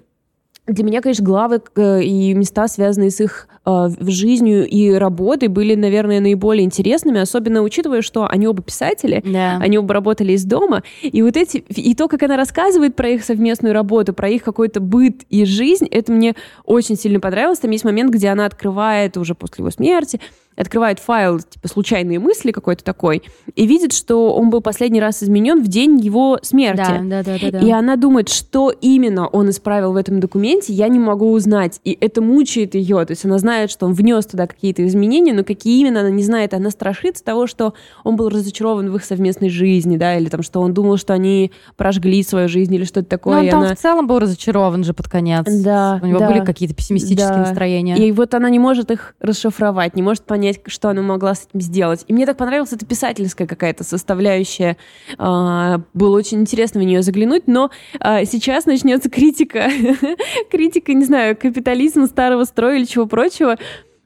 для 0.65 0.83
меня, 0.85 1.01
конечно, 1.01 1.25
главы 1.25 1.61
э, 1.75 2.03
и 2.03 2.33
места, 2.33 2.69
связанные 2.69 3.11
с 3.11 3.19
их 3.19 3.47
э, 3.65 3.89
жизнью 3.99 4.65
и 4.65 4.91
работой, 4.93 5.49
были, 5.49 5.75
наверное, 5.75 6.21
наиболее 6.21 6.63
интересными, 6.63 7.19
особенно 7.19 7.61
учитывая, 7.63 8.01
что 8.01 8.25
они 8.27 8.47
оба 8.47 8.61
писатели, 8.63 9.21
Да. 9.25 9.57
они 9.61 9.77
оба 9.77 9.93
работали 9.93 10.31
из 10.31 10.45
дома, 10.45 10.83
и 11.01 11.21
вот 11.21 11.35
эти, 11.35 11.57
и 11.57 11.93
то, 11.95 12.07
как 12.07 12.23
она 12.23 12.37
рассказывает 12.37 12.95
про 12.95 13.09
их 13.09 13.25
совместную 13.25 13.73
работу, 13.73 14.13
про 14.13 14.29
их 14.29 14.43
какой-то 14.43 14.79
быт 14.79 15.23
и 15.29 15.43
жизнь, 15.43 15.85
это 15.91 16.13
мне 16.13 16.33
очень 16.65 16.95
сильно 16.95 17.19
понравилось. 17.19 17.59
Там 17.59 17.71
есть 17.71 17.83
момент, 17.83 18.13
где 18.13 18.29
она 18.29 18.45
открывает 18.45 19.17
уже 19.17 19.35
после 19.35 19.63
его 19.63 19.71
смерти, 19.71 20.21
открывает 20.55 20.99
файл, 20.99 21.39
типа, 21.39 21.67
случайные 21.67 22.19
мысли 22.19 22.51
какой-то 22.51 22.83
такой, 22.83 23.23
и 23.55 23.65
видит, 23.65 23.93
что 23.93 24.33
он 24.33 24.49
был 24.49 24.61
последний 24.61 24.99
раз 25.01 25.23
изменен 25.23 25.63
в 25.63 25.67
день 25.67 25.99
его 25.99 26.39
смерти. 26.41 26.77
Да, 27.01 27.01
да, 27.03 27.23
да, 27.23 27.37
да, 27.41 27.51
да. 27.51 27.59
И 27.59 27.71
она 27.71 27.95
думает, 27.95 28.29
что 28.29 28.71
именно 28.71 29.27
он 29.27 29.49
исправил 29.49 29.93
в 29.93 29.95
этом 29.95 30.19
документе, 30.19 30.73
я 30.73 30.87
не 30.87 30.99
могу 30.99 31.31
узнать. 31.31 31.79
И 31.83 31.97
это 31.99 32.21
мучает 32.21 32.75
ее. 32.75 33.03
То 33.05 33.11
есть 33.11 33.25
она 33.25 33.37
знает, 33.39 33.71
что 33.71 33.85
он 33.85 33.93
внес 33.93 34.25
туда 34.25 34.47
какие-то 34.47 34.85
изменения, 34.87 35.33
но 35.33 35.43
какие 35.43 35.79
именно, 35.81 36.01
она 36.01 36.09
не 36.09 36.23
знает. 36.23 36.53
Она 36.53 36.69
страшится 36.69 37.23
того, 37.23 37.47
что 37.47 37.73
он 38.03 38.15
был 38.15 38.29
разочарован 38.29 38.91
в 38.91 38.95
их 38.95 39.03
совместной 39.05 39.49
жизни, 39.49 39.97
да, 39.97 40.17
или 40.17 40.29
там, 40.29 40.43
что 40.43 40.61
он 40.61 40.73
думал, 40.73 40.97
что 40.97 41.13
они 41.13 41.51
прожгли 41.77 42.23
свою 42.23 42.47
жизнь 42.47 42.73
или 42.73 42.83
что-то 42.83 43.07
такое. 43.07 43.37
Ну, 43.39 43.43
он 43.45 43.49
там 43.49 43.61
она- 43.61 43.75
в 43.75 43.79
целом 43.79 44.07
был 44.07 44.19
разочарован 44.19 44.83
же 44.83 44.93
под 44.93 45.07
конец. 45.09 45.45
Да, 45.47 45.99
У 46.01 46.05
него 46.05 46.19
да. 46.19 46.29
были 46.29 46.43
какие-то 46.43 46.75
пессимистические 46.75 47.29
Да. 47.29 47.37
настроения. 47.39 47.97
И 47.97 48.11
вот 48.11 48.33
она 48.33 48.49
не 48.49 48.59
может 48.59 48.91
их 48.91 49.15
расшифровать, 49.19 49.95
не 49.95 50.01
может 50.01 50.23
понять, 50.23 50.42
что 50.65 50.89
она 50.89 51.01
могла 51.01 51.35
с 51.35 51.45
этим 51.47 51.61
сделать. 51.61 52.03
И 52.07 52.13
мне 52.13 52.25
так 52.25 52.37
понравилась 52.37 52.73
эта 52.73 52.85
писательская 52.85 53.47
какая-то 53.47 53.83
составляющая. 53.83 54.77
А, 55.17 55.81
Было 55.93 56.17
очень 56.17 56.41
интересно 56.41 56.81
в 56.81 56.83
нее 56.83 57.01
заглянуть, 57.01 57.47
но 57.47 57.71
а, 57.99 58.25
сейчас 58.25 58.65
начнется 58.65 59.09
критика, 59.09 59.69
критика, 60.51 60.93
не 60.93 61.05
знаю, 61.05 61.37
капитализма, 61.37 62.07
старого 62.07 62.43
строя 62.43 62.77
или 62.77 62.85
чего 62.85 63.05
прочего. 63.05 63.57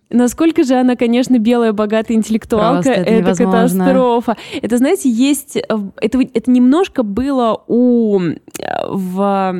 Насколько 0.09 0.63
же 0.63 0.75
она, 0.75 0.95
конечно, 0.95 1.37
белая, 1.37 1.73
богатая 1.73 2.13
интеллектуалка, 2.13 2.83
Просто 2.83 3.01
это 3.01 3.11
невозможно. 3.11 3.85
катастрофа. 3.85 4.37
Это, 4.61 4.77
знаете, 4.77 5.09
есть... 5.09 5.57
э, 5.57 5.61
Это, 5.97 6.19
это 6.21 6.49
немножко 6.49 7.03
было 7.03 7.61
у... 7.67 8.19
э, 8.21 8.33
В, 8.89 9.55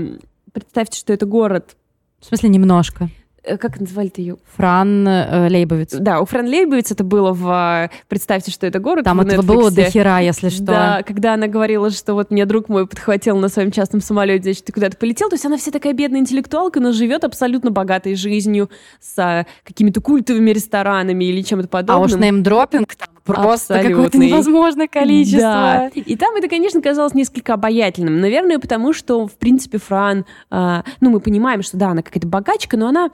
представьте, 0.54 1.00
что 1.00 1.12
это 1.12 1.26
город. 1.26 1.76
В 2.22 2.26
смысле, 2.28 2.50
немножко. 2.50 3.10
Э, 3.48 3.58
Как 3.58 3.80
называли-то 3.80 4.22
ее? 4.22 4.38
Фран 4.56 5.08
э, 5.08 5.48
Лейбовиц. 5.50 5.94
Да, 5.94 6.20
у 6.20 6.26
Фран 6.26 6.48
Лейбовиц 6.48 6.92
это 6.92 7.04
было 7.04 7.32
в... 7.34 7.90
Представьте, 8.08 8.52
что 8.52 8.68
это 8.68 8.80
город 8.80 9.06
Там 9.06 9.22
этого 9.22 9.42
было 9.42 9.72
до 9.72 9.90
хера, 9.90 10.20
если 10.20 10.50
что. 10.50 10.66
Да, 10.66 11.04
когда 11.06 11.34
она 11.34 11.48
говорила, 11.48 11.90
что 11.90 12.14
вот 12.14 12.32
мне 12.32 12.46
друг 12.46 12.70
мой 12.70 12.88
подхватил 12.88 13.38
на 13.38 13.48
своем 13.48 13.72
частном 13.72 14.02
самолете, 14.02 14.44
значит, 14.44 14.66
ты 14.66 14.74
куда-то 14.74 14.98
полетел. 14.98 15.30
То 15.30 15.36
есть 15.36 15.46
она 15.46 15.58
вся 15.58 15.72
такая 15.72 15.94
бедная 15.94 16.20
интеллектуалка, 16.20 16.80
но 16.80 16.92
живет 16.92 17.24
абсолютно 17.24 17.72
богатой 17.72 18.16
жизнью 18.16 18.70
с 19.00 19.18
а, 19.18 19.46
какими-то 19.64 20.02
культовыми 20.02 20.52
ресторанами 20.52 21.24
или 21.26 21.42
чем-то 21.42 21.68
А 21.68 21.70
подобным. 21.70 22.06
уж 22.06 22.14
неймдропинг 22.14 22.96
там 22.96 23.10
просто 23.24 23.82
какое-то 23.82 24.18
невозможное 24.18 24.88
количество. 24.88 25.40
Да. 25.40 25.88
И 25.94 26.16
там 26.16 26.36
это, 26.36 26.48
конечно, 26.48 26.82
казалось 26.82 27.14
несколько 27.14 27.54
обаятельным. 27.54 28.20
Наверное, 28.22 28.60
потому 28.60 28.94
что, 28.94 29.28
в 29.28 29.34
принципе, 29.34 29.78
Фран, 29.78 30.26
а, 30.50 30.84
ну, 31.02 31.10
мы 31.10 31.20
понимаем, 31.20 31.62
что 31.62 31.78
да, 31.78 31.90
она 31.90 32.02
какая-то 32.02 32.28
богачка, 32.28 32.78
но 32.78 32.88
она, 32.88 33.10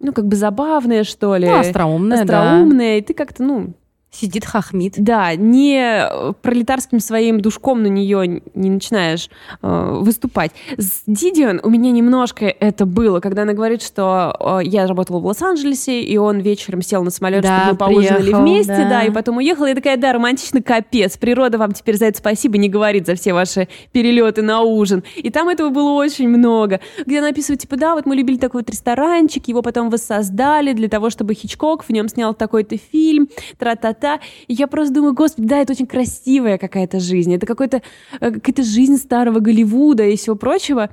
ну, 0.00 0.12
как 0.12 0.26
бы 0.26 0.36
забавная, 0.36 1.04
что 1.04 1.36
ли. 1.36 1.46
Ну, 1.46 1.58
остроумная, 1.58 2.24
да. 2.24 2.42
остроумная, 2.42 2.98
и 2.98 3.02
ты 3.02 3.14
как-то, 3.14 3.42
ну, 3.42 3.74
Сидит 4.12 4.44
хохмит. 4.44 4.94
да, 4.96 5.36
не 5.36 5.78
э, 5.78 6.32
пролетарским 6.42 6.98
своим 6.98 7.40
душком 7.40 7.82
на 7.82 7.86
нее 7.86 8.42
не 8.54 8.70
начинаешь 8.70 9.30
э, 9.62 9.98
выступать. 10.00 10.50
С 10.76 11.02
Дидион 11.06 11.60
у 11.62 11.70
меня 11.70 11.92
немножко 11.92 12.46
это 12.46 12.86
было, 12.86 13.20
когда 13.20 13.42
она 13.42 13.52
говорит, 13.52 13.82
что 13.82 14.36
э, 14.60 14.64
я 14.64 14.88
работала 14.88 15.20
в 15.20 15.26
Лос-Анджелесе, 15.26 16.02
и 16.02 16.16
он 16.16 16.40
вечером 16.40 16.82
сел 16.82 17.04
на 17.04 17.10
самолет, 17.10 17.42
Да, 17.42 17.58
чтобы 17.58 17.72
мы 17.72 17.76
поужинали 17.78 18.22
приехал, 18.22 18.42
вместе, 18.42 18.76
да. 18.76 18.88
да. 18.88 19.02
и 19.04 19.10
потом 19.10 19.36
уехала. 19.36 19.66
Я 19.66 19.76
такая, 19.76 19.96
да, 19.96 20.12
романтично 20.12 20.60
капец. 20.60 21.16
Природа 21.16 21.58
вам 21.58 21.70
теперь 21.72 21.96
за 21.96 22.06
это 22.06 22.18
спасибо 22.18 22.58
не 22.58 22.68
говорит 22.68 23.06
за 23.06 23.14
все 23.14 23.32
ваши 23.32 23.68
перелеты 23.92 24.42
на 24.42 24.62
ужин. 24.62 25.04
И 25.14 25.30
там 25.30 25.48
этого 25.48 25.68
было 25.68 25.92
очень 25.92 26.28
много. 26.28 26.80
Где 27.06 27.20
она 27.20 27.28
описывает, 27.28 27.60
типа, 27.60 27.76
да, 27.76 27.94
вот 27.94 28.06
мы 28.06 28.16
любили 28.16 28.38
такой 28.38 28.62
вот 28.62 28.70
ресторанчик, 28.70 29.46
его 29.46 29.62
потом 29.62 29.88
воссоздали 29.88 30.72
для 30.72 30.88
того, 30.88 31.10
чтобы 31.10 31.34
Хичкок 31.34 31.84
в 31.84 31.90
нем 31.90 32.08
снял 32.08 32.34
такой-то 32.34 32.76
фильм, 32.76 33.28
тра-та-та. 33.56 33.99
И 34.48 34.54
я 34.54 34.66
просто 34.66 34.94
думаю, 34.94 35.14
господи, 35.14 35.46
да, 35.48 35.58
это 35.58 35.72
очень 35.72 35.86
красивая 35.86 36.58
какая-то 36.58 37.00
жизнь. 37.00 37.34
Это 37.34 37.46
какой-то, 37.46 37.82
э, 38.20 38.30
какая-то 38.30 38.62
жизнь 38.62 38.96
старого 38.96 39.40
Голливуда 39.40 40.04
и 40.04 40.16
всего 40.16 40.36
прочего. 40.36 40.90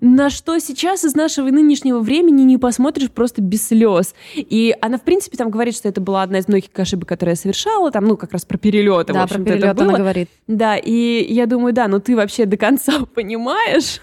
На 0.00 0.30
что 0.30 0.58
сейчас 0.58 1.04
из 1.04 1.14
нашего 1.14 1.48
нынешнего 1.50 2.00
времени 2.00 2.42
не 2.42 2.56
посмотришь 2.56 3.10
просто 3.10 3.42
без 3.42 3.68
слез. 3.68 4.14
И 4.34 4.74
она, 4.80 4.96
в 4.96 5.02
принципе, 5.02 5.36
там 5.36 5.50
говорит, 5.50 5.76
что 5.76 5.88
это 5.88 6.00
была 6.00 6.22
одна 6.22 6.38
из 6.38 6.48
многих 6.48 6.70
ошибок, 6.74 7.08
которые 7.08 7.32
я 7.32 7.36
совершала, 7.36 7.90
там, 7.90 8.06
ну, 8.06 8.16
как 8.16 8.32
раз 8.32 8.46
про 8.46 8.56
перелеты, 8.56 9.12
в 9.12 9.14
Да, 9.14 9.26
про 9.26 9.34
общем-то, 9.34 9.50
это 9.50 9.58
перелет 9.60 9.78
она 9.80 9.90
было. 9.90 9.98
говорит. 9.98 10.30
Да, 10.46 10.76
и 10.78 11.32
я 11.32 11.44
думаю, 11.46 11.74
да, 11.74 11.88
ну 11.88 12.00
ты 12.00 12.16
вообще 12.16 12.46
до 12.46 12.56
конца 12.56 13.04
понимаешь 13.14 14.00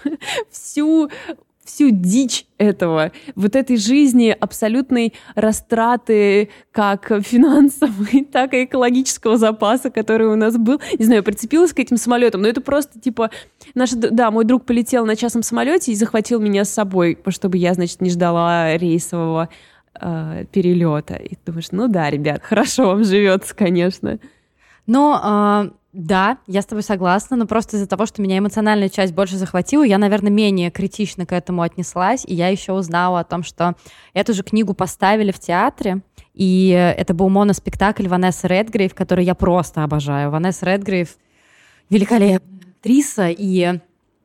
всю 0.50 1.10
всю 1.70 1.90
дичь 1.90 2.46
этого, 2.58 3.12
вот 3.36 3.56
этой 3.56 3.76
жизни 3.76 4.36
абсолютной 4.38 5.14
растраты 5.34 6.50
как 6.72 7.12
финансовой, 7.22 8.24
так 8.32 8.54
и 8.54 8.64
экологического 8.64 9.36
запаса, 9.36 9.90
который 9.90 10.26
у 10.26 10.36
нас 10.36 10.56
был. 10.56 10.80
Не 10.98 11.04
знаю, 11.04 11.22
прицепилась 11.22 11.72
к 11.72 11.78
этим 11.78 11.96
самолетам, 11.96 12.42
но 12.42 12.48
это 12.48 12.60
просто 12.60 13.00
типа... 13.00 13.30
Наш, 13.74 13.90
да, 13.92 14.30
мой 14.30 14.44
друг 14.44 14.64
полетел 14.64 15.06
на 15.06 15.16
частном 15.16 15.42
самолете 15.42 15.92
и 15.92 15.94
захватил 15.94 16.40
меня 16.40 16.64
с 16.64 16.70
собой, 16.70 17.18
чтобы 17.28 17.58
я, 17.58 17.74
значит, 17.74 18.00
не 18.00 18.10
ждала 18.10 18.76
рейсового 18.76 19.48
э, 20.00 20.44
перелета. 20.50 21.14
И 21.14 21.36
думаешь, 21.46 21.68
ну 21.70 21.88
да, 21.88 22.10
ребят, 22.10 22.42
хорошо 22.44 22.88
вам 22.88 23.04
живется, 23.04 23.54
конечно. 23.54 24.18
Но 24.90 25.20
а, 25.22 25.70
да, 25.92 26.38
я 26.48 26.62
с 26.62 26.66
тобой 26.66 26.82
согласна, 26.82 27.36
но 27.36 27.46
просто 27.46 27.76
из-за 27.76 27.86
того, 27.86 28.06
что 28.06 28.20
меня 28.22 28.38
эмоциональная 28.38 28.88
часть 28.88 29.14
больше 29.14 29.36
захватила, 29.36 29.84
я, 29.84 29.98
наверное, 29.98 30.32
менее 30.32 30.72
критично 30.72 31.26
к 31.26 31.32
этому 31.32 31.62
отнеслась, 31.62 32.24
и 32.26 32.34
я 32.34 32.48
еще 32.48 32.72
узнала 32.72 33.20
о 33.20 33.24
том, 33.24 33.44
что 33.44 33.76
эту 34.14 34.34
же 34.34 34.42
книгу 34.42 34.74
поставили 34.74 35.30
в 35.30 35.38
театре, 35.38 36.00
и 36.34 36.70
это 36.70 37.14
был 37.14 37.28
моноспектакль 37.28 38.08
Ванессы 38.08 38.48
Редгрейв, 38.48 38.92
который 38.96 39.24
я 39.24 39.36
просто 39.36 39.84
обожаю. 39.84 40.32
Ванесса 40.32 40.66
Редгрейв 40.66 41.10
великолепная 41.88 42.40
актриса, 42.80 43.28
и 43.28 43.78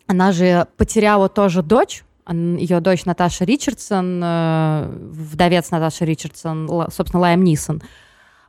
она 0.07 0.31
же 0.31 0.65
потеряла 0.77 1.29
тоже 1.29 1.61
дочь, 1.61 2.03
ее 2.27 2.79
дочь 2.79 3.05
Наташа 3.05 3.45
Ричардсон, 3.45 4.19
э, 4.23 4.89
вдовец 5.11 5.69
Наташи 5.69 6.05
Ричардсон, 6.05 6.67
собственно, 6.89 7.21
Лайм 7.21 7.43
Нисон. 7.43 7.83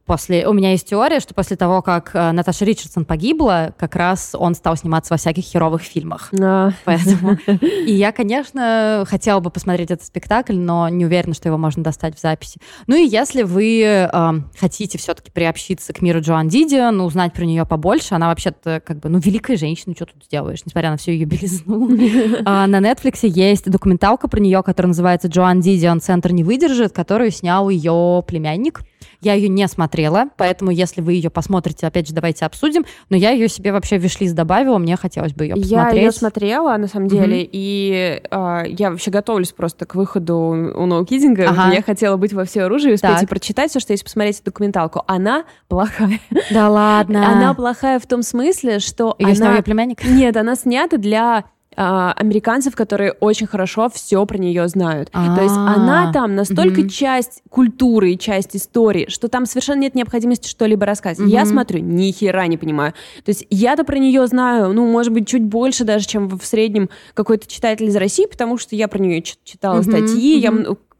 После... 0.07 0.47
У 0.47 0.53
меня 0.53 0.71
есть 0.71 0.89
теория, 0.89 1.19
что 1.19 1.35
после 1.35 1.57
того, 1.57 1.83
как 1.83 2.13
э, 2.15 2.31
Наташа 2.31 2.65
Ричардсон 2.65 3.05
погибла, 3.05 3.75
как 3.77 3.97
раз 3.97 4.37
он 4.39 4.55
стал 4.55 4.77
сниматься 4.77 5.13
во 5.13 5.19
всяких 5.19 5.43
херовых 5.43 5.83
фильмах. 5.83 6.31
А, 6.41 6.71
Поэтому... 6.85 7.37
И 7.61 7.93
я, 7.93 8.13
конечно, 8.13 9.05
хотела 9.09 9.41
бы 9.41 9.51
посмотреть 9.51 9.91
этот 9.91 10.07
спектакль, 10.07 10.55
но 10.55 10.89
не 10.89 11.05
уверена, 11.05 11.35
что 11.35 11.49
его 11.49 11.59
можно 11.59 11.83
достать 11.83 12.17
в 12.17 12.21
записи. 12.21 12.61
Ну 12.87 12.95
и 12.95 13.05
если 13.05 13.43
вы 13.43 13.83
э, 13.83 14.09
хотите 14.57 14.97
все-таки 14.97 15.33
приобщиться 15.33 15.93
к 15.93 16.01
миру 16.01 16.21
Джоан 16.21 16.49
Дидион, 16.49 17.01
узнать 17.01 17.33
про 17.33 17.45
нее 17.45 17.67
побольше, 17.67 18.15
она 18.15 18.29
вообще-то 18.29 18.81
как 18.87 19.01
бы, 19.01 19.09
ну, 19.09 19.19
великая 19.19 19.57
женщина, 19.57 19.97
что 19.97 20.07
тут 20.07 20.25
сделаешь, 20.25 20.65
несмотря 20.65 20.91
на 20.91 20.99
всю 20.99 21.11
ее 21.11 21.25
белизну. 21.25 21.91
А, 22.45 22.67
На 22.69 22.79
Netflix 22.79 23.21
есть 23.23 23.69
документалка 23.69 24.29
про 24.29 24.39
нее, 24.39 24.63
которая 24.63 24.89
называется 24.89 25.27
«Джоан 25.27 25.61
Дидион. 25.61 26.01
Центр 26.01 26.31
не 26.31 26.45
выдержит», 26.45 26.93
которую 26.93 27.33
снял 27.33 27.69
ее 27.69 28.23
племянник. 28.27 28.83
Я 29.27 29.35
ее 29.35 29.49
не 29.49 29.66
смотрела, 29.66 30.27
поэтому 30.37 30.70
если 30.70 31.01
вы 31.01 31.14
ее 31.14 31.31
посмотрите, 31.31 31.85
опять 31.85 32.07
же, 32.07 32.14
давайте 32.14 32.45
обсудим. 32.47 32.85
Но 33.11 33.16
я 33.16 33.31
ее 33.33 33.49
себе 33.49 33.72
вообще 33.72 33.99
в 33.99 34.03
вишлист 34.03 34.37
добавила, 34.37 34.79
мне 34.79 34.97
хотелось 34.97 35.33
бы 35.33 35.43
ее 35.47 35.55
Я 35.57 35.62
посмотреть. 35.62 36.03
ее 36.05 36.12
смотрела, 36.12 36.77
на 36.77 36.87
самом 36.87 37.09
деле, 37.09 37.49
и 37.51 38.22
а, 38.31 38.62
я 38.64 38.93
вообще 38.93 39.11
готовлюсь 39.11 39.51
просто 39.51 39.85
к 39.85 39.97
выходу 39.97 40.37
у 40.37 40.87
Ноукидинга. 40.87 41.49
Ага. 41.49 41.74
Я 41.74 41.83
хотела 41.83 42.16
быть 42.16 42.33
во 42.33 42.45
все 42.45 42.62
оружие, 42.62 42.95
успеть 42.95 43.11
Так. 43.14 43.22
и 43.24 43.27
прочитать 43.27 43.70
все, 43.70 43.81
что 43.81 43.93
есть, 43.93 44.05
посмотреть 44.05 44.37
эту 44.37 44.45
документалку. 44.45 45.03
Она 45.09 45.43
плохая. 45.66 46.20
Да 46.53 46.68
ладно. 46.70 47.29
Она 47.33 47.53
плохая 47.53 47.99
в 47.99 48.07
том 48.07 48.22
смысле, 48.22 48.79
что 48.79 49.16
Ее 49.18 49.35
снял 49.35 49.49
она... 49.49 49.57
ее 49.57 49.62
племянник? 49.64 50.05
Нет, 50.05 50.37
она 50.37 50.55
снята 50.55 50.99
для 50.99 51.47
а, 51.77 52.12
американцев, 52.12 52.74
которые 52.74 53.12
очень 53.12 53.47
хорошо 53.47 53.89
все 53.93 54.24
про 54.24 54.39
нее 54.39 54.66
знают. 54.68 55.11
То 55.11 55.43
есть 55.43 55.55
она 55.55 56.12
там 56.12 56.35
настолько 56.35 56.89
часть 56.89 57.43
культуры 57.51 58.12
и 58.12 58.18
часть 58.18 58.57
истории, 58.57 59.07
что 59.09 59.29
там 59.29 59.47
совершенно 59.47 59.81
нет 59.81 59.95
необходимости 59.95 60.49
что-либо 60.49 60.87
рассказывать. 60.87 61.31
Я 61.31 61.45
смотрю, 61.45 61.81
ни 61.81 62.11
хера 62.11 62.47
не 62.47 62.57
понимаю. 62.57 62.93
То 63.24 63.31
есть 63.31 63.47
я-то 63.51 63.85
про 63.85 63.99
нее 63.99 64.27
знаю, 64.27 64.72
ну, 64.72 64.87
может 64.87 65.12
быть, 65.12 65.29
чуть 65.29 65.45
больше 65.45 65.85
даже, 65.85 66.07
чем 66.07 66.29
в 66.29 66.45
среднем 66.45 66.89
какой-то 67.14 67.47
читатель 67.47 67.87
из 67.87 67.97
России, 67.97 68.27
потому 68.27 68.59
что 68.59 68.74
я 68.74 68.89
про 68.89 68.99
нее 68.99 69.22
читала 69.22 69.83
статьи, 69.83 70.39
я 70.39 70.53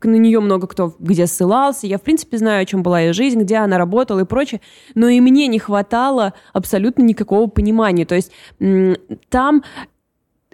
на 0.03 0.17
нее 0.17 0.41
много 0.41 0.67
кто 0.67 0.95
где 0.99 1.27
ссылался, 1.27 1.87
я, 1.87 1.99
в 1.99 2.03
принципе, 2.03 2.39
знаю, 2.39 2.63
о 2.63 2.65
чем 2.65 2.83
была 2.83 3.01
ее 3.01 3.13
жизнь, 3.13 3.41
где 3.41 3.57
она 3.57 3.79
работала 3.79 4.21
и 4.21 4.25
прочее, 4.25 4.61
но 4.95 5.09
и 5.09 5.21
мне 5.21 5.47
не 5.47 5.59
хватало 5.59 6.35
абсолютно 6.53 7.03
никакого 7.03 7.49
понимания. 7.49 8.05
То 8.05 8.15
есть 8.15 8.31
там 9.29 9.63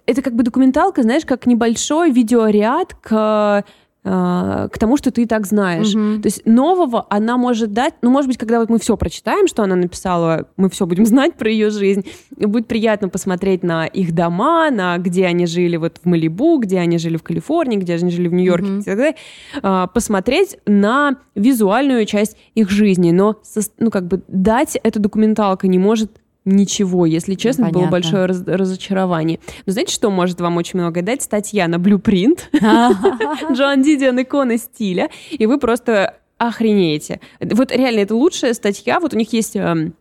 это 0.07 0.23
как 0.23 0.35
бы 0.35 0.43
документалка, 0.43 1.03
знаешь, 1.03 1.25
как 1.25 1.47
небольшой 1.47 2.11
видеоряд 2.11 2.95
к 2.95 3.65
а, 4.05 4.67
к 4.69 4.79
тому, 4.79 4.97
что 4.97 5.13
ты 5.13 5.23
и 5.23 5.27
так 5.27 5.47
знаешь. 5.47 5.95
Угу. 5.95 6.23
То 6.23 6.27
есть 6.27 6.45
нового 6.45 7.07
она 7.09 7.37
может 7.37 7.73
дать, 7.73 7.95
ну, 8.03 8.11
может 8.11 8.27
быть, 8.27 8.37
когда 8.37 8.59
вот 8.59 8.69
мы 8.69 8.81
все 8.81 8.97
прочитаем, 8.97 9.47
что 9.47 9.63
она 9.63 9.77
написала, 9.77 10.49
мы 10.57 10.69
все 10.71 10.87
будем 10.87 11.07
знать 11.07 11.35
про 11.35 11.49
ее 11.49 11.71
жизнь, 11.71 12.05
и 12.37 12.47
будет 12.47 12.67
приятно 12.67 13.09
посмотреть 13.09 13.63
на 13.63 13.87
их 13.87 14.13
дома, 14.13 14.71
на 14.71 14.99
где 14.99 15.27
они 15.27 15.47
жили 15.47 15.77
вот 15.77 16.01
в 16.03 16.09
Малибу, 16.09 16.59
где 16.59 16.81
они 16.81 16.99
жили 16.99 17.17
в 17.17 17.23
Калифорнии, 17.23 17.77
где 17.77 17.95
они 17.95 18.11
жили 18.11 18.27
в 18.27 18.33
Нью-Йорке 18.33 18.71
угу. 18.71 18.81
и 18.81 18.83
так 18.83 18.97
далее, 18.97 19.17
а, 19.63 19.87
посмотреть 19.87 20.59
на 20.67 21.19
визуальную 21.37 22.05
часть 22.05 22.37
их 22.57 22.71
жизни, 22.71 23.13
но, 23.13 23.41
ну, 23.79 23.93
как 23.93 24.09
бы 24.09 24.23
дать 24.27 24.77
эта 24.83 24.99
документалка 24.99 25.69
не 25.69 25.79
может 25.79 26.11
ничего, 26.45 27.07
если 27.07 27.35
честно, 27.35 27.65
Понятно. 27.65 27.81
было 27.81 27.91
большое 27.91 28.27
раз 28.27 28.43
разочарование. 28.47 29.39
Но 29.67 29.73
знаете, 29.73 29.95
что 29.95 30.11
может 30.11 30.41
вам 30.41 30.57
очень 30.57 30.79
много 30.79 31.03
дать? 31.03 31.23
Статья 31.23 31.69
на 31.69 31.77
Blueprint. 31.77 32.41
Джоан 33.53 33.83
Дидиан 33.83 34.21
иконы 34.21 34.59
стиля. 34.59 35.11
И 35.31 35.47
вы 35.47 35.59
просто 35.59 36.17
охренеете. 36.39 37.21
Вот 37.41 37.71
реально, 37.71 38.01
это 38.01 38.17
лучшая 38.17 38.55
статья. 38.55 38.99
Вот 38.99 39.15
у 39.15 39.17
них 39.17 39.33
есть 39.33 39.55
эм, 39.55 39.95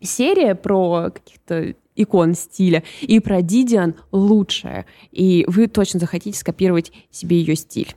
серия 0.00 0.54
про 0.54 1.10
каких-то 1.12 1.74
икон 1.96 2.34
стиля, 2.34 2.82
и 3.02 3.20
про 3.20 3.42
Дидиан 3.42 3.94
лучшая. 4.12 4.86
И 5.12 5.44
вы 5.48 5.66
точно 5.66 6.00
захотите 6.00 6.38
скопировать 6.38 6.92
себе 7.10 7.38
ее 7.38 7.56
стиль. 7.56 7.94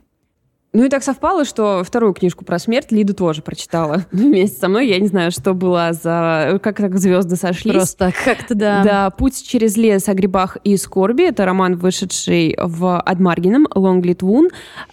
Ну 0.72 0.84
и 0.84 0.88
так 0.88 1.02
совпало, 1.02 1.44
что 1.44 1.82
вторую 1.82 2.12
книжку 2.12 2.44
про 2.44 2.58
смерть 2.58 2.92
Лида 2.92 3.14
тоже 3.14 3.40
прочитала 3.42 4.04
вместе 4.12 4.58
со 4.58 4.68
мной. 4.68 4.88
Я 4.88 4.98
не 4.98 5.08
знаю, 5.08 5.30
что 5.30 5.54
было 5.54 5.90
за... 5.92 6.60
Как 6.62 6.76
так 6.76 6.98
звезды 6.98 7.36
сошлись. 7.36 7.74
Просто 7.74 8.12
как-то, 8.24 8.54
да. 8.54 8.84
Да, 8.84 9.10
«Путь 9.10 9.42
через 9.46 9.76
лес 9.76 10.08
о 10.08 10.14
грибах 10.14 10.58
и 10.64 10.76
скорби». 10.76 11.22
Это 11.24 11.46
роман, 11.46 11.76
вышедший 11.76 12.56
в 12.60 13.00
Адмаргином, 13.00 13.66
Лонглит 13.74 14.22
Вун. 14.22 14.50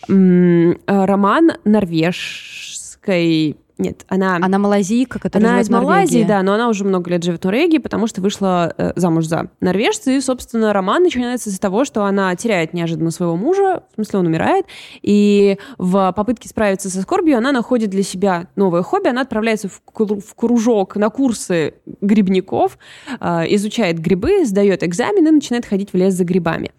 Роман 0.07 1.51
норвежской 1.65 3.57
нет, 3.77 4.05
она... 4.07 4.37
Она 4.37 4.57
малазийка, 4.57 5.19
которая 5.19 5.49
Она 5.49 5.61
из 5.61 5.69
Малайзии, 5.69 6.23
да, 6.23 6.41
но 6.43 6.53
она 6.53 6.69
уже 6.69 6.85
много 6.85 7.09
лет 7.09 7.23
живет 7.23 7.41
в 7.41 7.45
Норвегии, 7.45 7.77
потому 7.77 8.07
что 8.07 8.21
вышла 8.21 8.73
э, 8.77 8.93
замуж 8.95 9.25
за 9.25 9.49
норвежца, 9.59 10.11
и, 10.11 10.21
собственно, 10.21 10.71
роман 10.71 11.03
начинается 11.03 11.51
с 11.51 11.59
того, 11.59 11.83
что 11.83 12.05
она 12.05 12.33
теряет 12.35 12.73
неожиданно 12.73 13.11
своего 13.11 13.35
мужа, 13.35 13.83
в 13.91 13.95
смысле, 13.95 14.19
он 14.19 14.27
умирает, 14.27 14.65
и 15.01 15.57
в 15.77 16.13
попытке 16.15 16.47
справиться 16.47 16.89
со 16.89 17.01
скорбью 17.01 17.37
она 17.37 17.51
находит 17.51 17.89
для 17.89 18.03
себя 18.03 18.47
новое 18.55 18.81
хобби, 18.81 19.09
она 19.09 19.21
отправляется 19.21 19.67
в, 19.67 19.81
в 19.93 20.35
кружок 20.35 20.95
на 20.95 21.09
курсы 21.09 21.73
грибников, 21.99 22.77
э, 23.19 23.43
изучает 23.55 23.99
грибы, 23.99 24.45
сдает 24.45 24.83
экзамены, 24.83 25.31
начинает 25.31 25.65
ходить 25.65 25.91
в 25.91 25.97
лес 25.97 26.13
за 26.13 26.23
грибами. 26.23 26.71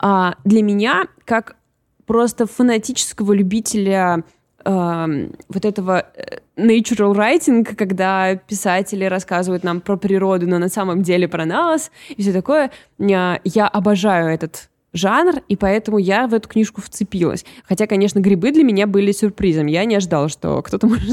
А 0.00 0.34
для 0.44 0.62
меня, 0.62 1.06
как 1.24 1.56
просто 2.04 2.46
фанатического 2.46 3.32
любителя 3.32 4.24
вот 4.64 5.64
этого 5.64 6.06
э, 6.14 6.38
natural 6.56 7.14
writing, 7.14 7.64
когда 7.74 8.36
писатели 8.36 9.04
рассказывают 9.04 9.64
нам 9.64 9.80
про 9.80 9.96
природу, 9.96 10.46
но 10.46 10.58
на 10.58 10.68
самом 10.68 11.02
деле 11.02 11.28
про 11.28 11.44
нас 11.44 11.90
и 12.08 12.22
все 12.22 12.32
такое. 12.32 12.70
Я 12.98 13.68
обожаю 13.68 14.32
этот 14.32 14.68
жанр, 14.92 15.42
и 15.48 15.56
поэтому 15.56 15.98
я 15.98 16.26
в 16.26 16.34
эту 16.34 16.48
книжку 16.48 16.80
вцепилась. 16.80 17.44
Хотя, 17.64 17.86
конечно, 17.86 18.20
грибы 18.20 18.52
для 18.52 18.64
меня 18.64 18.86
были 18.86 19.12
сюрпризом. 19.12 19.66
Я 19.66 19.84
не 19.84 19.96
ожидала, 19.96 20.28
что 20.28 20.62
кто-то 20.62 20.86
может 20.88 21.08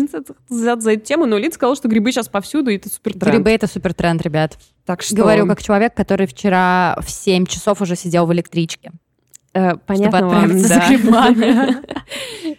взяться 0.49 0.81
за 0.81 0.91
эту 0.91 1.05
тему, 1.05 1.25
но 1.25 1.37
Лид 1.37 1.53
сказал, 1.53 1.75
что 1.75 1.87
грибы 1.87 2.11
сейчас 2.11 2.27
повсюду, 2.27 2.69
и 2.71 2.75
это 2.75 2.89
супер 2.89 3.13
тренд. 3.13 3.35
Грибы— 3.35 3.49
это 3.51 3.67
супер 3.67 3.93
тренд, 3.93 4.21
ребят. 4.21 4.57
Так 4.85 5.01
что... 5.01 5.15
Говорю 5.15 5.47
как 5.47 5.61
человек, 5.61 5.93
который 5.93 6.27
вчера 6.27 6.97
в 7.01 7.09
7 7.09 7.45
часов 7.45 7.81
уже 7.81 7.95
сидел 7.95 8.25
в 8.25 8.33
электричке. 8.33 8.91
Э, 9.53 9.75
понятно 9.77 10.19
чтобы 10.19 10.33
вам, 10.33 10.49
да. 10.49 10.67
за 10.67 10.79
грибами. 10.87 11.77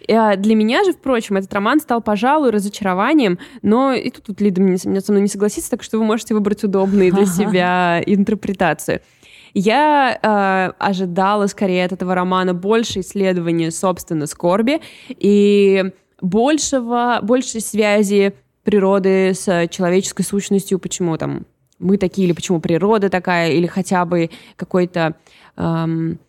Э, 0.07 0.35
для 0.37 0.55
меня 0.55 0.83
же, 0.83 0.91
впрочем, 0.91 1.37
этот 1.37 1.53
роман 1.53 1.79
стал, 1.79 2.01
пожалуй, 2.01 2.51
разочарованием, 2.51 3.39
но 3.61 3.93
и 3.93 4.09
тут, 4.09 4.25
тут 4.25 4.41
Лида 4.41 4.61
мне, 4.61 4.77
со 4.77 4.89
мной 4.89 5.21
не 5.21 5.27
согласится, 5.27 5.71
так 5.71 5.83
что 5.83 5.97
вы 5.97 6.03
можете 6.03 6.33
выбрать 6.33 6.63
удобную 6.63 7.13
для 7.13 7.25
себя 7.25 8.01
интерпретацию. 8.05 9.01
Я 9.53 10.17
э, 10.21 10.73
ожидала 10.79 11.47
скорее 11.47 11.85
от 11.85 11.93
этого 11.93 12.15
романа 12.15 12.53
больше 12.53 13.01
исследования, 13.01 13.71
собственно, 13.71 14.27
скорби 14.27 14.81
и 15.09 15.91
большего, 16.21 17.19
большей 17.21 17.61
связи 17.61 18.33
природы 18.63 19.33
с 19.33 19.67
человеческой 19.69 20.23
сущностью, 20.23 20.79
почему 20.79 21.17
там 21.17 21.45
мы 21.79 21.97
такие, 21.97 22.27
или 22.27 22.33
почему 22.33 22.59
природа 22.59 23.09
такая, 23.09 23.51
или 23.51 23.65
хотя 23.65 24.05
бы 24.05 24.29
какой-то 24.55 25.15
эм, 25.57 26.19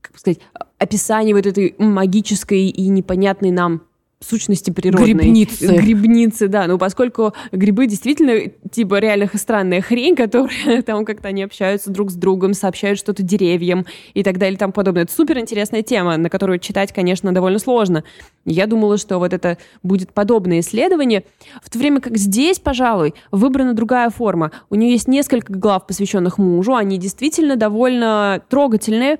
как 0.00 0.18
сказать, 0.18 0.40
описание 0.78 1.34
вот 1.34 1.46
этой 1.46 1.74
магической 1.78 2.68
и 2.68 2.88
непонятной 2.88 3.50
нам 3.50 3.82
сущности 4.24 4.70
природной. 4.70 5.12
Грибницы. 5.12 5.66
Грибницы, 5.66 6.48
да. 6.48 6.66
Ну, 6.66 6.78
поскольку 6.78 7.32
грибы 7.52 7.86
действительно, 7.86 8.50
типа, 8.70 8.98
реально 8.98 9.30
странная 9.34 9.80
хрень, 9.80 10.16
которая 10.16 10.82
там 10.82 11.04
как-то 11.04 11.28
они 11.28 11.42
общаются 11.42 11.90
друг 11.90 12.10
с 12.10 12.14
другом, 12.14 12.54
сообщают 12.54 12.98
что-то 12.98 13.22
деревьям 13.22 13.86
и 14.14 14.22
так 14.22 14.38
далее 14.38 14.54
и 14.54 14.58
тому 14.58 14.72
подобное. 14.72 15.04
Это 15.04 15.12
супер 15.12 15.38
интересная 15.38 15.82
тема, 15.82 16.16
на 16.16 16.28
которую 16.30 16.58
читать, 16.58 16.92
конечно, 16.92 17.32
довольно 17.32 17.58
сложно. 17.58 18.04
Я 18.44 18.66
думала, 18.66 18.98
что 18.98 19.18
вот 19.18 19.32
это 19.32 19.58
будет 19.82 20.12
подобное 20.12 20.60
исследование, 20.60 21.24
в 21.62 21.70
то 21.70 21.78
время 21.78 22.00
как 22.00 22.16
здесь, 22.16 22.58
пожалуй, 22.58 23.14
выбрана 23.30 23.74
другая 23.74 24.10
форма. 24.10 24.50
У 24.70 24.74
нее 24.74 24.92
есть 24.92 25.08
несколько 25.08 25.52
глав, 25.52 25.86
посвященных 25.86 26.38
мужу, 26.38 26.74
они 26.74 26.98
действительно 26.98 27.56
довольно 27.56 28.42
трогательные, 28.48 29.18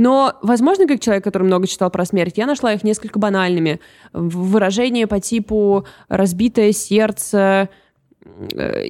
но, 0.00 0.38
возможно, 0.40 0.86
как 0.86 0.98
человек, 1.00 1.22
который 1.24 1.42
много 1.42 1.66
читал 1.66 1.90
про 1.90 2.06
смерть, 2.06 2.38
я 2.38 2.46
нашла 2.46 2.72
их 2.72 2.82
несколько 2.84 3.18
банальными. 3.18 3.80
Выражения 4.14 5.06
по 5.06 5.20
типу 5.20 5.84
«разбитое 6.08 6.72
сердце», 6.72 7.68
э, 8.54 8.86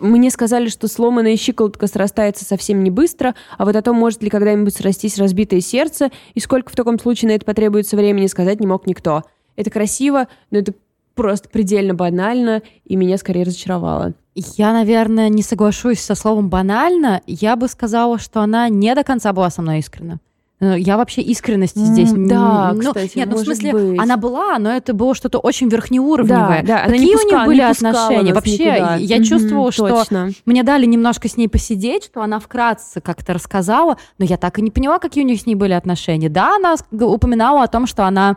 мне 0.00 0.30
сказали, 0.30 0.70
что 0.70 0.88
сломанная 0.88 1.36
щиколотка 1.36 1.86
срастается 1.86 2.46
совсем 2.46 2.82
не 2.82 2.90
быстро, 2.90 3.34
а 3.58 3.66
вот 3.66 3.76
о 3.76 3.82
том, 3.82 3.96
может 3.96 4.22
ли 4.22 4.30
когда-нибудь 4.30 4.74
срастись 4.74 5.18
разбитое 5.18 5.60
сердце, 5.60 6.10
и 6.32 6.40
сколько 6.40 6.72
в 6.72 6.76
таком 6.76 6.98
случае 6.98 7.32
на 7.32 7.34
это 7.34 7.44
потребуется 7.44 7.98
времени, 7.98 8.26
сказать 8.26 8.58
не 8.58 8.66
мог 8.66 8.86
никто. 8.86 9.24
Это 9.56 9.70
красиво, 9.70 10.28
но 10.50 10.60
это 10.60 10.72
просто 11.14 11.50
предельно 11.50 11.92
банально, 11.92 12.62
и 12.86 12.96
меня 12.96 13.18
скорее 13.18 13.42
разочаровало. 13.44 14.14
Я, 14.34 14.72
наверное, 14.72 15.28
не 15.28 15.42
соглашусь 15.42 16.00
со 16.00 16.14
словом 16.14 16.48
«банально». 16.48 17.20
Я 17.26 17.54
бы 17.54 17.68
сказала, 17.68 18.18
что 18.18 18.40
она 18.40 18.70
не 18.70 18.94
до 18.94 19.04
конца 19.04 19.34
была 19.34 19.50
со 19.50 19.60
мной 19.60 19.80
искренна. 19.80 20.20
Э, 20.60 20.76
я 20.78 20.96
вообще 20.96 21.20
искренности 21.22 21.78
здесь. 21.78 22.12
Да, 22.12 22.72
ну, 22.74 22.80
кстати, 22.80 23.18
Нет, 23.18 23.28
ну, 23.28 23.36
в 23.36 23.40
смысле, 23.40 23.72
быть. 23.72 24.00
она 24.00 24.16
была, 24.16 24.58
но 24.58 24.70
это 24.70 24.94
было 24.94 25.14
что-то 25.14 25.38
очень 25.38 25.68
верхнеуровневое. 25.68 26.62
Да, 26.62 26.84
да, 26.84 26.86
Какие 26.86 27.14
пуска, 27.14 27.26
у 27.26 27.38
них 27.38 27.46
были 27.46 27.60
отношения? 27.60 28.32
Вообще, 28.32 28.52
никуда. 28.52 28.96
я 28.96 29.16
mm-hmm, 29.18 29.24
чувствовала, 29.24 29.72
что 29.72 30.30
мне 30.46 30.62
дали 30.62 30.86
немножко 30.86 31.28
с 31.28 31.36
ней 31.36 31.48
посидеть, 31.48 32.04
что 32.04 32.22
она 32.22 32.38
вкратце 32.38 33.00
как-то 33.00 33.34
рассказала, 33.34 33.98
но 34.18 34.24
я 34.24 34.36
так 34.36 34.58
и 34.58 34.62
не 34.62 34.70
поняла, 34.70 34.98
какие 34.98 35.24
у 35.24 35.26
них 35.26 35.40
с 35.40 35.46
ней 35.46 35.56
были 35.56 35.72
отношения. 35.72 36.28
Да, 36.28 36.56
она 36.56 36.76
упоминала 36.92 37.64
о 37.64 37.68
том, 37.68 37.86
что 37.86 38.06
она 38.06 38.36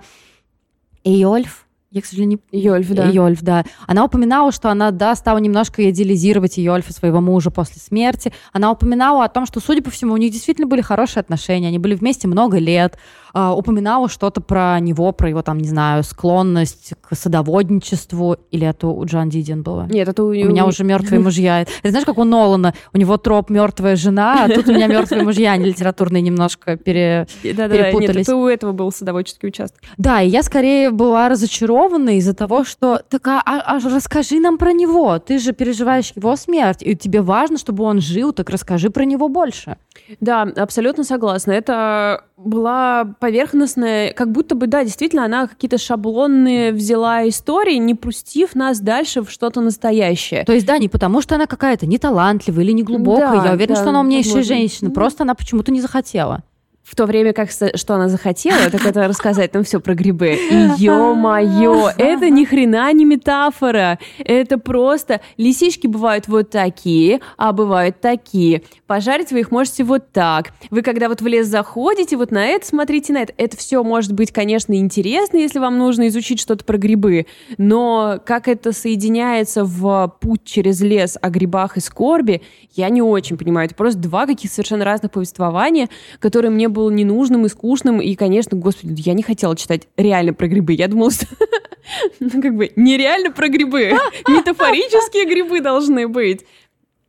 Эйольф, 1.03 1.66
я, 1.97 2.01
к 2.01 2.05
сожалению, 2.05 2.39
не... 2.51 2.59
Йольф, 2.59 2.89
да. 2.89 3.05
Йольф, 3.09 3.41
да. 3.41 3.65
Она 3.85 4.05
упоминала, 4.05 4.51
что 4.51 4.69
она, 4.69 4.91
да, 4.91 5.15
стала 5.15 5.37
немножко 5.37 5.89
идеализировать 5.89 6.57
Йольфа, 6.57 6.93
своего 6.93 7.21
мужа, 7.21 7.51
после 7.51 7.81
смерти. 7.81 8.31
Она 8.53 8.71
упоминала 8.71 9.25
о 9.25 9.29
том, 9.29 9.45
что, 9.45 9.59
судя 9.59 9.81
по 9.81 9.91
всему, 9.91 10.13
у 10.13 10.17
них 10.17 10.31
действительно 10.31 10.67
были 10.67 10.81
хорошие 10.81 11.21
отношения, 11.21 11.67
они 11.67 11.79
были 11.79 11.95
вместе 11.95 12.27
много 12.27 12.57
лет. 12.57 12.97
Э, 13.33 13.49
упоминала 13.49 14.09
что-то 14.09 14.41
про 14.41 14.79
него, 14.79 15.11
про 15.11 15.29
его 15.29 15.41
там, 15.41 15.57
не 15.57 15.67
знаю, 15.67 16.03
склонность 16.03 16.93
к 17.01 17.15
садоводничеству, 17.15 18.37
или 18.51 18.67
это 18.67 18.87
у 18.87 19.05
Джан 19.05 19.29
Дидин 19.29 19.63
было? 19.63 19.87
Нет, 19.89 20.07
это 20.07 20.23
у, 20.23 20.27
у 20.27 20.31
меня 20.31 20.65
уже 20.65 20.83
мертвые 20.83 21.19
мужья. 21.23 21.65
Ты 21.81 21.89
знаешь, 21.89 22.05
как 22.05 22.17
у 22.17 22.23
Нолана, 22.23 22.73
у 22.93 22.97
него 22.97 23.17
троп 23.17 23.49
мертвая 23.49 23.95
жена, 23.95 24.45
а 24.45 24.49
тут 24.49 24.67
у 24.67 24.73
меня 24.73 24.87
мертвые 24.87 25.23
мужья, 25.23 25.53
они 25.53 25.65
литературные 25.65 26.21
немножко 26.21 26.77
пере... 26.77 27.27
да, 27.43 27.67
перепутались. 27.67 28.15
Нет, 28.15 28.27
это 28.27 28.35
у 28.35 28.47
этого 28.47 28.71
был 28.71 28.91
садоводческий 28.91 29.49
участок. 29.49 29.81
Да, 29.97 30.21
и 30.21 30.29
я 30.29 30.43
скорее 30.43 30.91
была 30.91 31.29
разочарована 31.29 32.17
из-за 32.17 32.33
того, 32.33 32.63
что 32.63 33.01
так 33.09 33.27
а, 33.27 33.41
а, 33.45 33.77
а 33.77 33.79
расскажи 33.79 34.39
нам 34.39 34.57
про 34.57 34.73
него, 34.73 35.19
ты 35.19 35.39
же 35.39 35.53
переживаешь 35.53 36.13
его 36.15 36.35
смерть, 36.35 36.79
и 36.81 36.95
тебе 36.95 37.21
важно, 37.21 37.57
чтобы 37.57 37.83
он 37.83 38.01
жил, 38.01 38.33
так 38.33 38.49
расскажи 38.49 38.89
про 38.89 39.03
него 39.03 39.29
больше. 39.29 39.77
Да, 40.19 40.43
абсолютно 40.43 41.03
согласна. 41.03 41.51
Это 41.51 42.23
была 42.37 43.05
поверхностная, 43.27 44.13
как 44.13 44.31
будто 44.31 44.55
бы, 44.55 44.67
да, 44.67 44.85
действительно, 44.85 45.25
она 45.25 45.47
какие-то 45.47 45.77
шаблонные 45.77 46.71
взяла 46.71 47.27
истории, 47.27 47.75
не 47.75 47.93
пустив 47.93 48.55
нас 48.55 48.79
дальше 48.79 49.21
в 49.21 49.29
что-то 49.29 49.59
настоящее. 49.59 50.45
То 50.45 50.53
есть, 50.53 50.65
да, 50.65 50.77
не 50.77 50.87
потому, 50.87 51.21
что 51.21 51.35
она 51.35 51.45
какая-то 51.45 51.85
неталантливая 51.87 52.63
или 52.63 52.71
не 52.71 52.83
глубокая. 52.83 53.41
Да, 53.41 53.45
Я 53.47 53.53
уверена, 53.53 53.75
да, 53.75 53.81
что 53.81 53.89
она 53.89 53.99
умнейшая 53.99 54.35
возможно. 54.35 54.55
женщина. 54.55 54.91
Просто 54.91 55.23
она 55.23 55.35
почему-то 55.35 55.73
не 55.73 55.81
захотела 55.81 56.43
в 56.87 56.95
то 56.95 57.05
время 57.05 57.33
как 57.33 57.49
что 57.51 57.95
она 57.95 58.07
захотела, 58.07 58.69
так 58.71 58.85
это 58.85 59.07
рассказать 59.09 59.53
нам 59.53 59.65
все 59.65 59.81
про 59.81 59.93
грибы. 59.93 60.39
Ё-моё, 60.77 61.91
это 61.97 62.29
ни 62.29 62.45
хрена 62.45 62.93
не 62.93 63.03
метафора. 63.03 63.99
Это 64.17 64.57
просто 64.57 65.19
лисички 65.35 65.85
бывают 65.85 66.29
вот 66.29 66.49
такие, 66.49 67.19
а 67.35 67.51
бывают 67.51 67.99
такие. 67.99 68.63
Пожарить 68.87 69.33
вы 69.33 69.41
их 69.41 69.51
можете 69.51 69.83
вот 69.83 70.13
так. 70.13 70.53
Вы 70.69 70.81
когда 70.81 71.09
вот 71.09 71.21
в 71.21 71.27
лес 71.27 71.47
заходите, 71.47 72.15
вот 72.15 72.31
на 72.31 72.45
это 72.45 72.65
смотрите 72.65 73.11
на 73.11 73.23
это. 73.23 73.33
Это 73.35 73.57
все 73.57 73.83
может 73.83 74.13
быть, 74.13 74.31
конечно, 74.31 74.73
интересно, 74.73 75.37
если 75.37 75.59
вам 75.59 75.77
нужно 75.77 76.07
изучить 76.07 76.39
что-то 76.39 76.63
про 76.63 76.77
грибы. 76.77 77.25
Но 77.57 78.21
как 78.25 78.47
это 78.47 78.71
соединяется 78.71 79.65
в 79.65 80.15
путь 80.21 80.45
через 80.45 80.79
лес 80.79 81.17
о 81.21 81.29
грибах 81.29 81.75
и 81.75 81.81
скорби, 81.81 82.41
я 82.75 82.87
не 82.87 83.01
очень 83.01 83.37
понимаю. 83.37 83.65
Это 83.65 83.75
просто 83.75 83.99
два 83.99 84.25
каких 84.25 84.49
совершенно 84.51 84.85
разных 84.85 85.11
повествования, 85.11 85.89
которые 86.19 86.49
мне 86.49 86.69
было 86.77 86.89
ненужным 86.89 87.45
и 87.45 87.49
скучным. 87.49 87.99
И, 87.99 88.15
конечно, 88.15 88.57
господи, 88.57 89.01
я 89.05 89.13
не 89.13 89.23
хотела 89.23 89.55
читать 89.55 89.87
реально 89.97 90.33
про 90.33 90.47
грибы. 90.47 90.73
Я 90.73 90.87
думала, 90.87 91.11
что 91.11 91.25
ну, 92.19 92.41
как 92.41 92.55
бы 92.55 92.71
нереально 92.75 93.31
про 93.31 93.49
грибы. 93.49 93.93
Метафорические 94.27 95.25
грибы 95.25 95.61
должны 95.61 96.07
быть 96.07 96.45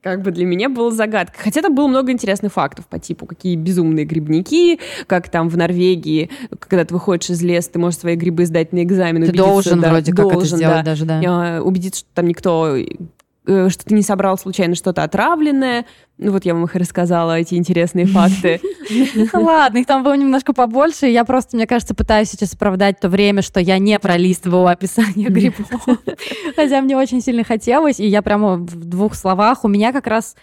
как 0.01 0.23
бы 0.23 0.31
для 0.31 0.47
меня 0.47 0.69
была 0.69 0.91
загадка. 0.91 1.39
Хотя 1.39 1.61
там 1.61 1.75
было 1.75 1.87
много 1.87 2.13
интересных 2.13 2.53
фактов 2.53 2.87
по 2.87 2.99
типу, 2.99 3.27
какие 3.27 3.57
безумные 3.57 4.07
грибники, 4.07 4.79
как 5.07 5.29
там 5.29 5.49
в 5.49 5.57
Норвегии, 5.57 6.31
когда 6.61 6.85
ты 6.85 6.95
выходишь 6.95 7.31
из 7.31 7.43
леса, 7.43 7.73
ты 7.73 7.79
можешь 7.79 7.99
свои 7.99 8.15
грибы 8.15 8.47
сдать 8.47 8.73
на 8.73 8.83
экзамен. 8.85 9.25
Ты 9.27 9.33
должен 9.33 9.81
да, 9.81 9.91
вроде 9.91 10.13
должен, 10.13 10.31
как 10.31 10.39
это 10.39 10.57
сделать 10.57 10.77
да, 10.77 10.83
даже, 10.83 11.05
да. 11.05 11.61
Убедиться, 11.63 12.01
что 12.01 12.09
там 12.15 12.27
никто 12.27 12.77
что 13.49 13.85
ты 13.85 13.95
не 13.95 14.03
собрал 14.03 14.37
случайно 14.37 14.75
что-то 14.75 15.03
отравленное. 15.03 15.87
Ну 16.19 16.33
вот 16.33 16.45
я 16.45 16.55
вам 16.55 16.65
их 16.65 16.75
рассказала, 16.75 17.39
эти 17.39 17.55
интересные 17.55 18.07
факты. 18.07 18.61
Ладно, 19.33 19.79
их 19.79 19.87
там 19.87 20.03
было 20.03 20.15
немножко 20.15 20.53
побольше. 20.53 21.07
Я 21.07 21.25
просто, 21.25 21.57
мне 21.57 21.67
кажется, 21.67 21.95
пытаюсь 21.95 22.31
сейчас 22.31 22.55
оправдать 22.55 23.01
то 23.01 23.09
время, 23.09 23.41
что 23.41 23.61
я 23.61 23.79
не 23.79 23.99
пролистывала 23.99 24.73
описание 24.73 25.29
грибов. 25.31 25.67
Хотя 26.57 26.83
мне 26.83 26.97
очень 26.97 27.23
сильно 27.23 27.45
хотелось, 27.45 28.01
и 28.01 28.07
я 28.07 28.21
прямо 28.21 28.57
в 28.57 28.75
двух 28.75 29.15
словах. 29.15 29.65
У 29.65 29.69
меня 29.69 29.93
как 29.93 30.07
раз 30.07 30.35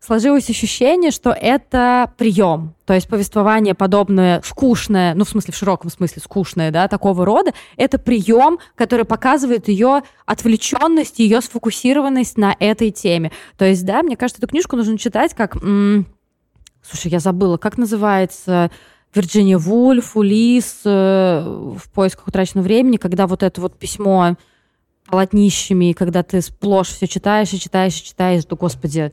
сложилось 0.00 0.50
ощущение, 0.50 1.10
что 1.10 1.30
это 1.30 2.12
прием. 2.18 2.74
То 2.84 2.94
есть 2.94 3.08
повествование 3.08 3.74
подобное, 3.74 4.42
скучное, 4.44 5.14
ну, 5.14 5.24
в 5.24 5.28
смысле, 5.28 5.54
в 5.54 5.56
широком 5.56 5.90
смысле 5.90 6.20
скучное, 6.22 6.70
да, 6.70 6.88
такого 6.88 7.24
рода, 7.24 7.52
это 7.76 7.98
прием, 7.98 8.58
который 8.74 9.04
показывает 9.06 9.68
ее 9.68 10.02
отвлеченность, 10.26 11.18
ее 11.18 11.40
сфокусированность 11.40 12.36
на 12.36 12.54
этой 12.58 12.90
теме. 12.90 13.32
То 13.56 13.64
есть, 13.64 13.84
да, 13.86 14.02
мне 14.02 14.16
кажется, 14.16 14.40
эту 14.40 14.48
книжку 14.48 14.76
нужно 14.76 14.98
читать 14.98 15.34
как... 15.34 15.56
М- 15.56 16.06
слушай, 16.82 17.10
я 17.10 17.20
забыла, 17.20 17.56
как 17.56 17.78
называется... 17.78 18.70
Вирджиния 19.14 19.58
Вульф, 19.58 20.16
Улис 20.16 20.80
э, 20.86 21.44
в 21.44 21.90
поисках 21.92 22.28
утраченного 22.28 22.64
времени, 22.64 22.96
когда 22.96 23.26
вот 23.26 23.42
это 23.42 23.60
вот 23.60 23.78
письмо 23.78 24.38
полотнищами, 25.12 25.92
когда 25.92 26.22
ты 26.22 26.40
сплошь 26.40 26.88
все 26.88 27.06
читаешь 27.06 27.52
и 27.52 27.60
читаешь 27.60 28.00
и 28.00 28.02
читаешь, 28.02 28.46
то, 28.46 28.56
господи, 28.56 29.12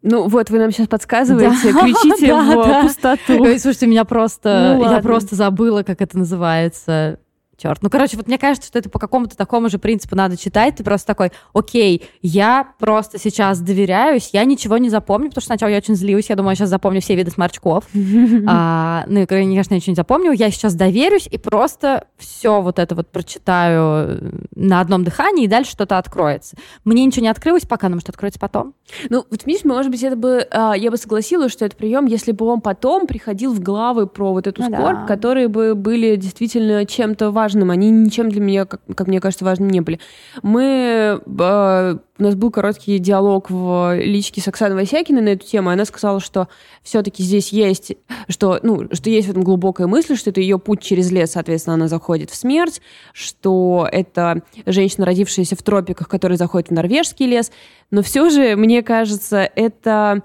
ну 0.00 0.28
вот, 0.28 0.48
вы 0.48 0.58
нам 0.58 0.72
сейчас 0.72 0.88
подсказываете, 0.88 1.74
да, 1.74 1.80
кричите 1.84 2.28
да, 2.28 2.42
в 2.42 2.66
да. 2.66 2.82
пустоту. 2.82 3.44
Слушайте, 3.58 3.86
меня 3.86 4.06
просто... 4.06 4.76
Ну, 4.78 4.90
я 4.90 5.00
просто 5.00 5.36
забыла, 5.36 5.82
как 5.82 6.00
это 6.00 6.16
называется 6.16 7.18
черт. 7.60 7.82
Ну, 7.82 7.90
короче, 7.90 8.16
вот 8.16 8.26
мне 8.26 8.38
кажется, 8.38 8.68
что 8.68 8.78
это 8.78 8.88
по 8.88 8.98
какому-то 8.98 9.36
такому 9.36 9.68
же 9.68 9.78
принципу 9.78 10.16
надо 10.16 10.36
читать. 10.36 10.76
Ты 10.76 10.84
просто 10.84 11.06
такой, 11.06 11.32
окей, 11.52 12.06
я 12.22 12.72
просто 12.78 13.18
сейчас 13.18 13.60
доверяюсь, 13.60 14.30
я 14.32 14.44
ничего 14.44 14.78
не 14.78 14.90
запомню, 14.90 15.28
потому 15.28 15.42
что 15.42 15.48
сначала 15.48 15.70
я 15.70 15.78
очень 15.78 15.94
злилась, 15.94 16.30
я 16.30 16.36
думаю, 16.36 16.52
я 16.52 16.56
сейчас 16.56 16.70
запомню 16.70 17.00
все 17.00 17.14
виды 17.14 17.30
сморчков. 17.30 17.84
а, 18.46 19.04
ну, 19.06 19.20
и, 19.20 19.26
конечно, 19.26 19.74
я 19.74 19.76
ничего 19.76 19.92
не 19.92 19.96
запомню. 19.96 20.32
Я 20.32 20.50
сейчас 20.50 20.74
доверюсь 20.74 21.28
и 21.30 21.38
просто 21.38 22.06
все 22.16 22.60
вот 22.60 22.78
это 22.78 22.94
вот 22.94 23.08
прочитаю 23.08 24.48
на 24.54 24.80
одном 24.80 25.04
дыхании, 25.04 25.44
и 25.44 25.48
дальше 25.48 25.72
что-то 25.72 25.98
откроется. 25.98 26.56
Мне 26.84 27.04
ничего 27.04 27.22
не 27.22 27.28
открылось 27.28 27.66
пока, 27.66 27.88
но 27.88 27.96
может 27.96 28.08
откроется 28.08 28.40
потом. 28.40 28.74
Ну, 29.08 29.24
вот 29.30 29.46
видишь, 29.46 29.64
может 29.64 29.90
быть, 29.90 30.02
это 30.02 30.16
бы, 30.16 30.46
а, 30.50 30.74
я 30.74 30.90
бы 30.90 30.96
согласилась, 30.96 31.52
что 31.52 31.64
это 31.64 31.76
прием, 31.76 32.06
если 32.06 32.32
бы 32.32 32.46
он 32.46 32.60
потом 32.60 33.06
приходил 33.06 33.52
в 33.52 33.60
главы 33.60 34.06
про 34.06 34.32
вот 34.32 34.46
эту 34.46 34.62
ну, 34.62 34.68
скорбь, 34.68 35.00
да. 35.00 35.06
которые 35.06 35.48
бы 35.48 35.74
были 35.74 36.16
действительно 36.16 36.86
чем-то 36.86 37.30
важным 37.30 37.49
важным, 37.50 37.70
они 37.70 37.90
ничем 37.90 38.28
для 38.30 38.40
меня, 38.40 38.64
как, 38.64 38.80
как 38.94 39.08
мне 39.08 39.20
кажется, 39.20 39.44
важным 39.44 39.70
не 39.70 39.80
были. 39.80 39.98
Мы... 40.42 41.20
Э, 41.38 41.96
у 42.18 42.22
нас 42.22 42.34
был 42.34 42.50
короткий 42.50 42.98
диалог 42.98 43.50
в 43.50 43.96
личке 43.98 44.40
с 44.42 44.48
Оксаной 44.48 44.76
Васякиной 44.76 45.22
на 45.22 45.28
эту 45.30 45.46
тему, 45.46 45.70
и 45.70 45.72
она 45.72 45.86
сказала, 45.86 46.20
что 46.20 46.48
все-таки 46.82 47.22
здесь 47.22 47.50
есть, 47.50 47.94
что, 48.28 48.60
ну, 48.62 48.88
что 48.92 49.08
есть 49.08 49.26
в 49.26 49.30
этом 49.30 49.42
глубокая 49.42 49.86
мысль, 49.86 50.16
что 50.16 50.30
это 50.30 50.40
ее 50.40 50.58
путь 50.58 50.82
через 50.82 51.10
лес, 51.10 51.32
соответственно, 51.32 51.74
она 51.74 51.88
заходит 51.88 52.30
в 52.30 52.36
смерть, 52.36 52.82
что 53.14 53.88
это 53.90 54.42
женщина, 54.66 55.06
родившаяся 55.06 55.56
в 55.56 55.62
тропиках, 55.62 56.08
которая 56.08 56.36
заходит 56.36 56.68
в 56.68 56.72
норвежский 56.72 57.26
лес. 57.26 57.50
Но 57.90 58.02
все 58.02 58.28
же, 58.28 58.54
мне 58.54 58.82
кажется, 58.82 59.50
это 59.54 60.22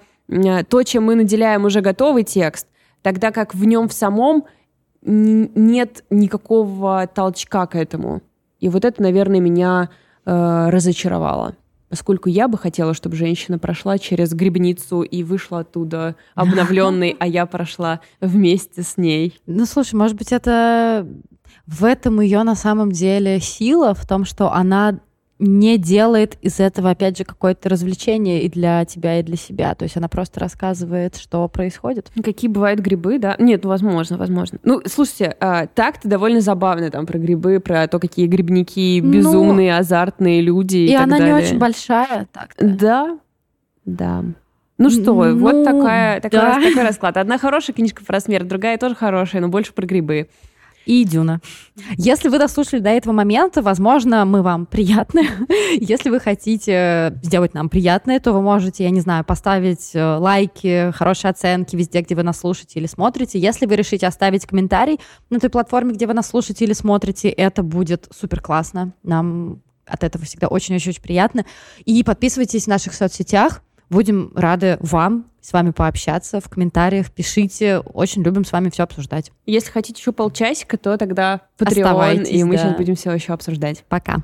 то, 0.70 0.84
чем 0.84 1.06
мы 1.06 1.16
наделяем 1.16 1.64
уже 1.64 1.80
готовый 1.80 2.24
текст, 2.24 2.68
тогда 3.04 3.32
как 3.32 3.56
в 3.56 3.64
нем 3.64 3.88
в 3.88 3.94
самом 3.94 4.46
нет 5.06 6.04
никакого 6.10 7.08
толчка 7.08 7.66
к 7.68 7.76
этому. 7.76 8.22
И 8.60 8.70
вот 8.70 8.84
это, 8.86 9.02
наверное, 9.02 9.40
меня 9.40 9.90
э, 10.26 10.70
разочаровало. 10.70 11.56
Поскольку 11.90 12.30
я 12.30 12.48
бы 12.48 12.58
хотела, 12.58 12.94
чтобы 12.94 13.16
женщина 13.16 13.60
прошла 13.60 13.98
через 13.98 14.34
грибницу 14.34 15.04
и 15.04 15.24
вышла 15.24 15.60
оттуда 15.60 16.16
обновленной, 16.36 17.16
а 17.20 17.28
я 17.28 17.46
прошла 17.46 18.02
вместе 18.20 18.82
с 18.82 18.98
ней. 18.98 19.40
Ну, 19.46 19.66
слушай, 19.66 19.96
может 19.96 20.18
быть, 20.18 20.32
это 20.32 21.08
в 21.68 21.84
этом 21.86 22.20
ее 22.22 22.44
на 22.44 22.56
самом 22.56 22.92
деле 22.92 23.40
сила, 23.40 23.94
в 23.94 24.06
том, 24.08 24.26
что 24.26 24.52
она 24.52 25.00
не 25.38 25.78
делает 25.78 26.38
из 26.42 26.60
этого, 26.60 26.92
опять 26.92 27.18
же, 27.18 27.26
какое-то 27.26 27.68
развлечение 27.68 28.44
и 28.44 28.50
для 28.50 28.86
тебя, 28.86 29.20
и 29.20 29.24
для 29.24 29.36
себя. 29.36 29.76
То 29.76 29.84
есть 29.84 29.98
она 29.98 30.08
просто 30.08 30.40
рассказывает, 30.40 31.18
что 31.18 31.48
происходит. 31.50 32.10
Какие 32.24 32.50
бывают 32.50 32.80
грибы, 32.80 33.20
да? 33.20 33.36
Нет, 33.38 33.64
ну, 33.64 33.70
возможно, 33.70 34.18
возможно. 34.18 34.60
Ну, 34.64 34.82
слушайте, 34.86 35.36
а, 35.40 35.68
так-то 35.68 36.08
довольно 36.08 36.40
забавно 36.40 36.90
там 36.90 37.06
про 37.06 37.20
грибы, 37.20 37.60
про 37.60 37.88
то, 37.88 38.00
какие 38.00 38.28
грибники 38.28 39.02
ну, 39.02 39.12
безумные, 39.12 39.74
ну, 39.74 39.80
азартные 39.80 40.42
люди 40.42 40.78
и, 40.78 40.86
и 40.86 40.94
так 40.94 41.04
она 41.04 41.18
далее. 41.18 41.34
не 41.34 41.42
очень 41.42 41.60
большая, 41.60 42.28
так 42.32 42.52
-то. 42.58 42.68
Да, 42.68 43.20
да. 43.84 44.24
Ну 44.78 44.90
что, 44.90 45.14
ну, 45.14 45.38
вот 45.38 45.64
такая, 45.64 46.20
да. 46.22 46.30
такой 46.30 46.84
расклад. 46.84 47.18
Одна 47.18 47.38
хорошая 47.38 47.74
книжка 47.74 48.04
про 48.04 48.20
смерть, 48.20 48.48
другая 48.48 48.78
тоже 48.78 48.96
хорошая, 48.96 49.42
но 49.42 49.48
больше 49.48 49.74
про 49.74 49.86
грибы 49.86 50.28
и 50.86 51.04
Дюна. 51.04 51.42
Если 51.98 52.30
вы 52.30 52.40
дослушали 52.40 52.80
до 52.80 52.90
этого 52.90 53.14
момента, 53.14 53.62
возможно, 53.62 54.26
мы 54.26 54.42
вам 54.42 54.66
приятны. 54.66 55.28
Если 55.80 56.10
вы 56.10 56.20
хотите 56.20 57.20
сделать 57.22 57.54
нам 57.54 57.70
приятное, 57.70 58.20
то 58.20 58.34
вы 58.34 58.42
можете, 58.42 58.84
я 58.84 58.90
не 58.90 59.02
знаю, 59.02 59.24
поставить 59.24 59.92
э, 59.94 60.18
лайки, 60.18 60.92
хорошие 60.92 61.32
оценки 61.32 61.76
везде, 61.76 62.02
где 62.02 62.16
вы 62.16 62.24
нас 62.24 62.40
слушаете 62.40 62.80
или 62.80 62.88
смотрите. 62.88 63.40
Если 63.40 63.66
вы 63.66 63.76
решите 63.76 64.08
оставить 64.08 64.46
комментарий 64.46 65.00
на 65.30 65.40
той 65.40 65.50
платформе, 65.50 65.94
где 65.94 66.08
вы 66.08 66.14
нас 66.14 66.28
слушаете 66.28 66.66
или 66.66 66.74
смотрите, 66.74 67.30
это 67.30 67.64
будет 67.64 68.08
супер 68.16 68.42
классно. 68.42 68.94
Нам 69.04 69.62
от 69.86 70.04
этого 70.04 70.26
всегда 70.26 70.48
очень-очень 70.48 71.02
приятно. 71.02 71.46
И 71.86 72.04
подписывайтесь 72.04 72.66
в 72.66 72.68
наших 72.68 72.94
соцсетях. 72.94 73.62
Будем 73.90 74.32
рады 74.36 74.78
вам 74.82 75.26
с 75.42 75.54
вами 75.54 75.72
пообщаться 75.72 76.40
в 76.40 76.50
комментариях, 76.50 77.12
пишите. 77.12 77.80
Очень 77.80 78.24
любим 78.24 78.46
с 78.46 78.52
вами 78.52 78.70
все 78.70 78.84
обсуждать. 78.84 79.32
Если 79.46 79.72
хотите 79.72 80.00
еще 80.00 80.12
полчасика, 80.12 80.78
то 80.78 80.98
тогда 80.98 81.42
Patreon, 81.60 82.26
и 82.26 82.44
мы 82.44 82.56
да. 82.56 82.64
сейчас 82.64 82.78
будем 82.78 82.96
все 82.96 83.12
еще 83.12 83.34
обсуждать. 83.34 83.84
Пока. 83.88 84.24